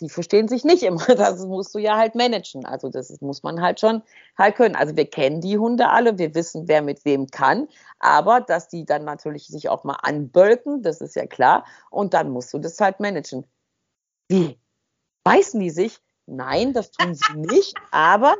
die 0.00 0.08
verstehen 0.08 0.48
sich 0.48 0.64
nicht 0.64 0.82
immer. 0.82 1.02
Das 1.16 1.44
musst 1.46 1.74
du 1.74 1.78
ja 1.78 1.96
halt 1.96 2.14
managen. 2.14 2.64
Also 2.64 2.88
das 2.88 3.20
muss 3.20 3.42
man 3.42 3.60
halt 3.60 3.80
schon 3.80 4.02
halt 4.36 4.56
können. 4.56 4.74
Also 4.76 4.96
wir 4.96 5.06
kennen 5.06 5.40
die 5.40 5.58
Hunde 5.58 5.90
alle, 5.90 6.18
wir 6.18 6.34
wissen, 6.34 6.68
wer 6.68 6.82
mit 6.82 7.04
wem 7.04 7.26
kann, 7.28 7.68
aber 7.98 8.40
dass 8.40 8.68
die 8.68 8.84
dann 8.84 9.04
natürlich 9.04 9.46
sich 9.46 9.68
auch 9.68 9.84
mal 9.84 9.98
anbölken, 10.02 10.82
das 10.82 11.00
ist 11.00 11.16
ja 11.16 11.26
klar. 11.26 11.64
Und 11.90 12.14
dann 12.14 12.30
musst 12.30 12.52
du 12.54 12.58
das 12.58 12.80
halt 12.80 13.00
managen. 13.00 13.46
Wie? 14.28 14.58
Beißen 15.24 15.60
die 15.60 15.70
sich? 15.70 16.00
Nein, 16.26 16.72
das 16.72 16.90
tun 16.90 17.14
sie 17.14 17.32
nicht, 17.36 17.74
aber 17.90 18.34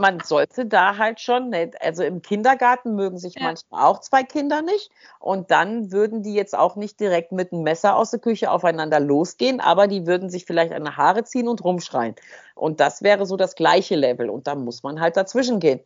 man 0.00 0.20
sollte 0.20 0.66
da 0.66 0.96
halt 0.96 1.20
schon, 1.20 1.54
also 1.80 2.02
im 2.02 2.22
Kindergarten 2.22 2.96
mögen 2.96 3.18
sich 3.18 3.34
ja. 3.34 3.42
manchmal 3.44 3.84
auch 3.84 4.00
zwei 4.00 4.22
Kinder 4.22 4.62
nicht 4.62 4.90
und 5.18 5.50
dann 5.50 5.92
würden 5.92 6.22
die 6.22 6.34
jetzt 6.34 6.56
auch 6.56 6.76
nicht 6.76 6.98
direkt 6.98 7.32
mit 7.32 7.52
einem 7.52 7.62
Messer 7.62 7.96
aus 7.96 8.10
der 8.10 8.20
Küche 8.20 8.50
aufeinander 8.50 8.98
losgehen, 8.98 9.60
aber 9.60 9.86
die 9.86 10.06
würden 10.06 10.30
sich 10.30 10.46
vielleicht 10.46 10.72
an 10.72 10.84
die 10.84 10.90
Haare 10.90 11.24
ziehen 11.24 11.46
und 11.46 11.62
rumschreien. 11.62 12.16
Und 12.54 12.80
das 12.80 13.02
wäre 13.02 13.26
so 13.26 13.36
das 13.36 13.54
gleiche 13.54 13.94
Level 13.94 14.30
und 14.30 14.46
da 14.46 14.54
muss 14.54 14.82
man 14.82 15.00
halt 15.00 15.16
dazwischen 15.16 15.60
gehen. 15.60 15.80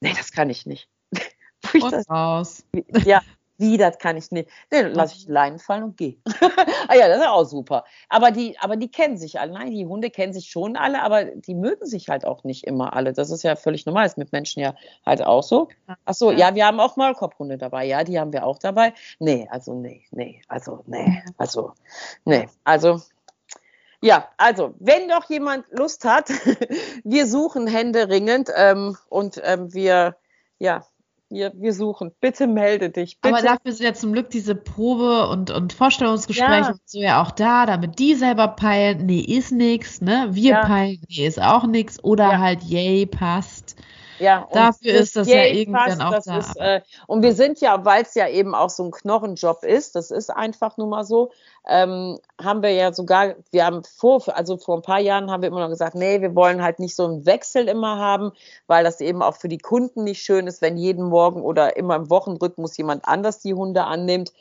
Nee, 0.00 0.14
das 0.16 0.32
kann 0.32 0.48
ich 0.48 0.64
nicht. 0.64 0.88
und 1.74 1.92
das, 1.92 2.08
raus. 2.08 2.64
Ja, 3.04 3.20
wie, 3.58 3.76
das 3.76 3.98
kann 3.98 4.16
ich 4.16 4.30
nicht. 4.30 4.48
Nee, 4.70 4.82
dann 4.82 4.94
lasse 4.94 5.16
ich 5.16 5.26
die 5.26 5.32
Leinen 5.32 5.58
fallen 5.58 5.82
und 5.82 5.96
gehe. 5.96 6.16
ah 6.88 6.94
ja, 6.94 7.08
das 7.08 7.18
ist 7.18 7.26
auch 7.26 7.44
super. 7.44 7.84
Aber 8.08 8.30
die, 8.30 8.56
aber 8.58 8.76
die 8.76 8.90
kennen 8.90 9.18
sich 9.18 9.38
alle. 9.38 9.52
Nein, 9.52 9.72
die 9.72 9.86
Hunde 9.86 10.10
kennen 10.10 10.32
sich 10.32 10.48
schon 10.48 10.76
alle, 10.76 11.02
aber 11.02 11.24
die 11.24 11.54
mögen 11.54 11.84
sich 11.84 12.08
halt 12.08 12.24
auch 12.24 12.44
nicht 12.44 12.64
immer 12.64 12.94
alle. 12.94 13.12
Das 13.12 13.30
ist 13.30 13.42
ja 13.42 13.56
völlig 13.56 13.84
normal. 13.84 14.04
Das 14.04 14.12
ist 14.12 14.18
mit 14.18 14.32
Menschen 14.32 14.62
ja 14.62 14.74
halt 15.04 15.22
auch 15.22 15.42
so. 15.42 15.68
Ach 16.04 16.14
so, 16.14 16.30
ja, 16.30 16.54
wir 16.54 16.66
haben 16.66 16.80
auch 16.80 16.96
Maulkorbhunde 16.96 17.58
dabei. 17.58 17.84
Ja, 17.84 18.04
die 18.04 18.18
haben 18.18 18.32
wir 18.32 18.46
auch 18.46 18.58
dabei. 18.58 18.94
Nee, 19.18 19.48
also 19.50 19.74
nee, 19.74 20.04
nee, 20.12 20.40
also 20.48 20.84
nee, 20.86 21.22
also 21.36 21.72
nee, 22.24 22.48
also 22.64 23.00
ja, 24.00 24.28
also, 24.36 24.74
wenn 24.78 25.08
doch 25.08 25.28
jemand 25.28 25.66
Lust 25.72 26.04
hat, 26.04 26.28
wir 27.04 27.26
suchen 27.26 27.66
händeringend 27.66 28.48
ähm, 28.54 28.96
und 29.08 29.40
ähm, 29.42 29.74
wir, 29.74 30.16
ja, 30.58 30.86
wir, 31.30 31.52
wir 31.54 31.72
suchen. 31.72 32.12
Bitte 32.20 32.46
melde 32.46 32.90
dich. 32.90 33.20
Bitte. 33.20 33.34
Aber 33.34 33.44
dafür 33.44 33.72
sind 33.72 33.84
ja 33.84 33.94
zum 33.94 34.12
Glück 34.12 34.30
diese 34.30 34.54
Probe- 34.54 35.28
und, 35.28 35.50
und 35.50 35.72
Vorstellungsgespräche 35.72 36.60
ja. 36.62 36.70
und 36.70 36.80
so 36.84 37.00
ja 37.00 37.22
auch 37.22 37.30
da, 37.30 37.66
damit 37.66 37.98
die 37.98 38.14
selber 38.14 38.48
peilen, 38.48 39.06
nee, 39.06 39.20
ist 39.20 39.52
nix, 39.52 40.00
ne? 40.00 40.28
Wir 40.30 40.52
ja. 40.52 40.64
peilen, 40.64 41.00
nee, 41.08 41.26
ist 41.26 41.40
auch 41.40 41.66
nix. 41.66 42.02
Oder 42.02 42.32
ja. 42.32 42.38
halt, 42.38 42.62
yay, 42.64 43.06
passt. 43.06 43.67
Ja, 44.18 44.48
dafür 44.52 44.94
ist 44.94 45.16
das 45.16 45.28
ja 45.28 45.44
irgendwann 45.44 46.00
auch 46.00 46.18
da. 46.24 46.38
Ist, 46.38 46.56
äh, 46.56 46.80
und 47.06 47.22
wir 47.22 47.34
sind 47.34 47.60
ja, 47.60 47.84
weil 47.84 48.02
es 48.02 48.14
ja 48.14 48.28
eben 48.28 48.54
auch 48.54 48.70
so 48.70 48.84
ein 48.84 48.90
Knochenjob 48.90 49.64
ist, 49.64 49.94
das 49.94 50.10
ist 50.10 50.30
einfach 50.30 50.76
nur 50.76 50.88
mal 50.88 51.04
so, 51.04 51.30
ähm, 51.66 52.18
haben 52.42 52.62
wir 52.62 52.72
ja 52.72 52.92
sogar, 52.92 53.34
wir 53.50 53.66
haben 53.66 53.82
vor, 53.84 54.22
also 54.34 54.56
vor 54.56 54.76
ein 54.76 54.82
paar 54.82 55.00
Jahren 55.00 55.30
haben 55.30 55.42
wir 55.42 55.48
immer 55.48 55.60
noch 55.60 55.68
gesagt, 55.68 55.94
nee, 55.94 56.20
wir 56.20 56.34
wollen 56.34 56.62
halt 56.62 56.78
nicht 56.78 56.96
so 56.96 57.04
einen 57.04 57.26
Wechsel 57.26 57.68
immer 57.68 57.98
haben, 57.98 58.32
weil 58.66 58.84
das 58.84 59.00
eben 59.00 59.22
auch 59.22 59.36
für 59.36 59.48
die 59.48 59.58
Kunden 59.58 60.04
nicht 60.04 60.22
schön 60.22 60.46
ist, 60.46 60.62
wenn 60.62 60.78
jeden 60.78 61.04
Morgen 61.04 61.42
oder 61.42 61.76
immer 61.76 61.96
im 61.96 62.10
Wochenrhythmus 62.10 62.76
jemand 62.76 63.06
anders 63.06 63.40
die 63.40 63.54
Hunde 63.54 63.84
annimmt. 63.84 64.32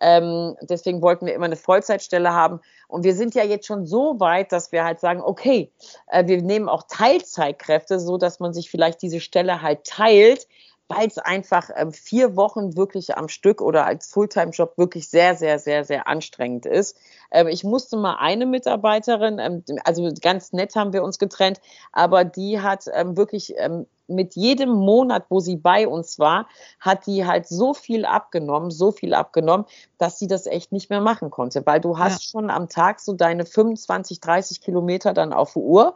Ähm, 0.00 0.56
deswegen 0.62 1.02
wollten 1.02 1.26
wir 1.26 1.34
immer 1.34 1.46
eine 1.46 1.56
Vollzeitstelle 1.56 2.32
haben. 2.32 2.60
Und 2.86 3.04
wir 3.04 3.14
sind 3.14 3.34
ja 3.34 3.44
jetzt 3.44 3.66
schon 3.66 3.86
so 3.86 4.20
weit, 4.20 4.52
dass 4.52 4.72
wir 4.72 4.84
halt 4.84 5.00
sagen, 5.00 5.20
okay, 5.20 5.72
äh, 6.08 6.26
wir 6.26 6.42
nehmen 6.42 6.68
auch 6.68 6.84
Teilzeitkräfte, 6.88 8.00
so 8.00 8.18
dass 8.18 8.40
man 8.40 8.52
sich 8.52 8.70
vielleicht 8.70 9.02
diese 9.02 9.20
Stelle 9.20 9.62
halt 9.62 9.84
teilt, 9.84 10.46
weil 10.88 11.06
es 11.06 11.18
einfach 11.18 11.68
ähm, 11.76 11.92
vier 11.92 12.34
Wochen 12.34 12.76
wirklich 12.76 13.16
am 13.16 13.28
Stück 13.28 13.60
oder 13.60 13.84
als 13.84 14.10
Fulltime-Job 14.10 14.78
wirklich 14.78 15.08
sehr, 15.08 15.34
sehr, 15.36 15.58
sehr, 15.58 15.84
sehr 15.84 16.08
anstrengend 16.08 16.64
ist. 16.64 16.96
Ähm, 17.30 17.46
ich 17.46 17.62
musste 17.62 17.96
mal 17.96 18.16
eine 18.18 18.46
Mitarbeiterin, 18.46 19.38
ähm, 19.38 19.64
also 19.84 20.08
ganz 20.22 20.52
nett 20.52 20.74
haben 20.76 20.94
wir 20.94 21.02
uns 21.02 21.18
getrennt, 21.18 21.60
aber 21.92 22.24
die 22.24 22.60
hat 22.60 22.84
ähm, 22.94 23.16
wirklich 23.16 23.54
ähm, 23.58 23.86
mit 24.08 24.34
jedem 24.34 24.70
Monat, 24.70 25.26
wo 25.28 25.40
sie 25.40 25.56
bei 25.56 25.86
uns 25.86 26.18
war, 26.18 26.48
hat 26.80 27.06
die 27.06 27.26
halt 27.26 27.46
so 27.46 27.74
viel 27.74 28.04
abgenommen, 28.04 28.70
so 28.70 28.90
viel 28.90 29.14
abgenommen, 29.14 29.66
dass 29.98 30.18
sie 30.18 30.26
das 30.26 30.46
echt 30.46 30.72
nicht 30.72 30.90
mehr 30.90 31.00
machen 31.00 31.30
konnte, 31.30 31.64
weil 31.66 31.80
du 31.80 31.98
hast 31.98 32.24
ja. 32.24 32.30
schon 32.30 32.50
am 32.50 32.68
Tag 32.68 33.00
so 33.00 33.12
deine 33.12 33.44
25, 33.44 34.20
30 34.20 34.60
Kilometer 34.60 35.12
dann 35.12 35.32
auf 35.32 35.56
Uhr 35.56 35.94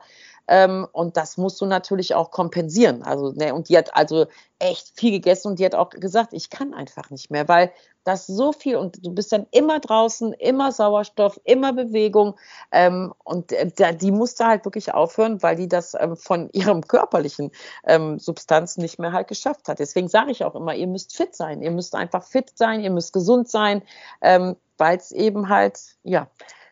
ähm, 0.49 0.87
und 0.93 1.17
das 1.17 1.37
musst 1.37 1.61
du 1.61 1.67
natürlich 1.67 2.15
auch 2.15 2.31
kompensieren. 2.31 3.03
Also, 3.03 3.33
ne, 3.33 3.55
und 3.55 3.69
die 3.69 3.79
hat 3.79 3.95
also 3.97 4.27
echt 4.59 4.93
viel 4.99 5.13
gegessen 5.13 5.49
und 5.49 5.59
die 5.59 5.65
hat 5.65 5.75
auch 5.75 5.91
gesagt, 5.91 6.33
ich 6.33 6.51
kann 6.51 6.75
einfach 6.75 7.11
nicht 7.11 7.31
mehr, 7.31 7.49
weil 7.49 7.73
das 8.05 8.27
so 8.27 8.53
viel 8.53 8.77
und 8.77 9.05
du 9.05 9.13
bist 9.13 9.33
dann 9.33 9.47
immer 9.51 9.81
draußen, 9.81 10.33
immer 10.35 10.73
Sauerstoff, 10.73 11.41
immer 11.45 11.73
Bewegung 11.73 12.37
ähm, 12.73 13.13
und 13.25 13.53
äh, 13.53 13.97
die 13.97 14.11
musste 14.11 14.47
halt 14.47 14.65
wirklich 14.65 14.93
aufhören, 14.93 15.43
weil 15.43 15.57
die 15.57 15.69
das 15.69 15.95
ähm, 15.95 16.17
von 16.17 16.51
ihrem 16.53 16.87
körperlichen 16.87 17.51
ähm, 17.85 18.19
Substanz 18.19 18.77
nicht 18.77 18.99
mehr 18.99 19.13
halt 19.13 19.29
geschafft 19.29 19.69
hat. 19.69 19.79
Deswegen 19.79 20.09
sage 20.09 20.33
ich 20.33 20.45
auch 20.45 20.55
immer, 20.55 20.75
ihr 20.75 20.87
müsst 20.87 21.17
fit 21.17 21.35
sein, 21.35 21.63
ihr 21.63 21.71
müsst 21.71 21.95
einfach 21.95 22.25
fit 22.25 22.53
sein, 22.57 22.81
ihr 22.81 22.91
müsst 22.91 23.13
gesund 23.13 23.49
sein, 23.49 23.83
ähm, 24.21 24.57
weil 24.79 24.97
es 24.97 25.13
eben 25.13 25.49
halt 25.49 25.79
ja 26.03 26.29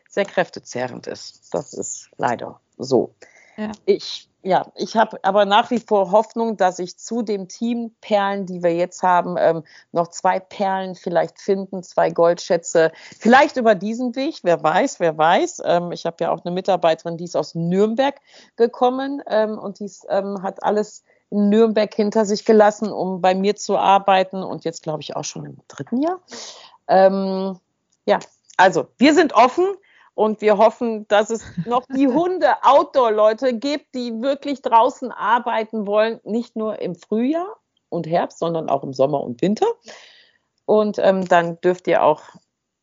sehr 0.09 0.25
kräftezehrend 0.25 1.07
ist. 1.07 1.53
Das 1.53 1.73
ist 1.73 2.09
leider 2.17 2.59
so. 2.77 3.15
Ja. 3.57 3.71
Ich, 3.85 4.29
ja, 4.43 4.71
ich 4.75 4.95
habe 4.97 5.19
aber 5.23 5.45
nach 5.45 5.69
wie 5.69 5.79
vor 5.79 6.11
Hoffnung, 6.11 6.57
dass 6.57 6.79
ich 6.79 6.97
zu 6.97 7.21
dem 7.21 7.47
Team 7.47 7.93
Perlen, 8.01 8.45
die 8.45 8.63
wir 8.63 8.73
jetzt 8.73 9.03
haben, 9.03 9.35
ähm, 9.37 9.63
noch 9.91 10.07
zwei 10.07 10.39
Perlen 10.39 10.95
vielleicht 10.95 11.39
finden, 11.39 11.83
zwei 11.83 12.09
Goldschätze. 12.09 12.91
Vielleicht 13.19 13.57
über 13.57 13.75
diesen 13.75 14.15
Weg, 14.15 14.39
wer 14.43 14.63
weiß, 14.63 14.99
wer 14.99 15.17
weiß. 15.17 15.61
Ähm, 15.65 15.91
ich 15.91 16.05
habe 16.05 16.17
ja 16.21 16.31
auch 16.31 16.43
eine 16.43 16.53
Mitarbeiterin, 16.53 17.17
die 17.17 17.25
ist 17.25 17.35
aus 17.35 17.53
Nürnberg 17.55 18.15
gekommen 18.55 19.21
ähm, 19.27 19.59
und 19.59 19.79
die 19.79 19.91
ähm, 20.09 20.41
hat 20.41 20.63
alles 20.63 21.03
in 21.29 21.49
Nürnberg 21.49 21.93
hinter 21.93 22.25
sich 22.25 22.43
gelassen, 22.43 22.91
um 22.91 23.21
bei 23.21 23.33
mir 23.33 23.55
zu 23.55 23.77
arbeiten 23.77 24.43
und 24.43 24.65
jetzt 24.65 24.83
glaube 24.83 25.01
ich 25.01 25.15
auch 25.15 25.23
schon 25.23 25.45
im 25.45 25.57
dritten 25.67 26.01
Jahr. 26.01 26.19
Ähm, 26.87 27.59
ja, 28.05 28.19
also 28.57 28.87
wir 28.97 29.13
sind 29.13 29.33
offen. 29.33 29.65
Und 30.13 30.41
wir 30.41 30.57
hoffen, 30.57 31.07
dass 31.07 31.29
es 31.29 31.43
noch 31.65 31.85
die 31.87 32.07
Hunde-Outdoor-Leute 32.07 33.57
gibt, 33.57 33.95
die 33.95 34.21
wirklich 34.21 34.61
draußen 34.61 35.11
arbeiten 35.11 35.87
wollen, 35.87 36.19
nicht 36.23 36.55
nur 36.55 36.79
im 36.81 36.95
Frühjahr 36.95 37.57
und 37.89 38.07
Herbst, 38.07 38.39
sondern 38.39 38.69
auch 38.69 38.83
im 38.83 38.93
Sommer 38.93 39.21
und 39.21 39.41
Winter. 39.41 39.67
Und 40.65 40.99
ähm, 40.99 41.27
dann 41.27 41.59
dürft 41.61 41.87
ihr 41.87 42.03
auch 42.03 42.21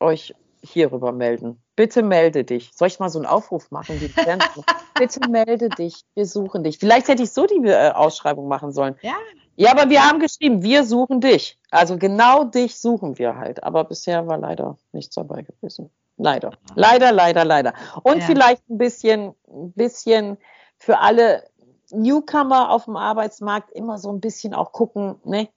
euch 0.01 0.35
hierüber 0.63 1.13
melden. 1.13 1.63
Bitte 1.77 2.03
melde 2.03 2.45
dich. 2.45 2.71
Soll 2.75 2.89
ich 2.89 2.99
mal 2.99 3.09
so 3.09 3.19
einen 3.19 3.27
Aufruf 3.27 3.71
machen? 3.71 3.99
Bitte 4.99 5.29
melde 5.29 5.69
dich. 5.69 6.05
Wir 6.15 6.27
suchen 6.27 6.65
dich. 6.65 6.79
Vielleicht 6.79 7.09
hätte 7.09 7.23
ich 7.23 7.31
so 7.31 7.47
die 7.47 7.65
äh, 7.69 7.91
Ausschreibung 7.91 8.49
machen 8.49 8.73
sollen. 8.73 8.97
Ja. 9.03 9.15
Ja, 9.61 9.73
aber 9.73 9.91
wir 9.91 10.05
haben 10.05 10.21
geschrieben, 10.21 10.63
wir 10.63 10.85
suchen 10.85 11.21
dich. 11.21 11.59
Also 11.73 11.99
genau 11.99 12.45
dich 12.45 12.79
suchen 12.79 13.19
wir 13.19 13.35
halt. 13.35 13.65
Aber 13.65 13.83
bisher 13.83 14.29
war 14.29 14.39
leider 14.39 14.79
nichts 14.93 15.17
dabei 15.17 15.43
gewesen. 15.43 15.91
Leider. 16.19 16.51
Leider, 16.75 17.13
leider, 17.13 17.45
leider. 17.45 17.73
Und 18.03 18.19
ja. 18.19 18.27
vielleicht 18.27 18.69
ein 18.69 18.79
bisschen, 18.79 19.35
ein 19.47 19.73
bisschen 19.73 20.37
für 20.77 20.99
alle 20.99 21.45
Newcomer 21.91 22.71
auf 22.71 22.85
dem 22.85 22.97
Arbeitsmarkt 22.97 23.73
immer 23.73 23.99
so 23.99 24.11
ein 24.13 24.21
bisschen 24.21 24.53
auch 24.53 24.73
gucken, 24.73 25.17
ne? 25.25 25.49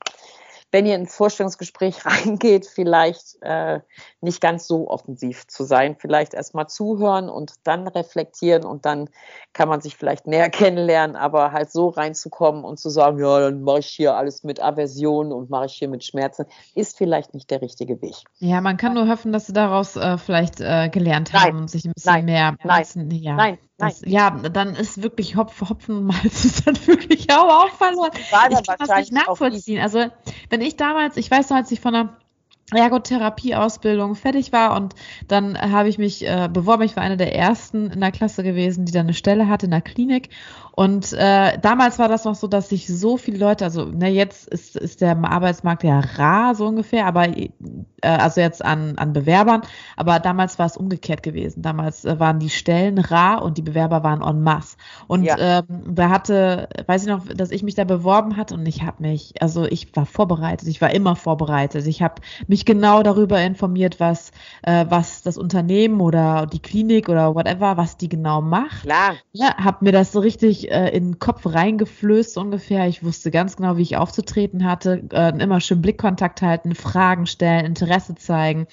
Wenn 0.72 0.86
ihr 0.86 0.96
in 0.96 1.02
ein 1.02 1.08
Vorstellungsgespräch 1.08 2.06
reingeht, 2.06 2.66
vielleicht 2.66 3.38
äh, 3.42 3.82
nicht 4.22 4.42
ganz 4.42 4.68
so 4.68 4.90
offensiv 4.90 5.48
zu 5.48 5.64
sein. 5.64 5.96
Vielleicht 6.00 6.34
erstmal 6.34 6.68
zuhören 6.68 7.30
und 7.30 7.54
dann 7.64 7.88
reflektieren 7.88 8.64
und 8.64 8.86
dann 8.86 9.10
kann 9.54 9.68
man 9.68 9.82
sich 9.82 9.98
vielleicht 9.98 10.28
näher 10.28 10.50
kennenlernen, 10.50 11.16
aber 11.16 11.52
halt 11.52 11.72
so 11.72 11.90
reinzukommen 11.90 12.64
und 12.64 12.80
zu 12.80 12.90
sagen, 12.90 13.20
ja, 13.20 13.40
dann 13.40 13.62
mache 13.62 13.80
ich 13.80 13.88
hier 13.88 14.16
alles 14.16 14.44
mit 14.44 14.62
Aversion 14.62 15.32
und 15.32 15.50
mache 15.50 15.66
ich 15.66 15.74
hier 15.74 15.90
mit 15.90 16.04
Schmerzen, 16.04 16.46
ist 16.76 16.98
vielleicht 16.98 17.34
nicht 17.34 17.52
der 17.52 17.62
richtige 17.62 18.02
Weg. 18.02 18.16
Ja, 18.40 18.62
man 18.62 18.78
kann 18.78 18.94
nur 18.94 19.08
hoffen, 19.08 19.32
dass 19.32 19.48
sie 19.48 19.54
daraus 19.54 19.96
äh, 19.96 20.18
vielleicht 20.18 20.62
äh, 20.62 20.90
gelernt 20.90 21.34
haben 21.34 21.54
nein, 21.54 21.62
und 21.64 21.70
sich 21.70 21.86
ein 21.86 21.92
bisschen 21.94 22.14
nein, 22.14 22.26
mehr. 22.26 22.56
Nein, 22.64 22.86
ja. 23.12 23.36
nein, 23.36 23.58
Das, 23.78 24.02
ja, 24.06 24.30
dann 24.30 24.76
ist 24.76 25.02
wirklich 25.02 25.36
Hopf, 25.36 25.62
Hopfen 25.70 25.98
und 25.98 26.06
Malz 26.06 26.46
ist 26.46 26.68
dann 26.68 26.76
wirklich 26.88 27.32
auch, 27.32 27.66
auch 27.66 27.70
verloren. 27.70 28.12
Ich 28.14 28.30
kann 28.30 28.76
das 28.80 28.98
nicht 28.98 29.12
nachvollziehen. 29.12 29.82
Also, 29.82 30.06
wenn 30.52 30.62
ich 30.62 30.76
damals, 30.76 31.18
ich 31.18 31.32
weiß 31.32 31.50
noch, 31.50 31.58
als 31.58 31.72
ich 31.72 31.80
von 31.80 31.94
der 31.94 32.10
Ergotherapie-Ausbildung 32.74 34.16
fertig 34.16 34.54
war 34.54 34.76
und 34.76 34.96
dann 35.28 35.60
habe 35.60 35.90
ich 35.90 35.98
mich 35.98 36.26
äh, 36.26 36.50
beworben. 36.52 36.84
Ich 36.84 36.96
war 36.96 37.04
eine 37.04 37.18
der 37.18 37.36
ersten 37.36 37.90
in 37.90 38.00
der 38.00 38.12
Klasse 38.12 38.44
gewesen, 38.44 38.86
die 38.86 38.92
dann 38.92 39.08
eine 39.08 39.14
Stelle 39.14 39.48
hatte 39.48 39.66
in 39.66 39.72
der 39.72 39.82
Klinik 39.82 40.30
und 40.74 41.12
äh, 41.14 41.58
damals 41.60 42.00
war 42.00 42.08
das 42.08 42.24
noch 42.24 42.36
so, 42.36 42.48
dass 42.48 42.70
sich 42.70 42.88
so 42.88 43.18
viele 43.18 43.38
Leute, 43.38 43.66
also 43.66 43.86
ne, 43.86 44.10
jetzt 44.10 44.48
ist, 44.48 44.78
ist 44.78 45.02
der 45.02 45.18
Arbeitsmarkt 45.24 45.84
ja 45.84 46.00
rar 46.00 46.56
so 46.56 46.66
ungefähr, 46.66 47.06
aber 47.06 47.28
äh, 47.28 47.50
also 48.02 48.40
jetzt 48.40 48.64
an, 48.64 48.98
an 48.98 49.12
Bewerbern, 49.12 49.62
aber 49.98 50.20
damals 50.20 50.60
war 50.60 50.66
es 50.66 50.78
umgekehrt 50.78 51.24
gewesen. 51.24 51.62
Damals 51.62 52.06
äh, 52.06 52.20
waren 52.20 52.40
die 52.40 52.50
Stellen 52.50 53.00
rar 53.00 53.42
und 53.44 53.58
die 53.58 53.62
Bewerber 53.62 54.04
waren 54.04 54.22
en 54.22 54.44
masse. 54.44 54.78
Und 55.08 55.24
ja. 55.24 55.38
ähm, 55.38 55.66
da 55.88 56.10
hatte, 56.10 56.70
weiß 56.86 57.04
ich 57.04 57.10
noch, 57.10 57.26
dass 57.28 57.52
ich 57.52 57.64
mich 57.64 57.76
da 57.76 57.84
beworben 57.84 58.38
hatte 58.38 58.54
und 58.54 58.66
ich 58.66 58.84
habe 58.84 59.04
mich, 59.04 59.42
also 59.42 59.66
ich 59.66 59.94
war 59.96 60.06
vorbereitet, 60.06 60.68
ich 60.70 60.82
war 60.82 60.92
immer 60.92 61.16
vorbereitet. 61.18 61.86
Ich 61.86 62.02
habe 62.02 62.22
mich 62.48 62.66
genau 62.66 63.04
darüber 63.04 63.42
informiert, 63.42 64.00
was, 64.00 64.32
äh, 64.64 64.86
was 64.88 65.22
das 65.22 65.38
Unternehmen 65.38 66.00
oder 66.00 66.46
die 66.46 66.60
Klinik 66.60 67.10
oder 67.10 67.36
whatever, 67.36 67.76
was 67.76 67.98
die 67.98 68.10
genau 68.10 68.42
macht. 68.42 68.84
Klar. 68.84 69.16
Ja, 69.34 69.58
habe 69.58 69.84
mir 69.86 69.92
das 69.92 70.12
so 70.12 70.20
richtig 70.20 70.61
äh, 70.70 70.90
in 70.90 71.12
den 71.12 71.20
Kopf 71.20 71.46
reingeflößt 71.46 72.38
ungefähr. 72.38 72.88
Ich 72.88 73.04
wusste 73.04 73.32
ganz 73.32 73.56
genau, 73.56 73.78
wie 73.78 73.82
ich 73.82 73.98
aufzutreten 73.98 74.66
hatte. 74.66 75.04
Äh, 75.12 75.42
immer 75.42 75.62
schön 75.62 75.82
Blickkontakt 75.82 76.42
halten, 76.42 76.76
Fragen 76.76 77.26
stellen, 77.26 77.66
Interesse 77.66 78.16
zeigen. 78.16 78.68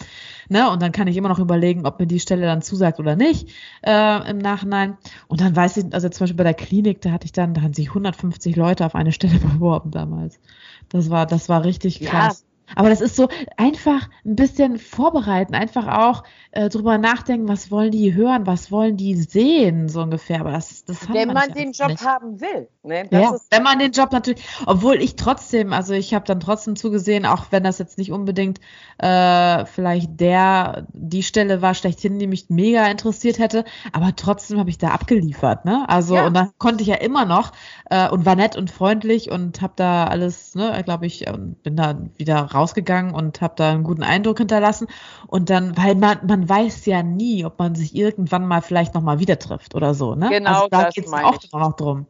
Ne? 0.49 0.69
Und 0.71 0.83
dann 0.83 0.93
kann 0.93 1.07
ich 1.07 1.17
immer 1.17 1.29
noch 1.29 1.39
überlegen, 1.39 1.87
ob 1.87 2.01
mir 2.01 2.07
die 2.07 2.21
Stelle 2.21 2.47
dann 2.47 2.63
zusagt 2.63 2.99
oder 2.99 3.17
nicht 3.17 3.51
äh, 3.83 4.31
im 4.31 4.39
Nachhinein. 4.39 4.99
Und 5.29 5.41
dann 5.41 5.55
weiß 5.55 5.77
ich, 5.77 5.95
also 5.95 6.09
zum 6.09 6.25
Beispiel 6.25 6.37
bei 6.37 6.45
der 6.45 6.55
Klinik, 6.55 7.01
da 7.01 7.13
hatte 7.13 7.27
ich 7.27 7.33
dann, 7.33 7.55
da 7.55 7.63
haben 7.63 7.75
sich 7.75 7.89
150 7.89 8.57
Leute 8.57 8.85
auf 8.85 8.95
eine 8.95 9.13
Stelle 9.13 9.39
beworben 9.39 9.91
damals. 9.91 10.41
Das 10.89 11.11
war, 11.11 11.27
das 11.27 11.49
war 11.49 11.65
richtig 11.65 12.01
krass. 12.01 12.48
Aber 12.75 12.89
das 12.89 13.01
ist 13.01 13.17
so 13.17 13.29
einfach 13.57 14.09
ein 14.25 14.37
bisschen 14.37 14.79
vorbereiten, 14.79 15.55
einfach 15.55 15.87
auch 15.87 16.25
äh, 16.51 16.69
drüber 16.69 16.99
nachdenken, 16.99 17.49
was 17.49 17.71
wollen 17.71 17.91
die 17.91 18.15
hören, 18.15 18.47
was 18.47 18.71
wollen 18.71 18.97
die 18.97 19.17
sehen, 19.17 19.89
so 19.89 20.03
ungefähr. 20.03 20.41
Aber 20.41 20.53
das, 20.53 20.85
das 20.85 21.09
Wenn 21.13 21.33
man 21.33 21.53
den 21.53 21.73
Job 21.73 21.89
nicht. 21.89 22.05
haben 22.05 22.41
will. 22.41 22.69
Ne? 22.83 23.07
ja, 23.11 23.37
wenn 23.51 23.63
man 23.63 23.79
den 23.79 23.93
Job 23.93 24.13
natürlich, 24.13 24.43
obwohl 24.67 24.97
ich 25.03 25.17
trotzdem, 25.17 25.73
also 25.73 25.93
ich 25.93 26.15
habe 26.15 26.25
dann 26.25 26.41
trotzdem 26.41 26.75
zugesehen, 26.77 27.27
auch 27.27 27.47
wenn 27.51 27.65
das 27.65 27.79
jetzt 27.79 27.99
nicht 27.99 28.13
unbedingt 28.13 28.61
äh, 28.99 29.67
vielleicht 29.67 30.21
der, 30.21 30.87
die 30.93 31.23
Stelle 31.23 31.61
war 31.61 31.75
schlechthin, 31.75 32.19
die 32.19 32.27
mich 32.27 32.47
mega 32.49 32.87
interessiert 32.87 33.39
hätte, 33.39 33.65
aber 33.93 34.17
trotzdem 34.17 34.59
habe 34.59 34.71
ich 34.71 34.79
da 34.79 34.89
abgeliefert, 34.89 35.65
ne? 35.65 35.85
Also 35.89 36.17
ja. 36.17 36.27
und 36.27 36.35
dann 36.35 36.51
konnte 36.59 36.83
ich 36.83 36.89
ja 36.89 36.97
immer 36.97 37.25
noch 37.25 37.53
äh, 37.91 38.09
und 38.09 38.25
war 38.25 38.37
nett 38.37 38.57
und 38.57 38.71
freundlich 38.71 39.31
und 39.31 39.61
habe 39.61 39.75
da 39.77 40.07
alles, 40.07 40.55
ne, 40.55 40.81
glaube 40.85 41.07
ich, 41.07 41.27
bin 41.63 41.77
da 41.77 41.99
wieder 42.17 42.55
rausgegangen 42.59 43.15
und 43.15 43.41
habe 43.41 43.55
da 43.57 43.71
einen 43.71 43.85
guten 43.85 44.03
Eindruck 44.03 44.39
hinterlassen 44.39 44.89
und 45.27 45.51
dann, 45.51 45.77
weil 45.77 45.95
man, 45.95 46.19
man 46.27 46.49
weiß 46.49 46.87
ja 46.87 47.03
nie, 47.03 47.45
ob 47.45 47.59
man 47.59 47.75
sich 47.75 47.95
irgendwann 47.95 48.47
mal 48.47 48.63
vielleicht 48.63 48.95
nochmal 48.95 49.19
wieder 49.19 49.39
trifft 49.39 49.75
oder 49.75 49.95
so, 49.95 50.15
ne? 50.15 50.29
Genau, 50.31 50.51
also 50.51 50.69
da 50.69 50.91
geht 50.91 51.07
es 51.07 51.13
auch 51.13 51.41
noch 51.53 51.77
drum. 51.77 52.07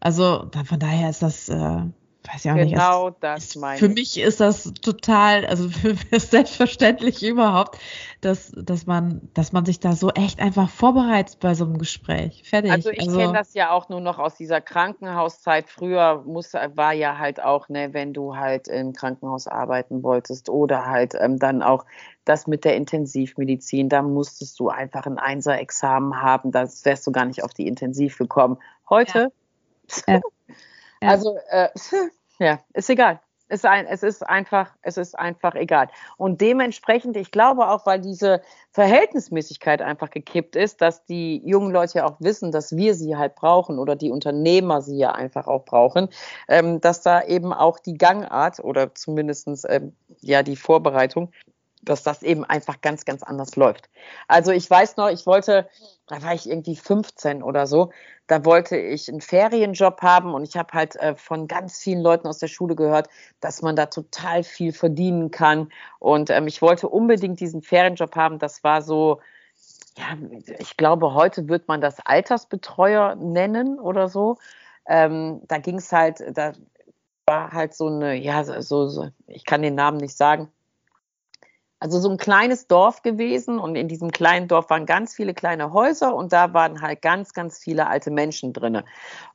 Also 0.00 0.50
von 0.66 0.78
daher 0.78 1.10
ist 1.10 1.22
das, 1.22 1.48
äh, 1.48 1.82
weiß 2.26 2.44
ich 2.44 2.50
auch 2.50 2.54
genau 2.54 2.64
nicht. 2.64 2.74
Genau 2.74 3.10
das 3.20 3.56
meine 3.56 3.78
Für 3.78 3.88
mich 3.88 4.18
ist 4.18 4.40
das 4.40 4.72
total, 4.74 5.46
also 5.46 5.68
für 5.68 5.90
mich 5.90 6.12
ist 6.12 6.30
selbstverständlich 6.30 7.22
überhaupt, 7.22 7.78
dass, 8.20 8.52
dass 8.56 8.86
man, 8.86 9.28
dass 9.34 9.52
man 9.52 9.64
sich 9.64 9.80
da 9.80 9.92
so 9.92 10.10
echt 10.10 10.40
einfach 10.40 10.70
vorbereitet 10.70 11.38
bei 11.40 11.54
so 11.54 11.64
einem 11.64 11.78
Gespräch. 11.78 12.42
Fertig. 12.44 12.72
Also 12.72 12.90
ich 12.90 13.00
also, 13.00 13.18
kenne 13.18 13.32
das 13.32 13.54
ja 13.54 13.70
auch 13.70 13.88
nur 13.88 14.00
noch 14.00 14.18
aus 14.18 14.36
dieser 14.36 14.60
Krankenhauszeit. 14.60 15.68
Früher 15.68 16.22
muss, 16.26 16.54
war 16.54 16.92
ja 16.92 17.18
halt 17.18 17.42
auch, 17.42 17.68
ne, 17.68 17.92
wenn 17.92 18.12
du 18.12 18.36
halt 18.36 18.68
im 18.68 18.92
Krankenhaus 18.92 19.46
arbeiten 19.46 20.02
wolltest 20.02 20.48
oder 20.48 20.86
halt 20.86 21.14
ähm, 21.18 21.38
dann 21.38 21.62
auch 21.62 21.84
das 22.24 22.46
mit 22.46 22.64
der 22.64 22.76
Intensivmedizin, 22.76 23.90
da 23.90 24.00
musstest 24.00 24.58
du 24.58 24.70
einfach 24.70 25.04
ein 25.04 25.18
Einser-Examen 25.18 26.22
haben, 26.22 26.52
da 26.52 26.66
wärst 26.84 27.06
du 27.06 27.12
gar 27.12 27.26
nicht 27.26 27.44
auf 27.44 27.52
die 27.52 27.66
Intensiv 27.66 28.16
gekommen. 28.16 28.56
Heute 28.88 29.18
ja 29.18 29.28
ja. 30.06 30.20
Also, 31.08 31.38
äh, 31.48 31.68
ja, 32.38 32.60
ist 32.72 32.90
egal. 32.90 33.20
Es 33.46 33.60
ist, 33.60 33.66
ein, 33.66 33.86
es 33.86 34.02
ist 34.02 34.26
einfach, 34.26 34.70
es 34.80 34.96
ist 34.96 35.18
einfach 35.18 35.54
egal. 35.54 35.88
Und 36.16 36.40
dementsprechend, 36.40 37.14
ich 37.16 37.30
glaube 37.30 37.68
auch, 37.68 37.84
weil 37.84 38.00
diese 38.00 38.40
Verhältnismäßigkeit 38.72 39.82
einfach 39.82 40.08
gekippt 40.08 40.56
ist, 40.56 40.80
dass 40.80 41.04
die 41.04 41.42
jungen 41.46 41.70
Leute 41.70 41.98
ja 41.98 42.06
auch 42.06 42.16
wissen, 42.20 42.52
dass 42.52 42.74
wir 42.74 42.94
sie 42.94 43.16
halt 43.16 43.34
brauchen 43.34 43.78
oder 43.78 43.96
die 43.96 44.10
Unternehmer 44.10 44.80
sie 44.80 44.96
ja 44.96 45.12
einfach 45.12 45.46
auch 45.46 45.66
brauchen, 45.66 46.08
ähm, 46.48 46.80
dass 46.80 47.02
da 47.02 47.22
eben 47.22 47.52
auch 47.52 47.78
die 47.78 47.98
Gangart 47.98 48.60
oder 48.60 48.94
zumindestens 48.94 49.64
ähm, 49.68 49.94
ja 50.20 50.42
die 50.42 50.56
Vorbereitung 50.56 51.30
dass 51.84 52.02
das 52.02 52.22
eben 52.22 52.44
einfach 52.44 52.80
ganz, 52.80 53.04
ganz 53.04 53.22
anders 53.22 53.56
läuft. 53.56 53.88
Also 54.28 54.52
ich 54.52 54.68
weiß 54.68 54.96
noch, 54.96 55.08
ich 55.08 55.26
wollte, 55.26 55.68
da 56.06 56.22
war 56.22 56.34
ich 56.34 56.48
irgendwie 56.48 56.76
15 56.76 57.42
oder 57.42 57.66
so, 57.66 57.90
da 58.26 58.44
wollte 58.44 58.76
ich 58.76 59.08
einen 59.08 59.20
Ferienjob 59.20 60.00
haben 60.02 60.34
und 60.34 60.44
ich 60.44 60.56
habe 60.56 60.72
halt 60.72 60.96
äh, 60.96 61.14
von 61.14 61.46
ganz 61.46 61.78
vielen 61.78 62.00
Leuten 62.00 62.26
aus 62.26 62.38
der 62.38 62.48
Schule 62.48 62.74
gehört, 62.74 63.08
dass 63.40 63.62
man 63.62 63.76
da 63.76 63.86
total 63.86 64.42
viel 64.42 64.72
verdienen 64.72 65.30
kann. 65.30 65.70
Und 65.98 66.30
ähm, 66.30 66.46
ich 66.46 66.62
wollte 66.62 66.88
unbedingt 66.88 67.40
diesen 67.40 67.62
Ferienjob 67.62 68.16
haben. 68.16 68.38
Das 68.38 68.64
war 68.64 68.80
so, 68.82 69.20
ja, 69.98 70.16
ich 70.58 70.76
glaube, 70.76 71.14
heute 71.14 71.48
wird 71.48 71.68
man 71.68 71.80
das 71.80 72.00
Altersbetreuer 72.04 73.14
nennen 73.16 73.78
oder 73.78 74.08
so. 74.08 74.38
Ähm, 74.86 75.42
da 75.48 75.58
ging 75.58 75.76
es 75.76 75.92
halt, 75.92 76.22
da 76.32 76.52
war 77.26 77.52
halt 77.52 77.74
so 77.74 77.88
eine, 77.88 78.14
ja, 78.14 78.44
so, 78.62 78.88
so, 78.88 79.08
ich 79.26 79.44
kann 79.44 79.62
den 79.62 79.74
Namen 79.74 79.98
nicht 79.98 80.16
sagen 80.16 80.50
also 81.84 82.00
so 82.00 82.08
ein 82.08 82.16
kleines 82.16 82.66
Dorf 82.66 83.02
gewesen 83.02 83.58
und 83.58 83.76
in 83.76 83.88
diesem 83.88 84.10
kleinen 84.10 84.48
Dorf 84.48 84.70
waren 84.70 84.86
ganz 84.86 85.14
viele 85.14 85.34
kleine 85.34 85.74
Häuser 85.74 86.14
und 86.14 86.32
da 86.32 86.54
waren 86.54 86.80
halt 86.80 87.02
ganz, 87.02 87.34
ganz 87.34 87.58
viele 87.58 87.88
alte 87.88 88.10
Menschen 88.10 88.54
drinne. 88.54 88.86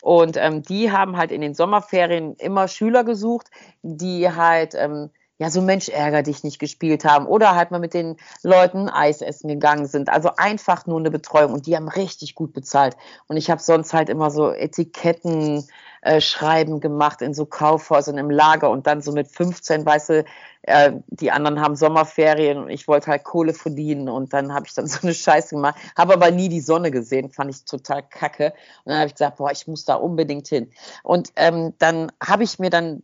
Und 0.01 0.35
ähm, 0.35 0.63
die 0.63 0.91
haben 0.91 1.15
halt 1.15 1.31
in 1.31 1.41
den 1.41 1.53
Sommerferien 1.53 2.33
immer 2.37 2.67
Schüler 2.67 3.03
gesucht, 3.03 3.51
die 3.83 4.31
halt 4.31 4.73
ähm, 4.73 5.11
ja, 5.39 5.49
so 5.49 5.61
Mensch 5.61 5.87
ärger 5.87 6.21
dich 6.21 6.43
nicht 6.43 6.59
gespielt 6.59 7.05
haben 7.05 7.25
oder 7.25 7.55
halt 7.55 7.71
mal 7.71 7.79
mit 7.79 7.93
den 7.93 8.17
Leuten 8.43 8.89
Eis 8.89 9.21
essen 9.21 9.47
gegangen 9.47 9.87
sind. 9.87 10.09
Also 10.09 10.31
einfach 10.35 10.85
nur 10.85 10.99
eine 10.99 11.11
Betreuung 11.11 11.53
und 11.53 11.65
die 11.65 11.77
haben 11.77 11.87
richtig 11.87 12.35
gut 12.35 12.53
bezahlt. 12.53 12.97
Und 13.27 13.37
ich 13.37 13.49
habe 13.49 13.61
sonst 13.61 13.93
halt 13.93 14.09
immer 14.09 14.31
so 14.31 14.51
Etiketten 14.51 15.65
äh, 16.01 16.19
schreiben 16.19 16.81
gemacht 16.81 17.21
in 17.21 17.33
so 17.33 17.45
Kaufhäusern 17.45 18.17
im 18.17 18.29
Lager 18.29 18.69
und 18.69 18.85
dann 18.85 19.01
so 19.01 19.13
mit 19.13 19.29
15, 19.29 19.85
weißt 19.85 20.09
du, 20.09 20.25
äh, 20.63 20.91
die 21.07 21.31
anderen 21.31 21.61
haben 21.61 21.77
Sommerferien 21.77 22.57
und 22.57 22.69
ich 22.69 22.87
wollte 22.89 23.07
halt 23.07 23.23
Kohle 23.23 23.53
verdienen 23.53 24.09
und 24.09 24.33
dann 24.33 24.53
habe 24.53 24.65
ich 24.67 24.73
dann 24.73 24.87
so 24.87 24.99
eine 25.03 25.13
Scheiße 25.13 25.55
gemacht, 25.55 25.79
habe 25.97 26.13
aber 26.13 26.31
nie 26.31 26.49
die 26.49 26.61
Sonne 26.61 26.91
gesehen, 26.91 27.31
fand 27.31 27.51
ich 27.51 27.63
total 27.63 28.03
kacke 28.03 28.53
und 28.83 28.91
dann 28.91 28.97
habe 28.97 29.07
ich 29.07 29.15
gesagt, 29.15 29.37
boah, 29.37 29.51
ich 29.51 29.67
muss 29.67 29.85
da 29.85 29.95
unbedingt 29.95 30.47
hin. 30.49 30.69
Und 31.03 31.31
ähm, 31.37 31.73
dann 31.79 32.11
habe 32.21 32.43
ich 32.43 32.59
mir 32.59 32.69
dann 32.69 33.03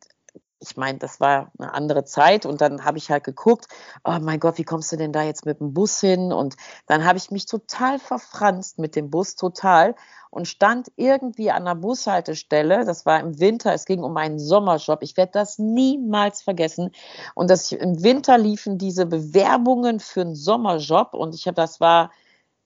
ich 0.59 0.77
meine, 0.77 0.99
das 0.99 1.19
war 1.19 1.51
eine 1.57 1.73
andere 1.73 2.05
Zeit 2.05 2.45
und 2.45 2.61
dann 2.61 2.85
habe 2.85 2.97
ich 2.97 3.11
halt 3.11 3.23
geguckt, 3.23 3.67
oh 4.03 4.17
mein 4.21 4.39
Gott, 4.39 4.57
wie 4.57 4.63
kommst 4.63 4.91
du 4.91 4.97
denn 4.97 5.11
da 5.11 5.23
jetzt 5.23 5.45
mit 5.45 5.59
dem 5.59 5.73
Bus 5.73 5.99
hin? 5.99 6.31
Und 6.31 6.55
dann 6.87 7.05
habe 7.05 7.17
ich 7.17 7.31
mich 7.31 7.45
total 7.45 7.99
verfranst 7.99 8.79
mit 8.79 8.95
dem 8.95 9.09
Bus, 9.09 9.35
total 9.35 9.95
und 10.29 10.47
stand 10.47 10.91
irgendwie 10.95 11.51
an 11.51 11.65
der 11.65 11.75
Bushaltestelle. 11.75 12.85
Das 12.85 13.05
war 13.05 13.19
im 13.19 13.39
Winter, 13.39 13.73
es 13.73 13.85
ging 13.85 14.03
um 14.03 14.17
einen 14.17 14.39
Sommerjob. 14.39 15.01
Ich 15.01 15.17
werde 15.17 15.31
das 15.33 15.59
niemals 15.59 16.41
vergessen. 16.41 16.91
Und 17.35 17.49
das, 17.49 17.71
im 17.71 18.03
Winter 18.03 18.37
liefen 18.37 18.77
diese 18.77 19.05
Bewerbungen 19.05 19.99
für 19.99 20.21
einen 20.21 20.35
Sommerjob 20.35 21.13
und 21.13 21.35
ich 21.35 21.47
habe, 21.47 21.55
das 21.55 21.79
war 21.79 22.11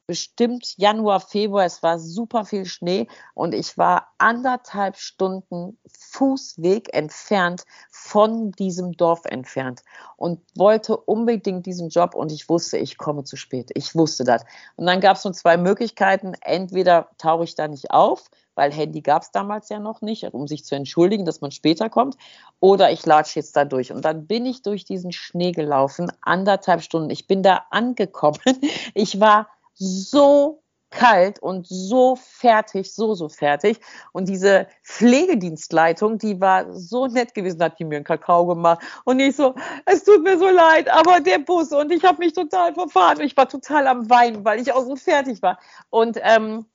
bestimmt 0.10 0.74
Januar, 0.78 1.20
Februar, 1.20 1.66
es 1.66 1.84
war 1.84 1.99
super 1.99 2.43
viel 2.43 2.66
Schnee 2.66 3.07
und 3.36 3.53
ich 3.53 3.78
war 3.78 4.07
anderthalb 4.18 4.97
Stunden 4.97 5.78
Fußweg 5.88 6.91
entfernt 6.95 7.64
von 7.91 8.51
diesem 8.53 8.93
Dorf 8.93 9.26
entfernt 9.26 9.84
und 10.18 10.41
wollte 10.55 10.97
unbedingt 10.97 11.68
diesen 11.68 11.89
Job 11.89 12.16
und 12.16 12.32
ich 12.32 12.49
wusste, 12.49 12.80
ich 12.80 12.97
komme 12.97 13.24
zu 13.24 13.36
spät. 13.36 13.70
Ich 13.76 13.93
wusste 13.93 14.24
das. 14.24 14.43
Und 14.78 14.88
dann 14.88 14.99
gab 14.99 15.18
es 15.18 15.22
so 15.22 15.30
zwei 15.30 15.57
Möglichkeiten. 15.57 16.34
Entweder 16.41 17.10
tauche 17.20 17.43
ich 17.43 17.53
da 17.53 17.68
nicht 17.68 17.91
auf, 17.91 18.32
weil 18.55 18.74
Handy 18.74 19.01
gab 19.01 19.22
es 19.22 19.30
damals 19.30 19.70
ja 19.70 19.78
noch 19.78 20.01
nicht, 20.01 20.24
um 20.34 20.47
sich 20.47 20.66
zu 20.66 20.74
entschuldigen, 20.74 21.24
dass 21.24 21.41
man 21.41 21.51
später 21.51 21.88
kommt, 21.88 22.18
oder 22.60 22.91
ich 22.91 23.05
latsche 23.05 23.39
jetzt 23.39 23.55
da 23.55 23.64
durch. 23.64 23.91
Und 23.91 24.03
dann 24.05 24.26
bin 24.26 24.47
ich 24.47 24.64
durch 24.64 24.86
diesen 24.86 25.12
Schnee 25.12 25.51
gelaufen, 25.51 26.12
anderthalb 26.22 26.82
Stunden. 26.82 27.12
Ich 27.12 27.28
bin 27.28 27.43
da 27.43 27.66
angekommen. 27.70 28.39
Ich 28.95 29.20
war 29.20 29.47
so 29.80 30.61
kalt 30.91 31.39
und 31.39 31.67
so 31.67 32.15
fertig, 32.15 32.93
so, 32.93 33.13
so 33.13 33.30
fertig. 33.30 33.80
Und 34.11 34.27
diese 34.27 34.67
Pflegedienstleitung, 34.84 36.17
die 36.17 36.39
war 36.41 36.71
so 36.73 37.07
nett 37.07 37.34
gewesen, 37.34 37.61
hat 37.61 37.80
die 37.80 37.86
mir 37.86 37.97
einen 37.97 38.05
Kakao 38.05 38.45
gemacht. 38.47 38.84
Und 39.05 39.19
ich 39.19 39.36
so, 39.36 39.55
es 39.86 40.03
tut 40.03 40.23
mir 40.23 40.38
so 40.38 40.49
leid, 40.49 40.89
aber 40.89 41.19
der 41.19 41.39
Bus 41.39 41.71
und 41.71 41.91
ich 41.91 42.03
habe 42.03 42.19
mich 42.19 42.34
total 42.34 42.73
verfahren. 42.73 43.19
Und 43.19 43.25
ich 43.25 43.38
war 43.38 43.47
total 43.47 43.88
am 43.88 44.09
Weinen, 44.09 44.43
weil 44.43 44.59
ich 44.59 44.71
auch 44.73 44.86
so 44.86 44.95
fertig 44.95 45.41
war. 45.41 45.59
Und 45.89 46.19
ähm, 46.21 46.65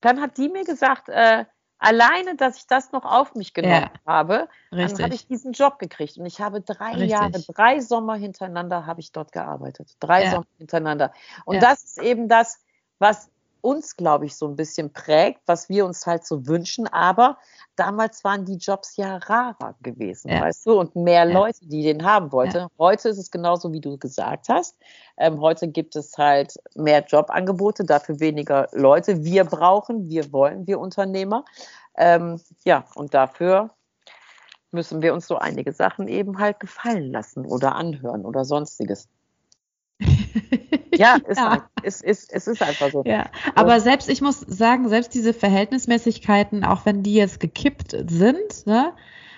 dann 0.00 0.20
hat 0.20 0.36
die 0.36 0.48
mir 0.48 0.64
gesagt, 0.64 1.08
äh, 1.08 1.44
alleine, 1.78 2.36
dass 2.36 2.58
ich 2.58 2.66
das 2.66 2.92
noch 2.92 3.04
auf 3.04 3.34
mich 3.34 3.54
genommen 3.54 3.90
ja, 3.94 4.12
habe, 4.12 4.48
richtig. 4.72 4.96
dann 4.96 5.04
habe 5.04 5.14
ich 5.14 5.26
diesen 5.26 5.52
Job 5.52 5.78
gekriegt. 5.78 6.18
Und 6.18 6.26
ich 6.26 6.40
habe 6.40 6.60
drei 6.60 6.92
richtig. 6.92 7.10
Jahre, 7.10 7.30
drei 7.32 7.80
Sommer 7.80 8.16
hintereinander 8.16 8.86
habe 8.86 9.00
ich 9.00 9.12
dort 9.12 9.32
gearbeitet. 9.32 9.96
Drei 10.00 10.24
ja. 10.24 10.30
Sommer 10.30 10.46
hintereinander. 10.58 11.12
Und 11.44 11.56
ja. 11.56 11.60
das 11.60 11.84
ist 11.84 11.98
eben 11.98 12.28
das, 12.28 12.58
was 12.98 13.30
uns, 13.60 13.96
glaube 13.96 14.26
ich, 14.26 14.36
so 14.36 14.46
ein 14.46 14.56
bisschen 14.56 14.92
prägt, 14.92 15.40
was 15.46 15.68
wir 15.68 15.84
uns 15.84 16.06
halt 16.06 16.26
so 16.26 16.46
wünschen. 16.46 16.86
Aber 16.86 17.38
damals 17.76 18.24
waren 18.24 18.44
die 18.44 18.56
Jobs 18.56 18.96
ja 18.96 19.16
rarer 19.16 19.74
gewesen, 19.82 20.30
ja. 20.30 20.40
weißt 20.40 20.66
du, 20.66 20.78
und 20.78 20.96
mehr 20.96 21.24
ja. 21.24 21.32
Leute, 21.32 21.66
die 21.66 21.82
den 21.82 22.04
haben 22.04 22.32
wollten. 22.32 22.56
Ja. 22.56 22.68
Heute 22.78 23.08
ist 23.08 23.18
es 23.18 23.30
genauso, 23.30 23.72
wie 23.72 23.80
du 23.80 23.96
gesagt 23.98 24.48
hast. 24.48 24.76
Ähm, 25.16 25.40
heute 25.40 25.68
gibt 25.68 25.96
es 25.96 26.16
halt 26.16 26.54
mehr 26.74 27.04
Jobangebote, 27.04 27.84
dafür 27.84 28.20
weniger 28.20 28.68
Leute. 28.72 29.24
Wir 29.24 29.44
brauchen, 29.44 30.08
wir 30.08 30.32
wollen, 30.32 30.66
wir 30.66 30.78
Unternehmer. 30.78 31.44
Ähm, 31.96 32.40
ja, 32.64 32.84
und 32.94 33.14
dafür 33.14 33.70
müssen 34.70 35.02
wir 35.02 35.14
uns 35.14 35.26
so 35.26 35.36
einige 35.36 35.72
Sachen 35.72 36.08
eben 36.08 36.38
halt 36.38 36.60
gefallen 36.60 37.10
lassen 37.10 37.46
oder 37.46 37.74
anhören 37.74 38.24
oder 38.24 38.44
sonstiges. 38.44 39.08
Ja, 40.94 41.16
ist 41.28 41.38
ja. 41.38 41.50
Halt, 41.50 41.62
ist, 41.82 42.02
ist, 42.02 42.32
es 42.32 42.46
ist 42.46 42.62
einfach 42.62 42.90
so. 42.90 43.02
Ja, 43.04 43.26
aber 43.54 43.80
selbst, 43.80 44.08
ich 44.08 44.20
muss 44.20 44.40
sagen, 44.40 44.88
selbst 44.88 45.14
diese 45.14 45.32
Verhältnismäßigkeiten, 45.32 46.64
auch 46.64 46.86
wenn 46.86 47.02
die 47.02 47.14
jetzt 47.14 47.40
gekippt 47.40 47.96
sind, 48.08 48.66
ne, 48.66 48.92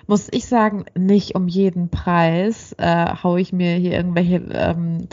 muss 0.06 0.28
ich 0.32 0.46
sagen, 0.46 0.86
nicht 0.96 1.36
um 1.36 1.46
jeden 1.46 1.88
Preis 1.88 2.74
äh, 2.78 3.14
haue 3.22 3.40
ich 3.40 3.52
mir 3.52 3.74
hier 3.74 3.92
irgendwelche 3.92 4.42
ähm, 4.52 5.06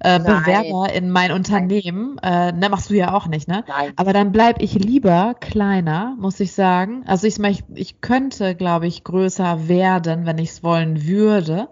äh, 0.00 0.18
Bewerber 0.18 0.92
in 0.92 1.10
mein 1.10 1.32
Unternehmen. 1.32 2.18
Äh, 2.22 2.52
ne, 2.52 2.68
machst 2.68 2.90
du 2.90 2.94
ja 2.94 3.14
auch 3.14 3.26
nicht, 3.28 3.48
ne? 3.48 3.64
Nein. 3.66 3.92
Aber 3.96 4.12
dann 4.12 4.30
bleibe 4.30 4.62
ich 4.62 4.74
lieber 4.74 5.34
kleiner, 5.40 6.16
muss 6.18 6.38
ich 6.40 6.52
sagen. 6.52 7.02
Also 7.06 7.26
ich, 7.26 7.38
ich, 7.38 7.64
ich 7.74 8.00
könnte, 8.02 8.54
glaube 8.54 8.86
ich, 8.86 9.04
größer 9.04 9.68
werden, 9.68 10.26
wenn 10.26 10.38
ich 10.38 10.50
es 10.50 10.62
wollen 10.62 11.06
würde. 11.06 11.68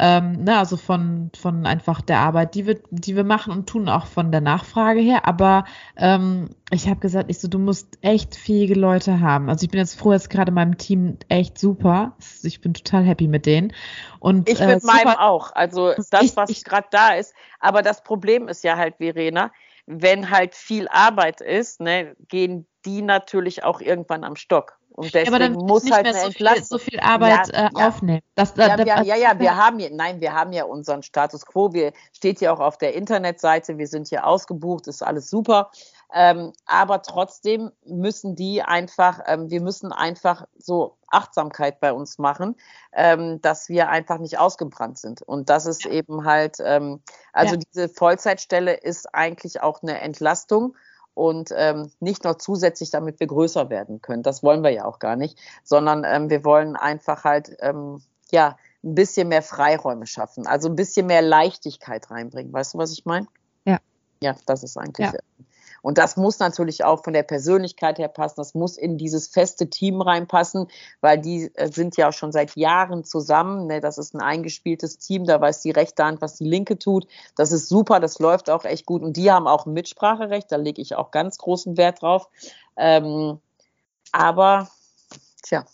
Ähm, 0.00 0.44
ne, 0.44 0.58
also 0.58 0.76
von, 0.76 1.30
von 1.38 1.66
einfach 1.66 2.00
der 2.00 2.20
Arbeit, 2.20 2.54
die 2.54 2.66
wir, 2.66 2.78
die 2.90 3.16
wir 3.16 3.24
machen 3.24 3.52
und 3.52 3.68
tun, 3.68 3.88
auch 3.88 4.06
von 4.06 4.30
der 4.30 4.40
Nachfrage 4.40 5.00
her. 5.00 5.26
Aber 5.26 5.64
ähm, 5.96 6.50
ich 6.70 6.88
habe 6.88 7.00
gesagt, 7.00 7.30
ich 7.30 7.40
so, 7.40 7.48
du 7.48 7.58
musst 7.58 7.98
echt 8.00 8.36
fähige 8.36 8.74
Leute 8.74 9.20
haben. 9.20 9.48
Also 9.48 9.64
ich 9.64 9.70
bin 9.70 9.80
jetzt 9.80 9.98
froh, 9.98 10.12
jetzt 10.12 10.30
gerade 10.30 10.52
meinem 10.52 10.78
Team 10.78 11.18
echt 11.28 11.58
super. 11.58 12.16
Ich 12.42 12.60
bin 12.60 12.74
total 12.74 13.04
happy 13.04 13.26
mit 13.26 13.46
denen. 13.46 13.72
Und, 14.20 14.48
ich 14.48 14.60
mit 14.60 14.68
äh, 14.68 14.86
meinem 14.86 15.16
auch. 15.16 15.52
Also 15.54 15.94
das, 16.10 16.36
was 16.36 16.64
gerade 16.64 16.86
da 16.90 17.14
ist. 17.14 17.34
Aber 17.58 17.82
das 17.82 18.02
Problem 18.04 18.46
ist 18.46 18.62
ja 18.62 18.76
halt, 18.76 18.96
Verena, 18.98 19.50
wenn 19.88 20.30
halt 20.30 20.54
viel 20.54 20.86
Arbeit 20.88 21.40
ist, 21.40 21.80
ne, 21.80 22.14
gehen 22.28 22.66
die 22.84 23.00
natürlich 23.00 23.64
auch 23.64 23.80
irgendwann 23.80 24.22
am 24.22 24.36
Stock. 24.36 24.78
Und 24.90 25.14
deswegen 25.14 25.26
ja, 25.26 25.30
aber 25.30 25.38
dann 25.38 25.52
muss 25.52 25.90
halt 25.90 26.06
eine 26.06 26.20
so. 26.20 26.30
Viel, 26.32 26.64
so 26.64 26.78
viel 26.78 27.00
Arbeit 27.00 27.48
ja, 27.52 27.66
äh, 27.66 27.70
aufnehmen. 27.74 28.20
Das, 28.34 28.52
ja, 28.56 28.76
da, 28.76 28.84
wir, 28.84 29.04
ja, 29.04 29.16
ja, 29.16 29.38
wir 29.38 29.56
haben 29.56 29.78
hier, 29.78 29.90
nein, 29.92 30.20
wir 30.20 30.34
haben 30.34 30.52
ja 30.52 30.64
unseren 30.64 31.02
Status 31.02 31.46
quo. 31.46 31.72
Wir 31.72 31.92
steht 32.12 32.40
ja 32.40 32.52
auch 32.52 32.60
auf 32.60 32.78
der 32.78 32.94
Internetseite. 32.94 33.78
Wir 33.78 33.86
sind 33.86 34.08
hier 34.08 34.26
ausgebucht, 34.26 34.88
ist 34.88 35.02
alles 35.02 35.30
super. 35.30 35.70
Ähm, 36.12 36.52
aber 36.64 37.02
trotzdem 37.02 37.70
müssen 37.84 38.34
die 38.34 38.62
einfach, 38.62 39.20
ähm, 39.26 39.50
wir 39.50 39.60
müssen 39.60 39.92
einfach 39.92 40.46
so 40.56 40.96
Achtsamkeit 41.08 41.80
bei 41.80 41.92
uns 41.92 42.18
machen, 42.18 42.56
ähm, 42.92 43.40
dass 43.42 43.68
wir 43.68 43.90
einfach 43.90 44.18
nicht 44.18 44.38
ausgebrannt 44.38 44.98
sind. 44.98 45.22
Und 45.22 45.50
das 45.50 45.66
ist 45.66 45.84
eben 45.86 46.24
halt, 46.24 46.56
ähm, 46.64 47.02
also 47.32 47.56
ja. 47.56 47.60
diese 47.60 47.88
Vollzeitstelle 47.88 48.74
ist 48.74 49.14
eigentlich 49.14 49.60
auch 49.60 49.82
eine 49.82 50.00
Entlastung 50.00 50.76
und 51.12 51.50
ähm, 51.54 51.90
nicht 52.00 52.24
noch 52.24 52.36
zusätzlich, 52.36 52.90
damit 52.90 53.20
wir 53.20 53.26
größer 53.26 53.68
werden 53.70 54.00
können. 54.00 54.22
Das 54.22 54.42
wollen 54.42 54.62
wir 54.62 54.70
ja 54.70 54.84
auch 54.84 55.00
gar 55.00 55.16
nicht, 55.16 55.38
sondern 55.64 56.04
ähm, 56.04 56.30
wir 56.30 56.44
wollen 56.44 56.76
einfach 56.76 57.24
halt 57.24 57.56
ähm, 57.60 58.00
ja 58.30 58.56
ein 58.84 58.94
bisschen 58.94 59.28
mehr 59.28 59.42
Freiräume 59.42 60.06
schaffen, 60.06 60.46
also 60.46 60.68
ein 60.68 60.76
bisschen 60.76 61.06
mehr 61.06 61.22
Leichtigkeit 61.22 62.10
reinbringen. 62.10 62.52
Weißt 62.52 62.74
du, 62.74 62.78
was 62.78 62.92
ich 62.92 63.04
meine? 63.04 63.26
Ja. 63.64 63.78
Ja, 64.22 64.36
das 64.46 64.62
ist 64.62 64.78
eigentlich. 64.78 65.08
Ja. 65.08 65.18
Und 65.82 65.98
das 65.98 66.16
muss 66.16 66.38
natürlich 66.38 66.84
auch 66.84 67.04
von 67.04 67.12
der 67.12 67.22
Persönlichkeit 67.22 67.98
her 67.98 68.08
passen. 68.08 68.34
Das 68.36 68.54
muss 68.54 68.76
in 68.76 68.98
dieses 68.98 69.28
feste 69.28 69.70
Team 69.70 70.00
reinpassen, 70.00 70.68
weil 71.00 71.18
die 71.18 71.50
äh, 71.54 71.70
sind 71.70 71.96
ja 71.96 72.08
auch 72.08 72.12
schon 72.12 72.32
seit 72.32 72.56
Jahren 72.56 73.04
zusammen. 73.04 73.66
Ne? 73.66 73.80
Das 73.80 73.98
ist 73.98 74.14
ein 74.14 74.20
eingespieltes 74.20 74.98
Team. 74.98 75.24
Da 75.24 75.40
weiß 75.40 75.62
die 75.62 75.70
rechte 75.70 76.04
Hand, 76.04 76.20
was 76.20 76.36
die 76.36 76.48
linke 76.48 76.78
tut. 76.78 77.06
Das 77.36 77.52
ist 77.52 77.68
super. 77.68 78.00
Das 78.00 78.18
läuft 78.18 78.50
auch 78.50 78.64
echt 78.64 78.86
gut. 78.86 79.02
Und 79.02 79.16
die 79.16 79.30
haben 79.30 79.46
auch 79.46 79.66
ein 79.66 79.72
Mitspracherecht. 79.72 80.50
Da 80.50 80.56
lege 80.56 80.82
ich 80.82 80.94
auch 80.94 81.10
ganz 81.10 81.38
großen 81.38 81.76
Wert 81.76 82.02
drauf. 82.02 82.28
Ähm, 82.76 83.40
aber, 84.12 84.68
tja, 85.42 85.64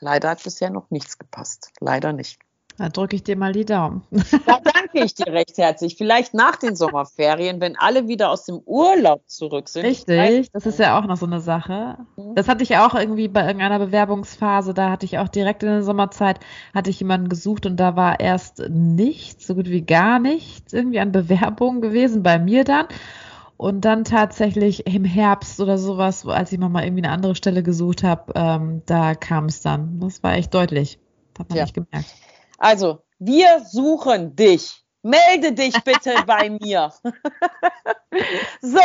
leider 0.00 0.30
hat 0.30 0.42
bisher 0.42 0.70
noch 0.70 0.90
nichts 0.90 1.18
gepasst. 1.18 1.70
Leider 1.80 2.12
nicht. 2.12 2.38
Da 2.78 2.88
drücke 2.88 3.16
ich 3.16 3.24
dir 3.24 3.36
mal 3.36 3.52
die 3.52 3.64
Daumen. 3.64 4.02
Da 4.46 4.60
danke 4.62 5.04
ich 5.04 5.14
dir 5.14 5.32
recht 5.32 5.58
herzlich. 5.58 5.96
Vielleicht 5.96 6.32
nach 6.32 6.56
den 6.56 6.76
Sommerferien, 6.76 7.60
wenn 7.60 7.76
alle 7.76 8.06
wieder 8.08 8.30
aus 8.30 8.44
dem 8.44 8.60
Urlaub 8.64 9.22
zurück 9.26 9.68
sind. 9.68 9.84
Richtig, 9.84 10.50
das 10.52 10.64
ist 10.64 10.78
ja 10.78 10.98
auch 10.98 11.04
noch 11.04 11.16
so 11.16 11.26
eine 11.26 11.40
Sache. 11.40 11.98
Mhm. 12.16 12.34
Das 12.34 12.48
hatte 12.48 12.62
ich 12.62 12.76
auch 12.76 12.94
irgendwie 12.94 13.28
bei 13.28 13.44
irgendeiner 13.44 13.78
Bewerbungsphase. 13.78 14.74
Da 14.74 14.90
hatte 14.90 15.04
ich 15.06 15.18
auch 15.18 15.28
direkt 15.28 15.62
in 15.64 15.68
der 15.68 15.82
Sommerzeit, 15.82 16.38
hatte 16.72 16.88
ich 16.88 17.00
jemanden 17.00 17.28
gesucht 17.28 17.66
und 17.66 17.76
da 17.78 17.96
war 17.96 18.20
erst 18.20 18.60
nichts, 18.70 19.46
so 19.46 19.56
gut 19.56 19.68
wie 19.68 19.82
gar 19.82 20.20
nichts, 20.20 20.72
irgendwie 20.72 21.00
an 21.00 21.12
Bewerbungen 21.12 21.80
gewesen 21.80 22.22
bei 22.22 22.38
mir 22.38 22.64
dann. 22.64 22.86
Und 23.56 23.84
dann 23.84 24.04
tatsächlich 24.04 24.86
im 24.86 25.04
Herbst 25.04 25.60
oder 25.60 25.78
sowas, 25.78 26.24
als 26.24 26.52
ich 26.52 26.58
mal 26.58 26.84
irgendwie 26.84 27.02
eine 27.02 27.12
andere 27.12 27.34
Stelle 27.34 27.64
gesucht 27.64 28.04
habe, 28.04 28.32
ähm, 28.36 28.82
da 28.86 29.16
kam 29.16 29.46
es 29.46 29.62
dann. 29.62 29.98
Das 29.98 30.22
war 30.22 30.34
echt 30.34 30.54
deutlich. 30.54 31.00
Das 31.34 31.40
hat 31.40 31.48
man 31.48 31.58
ja. 31.58 31.64
nicht 31.64 31.74
gemerkt. 31.74 32.14
Also, 32.58 33.02
wir 33.18 33.64
suchen 33.64 34.36
dich. 34.36 34.82
Melde 35.02 35.52
dich 35.52 35.74
bitte 35.84 36.14
bei 36.26 36.50
mir. 36.50 36.92
so, 38.60 38.80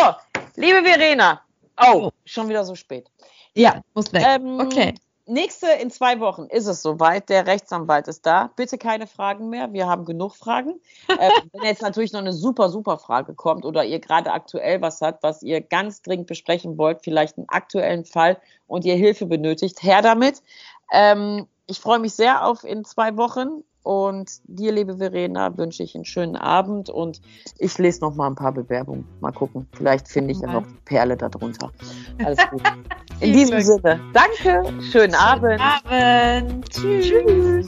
liebe 0.56 0.84
Verena. 0.84 1.42
Oh, 1.78 2.12
schon 2.26 2.48
wieder 2.50 2.64
so 2.64 2.76
spät. 2.76 3.10
Ja, 3.56 3.82
muss 3.94 4.14
weg. 4.14 4.24
Ähm, 4.26 4.60
okay. 4.60 4.94
Nächste 5.26 5.68
in 5.68 5.90
zwei 5.90 6.20
Wochen 6.20 6.48
ist 6.48 6.68
es 6.68 6.82
soweit. 6.82 7.30
Der 7.30 7.48
Rechtsanwalt 7.48 8.10
ist 8.10 8.26
da. 8.26 8.52
Bitte 8.58 8.78
keine 8.78 9.08
Fragen 9.08 9.50
mehr. 9.50 9.72
Wir 9.72 9.88
haben 9.88 10.04
genug 10.04 10.36
Fragen. 10.36 10.82
äh, 11.08 11.30
wenn 11.54 11.64
jetzt 11.64 11.82
natürlich 11.82 12.12
noch 12.12 12.20
eine 12.20 12.34
super, 12.34 12.70
super 12.70 12.98
Frage 12.98 13.34
kommt 13.34 13.64
oder 13.66 13.86
ihr 13.86 14.00
gerade 14.00 14.32
aktuell 14.32 14.82
was 14.82 15.02
habt, 15.02 15.24
was 15.24 15.42
ihr 15.42 15.62
ganz 15.62 16.02
dringend 16.02 16.28
besprechen 16.28 16.78
wollt, 16.78 17.04
vielleicht 17.04 17.38
einen 17.38 17.48
aktuellen 17.50 18.06
Fall 18.06 18.38
und 18.68 18.86
ihr 18.86 18.96
Hilfe 18.96 19.26
benötigt, 19.26 19.82
her 19.82 20.02
damit. 20.02 20.44
Ähm, 20.92 21.48
ich 21.66 21.80
freue 21.80 22.00
mich 22.00 22.14
sehr 22.14 22.46
auf 22.46 22.64
in 22.66 22.84
zwei 22.84 23.16
Wochen 23.16 23.64
und 23.84 24.30
dir, 24.46 24.74
liebe 24.74 24.98
Verena, 24.98 25.58
wünsche 25.58 25.82
ich 25.84 25.96
einen 25.96 26.04
schönen 26.04 26.36
Abend 26.36 26.90
und 26.90 27.22
ich 27.58 27.78
lese 27.78 28.02
noch 28.02 28.16
mal 28.16 28.28
ein 28.28 28.36
paar 28.36 28.52
Bewerbungen. 28.52 29.08
Mal 29.22 29.32
gucken, 29.32 29.68
vielleicht 29.74 30.10
finde 30.10 30.34
ich 30.34 30.42
ja 30.42 30.52
noch 30.52 30.66
Perle 30.84 31.16
darunter. 31.16 31.72
Alles 32.24 32.40
gut. 32.50 32.62
In 33.22 33.32
diesem 33.34 33.62
Sinne, 33.62 34.02
danke, 34.14 34.64
schönen, 34.66 34.82
schönen 34.82 35.16
Abend. 35.16 35.62
Abend. 35.62 36.70
Tschüss. 36.70 37.08
Tschüss. 37.08 37.68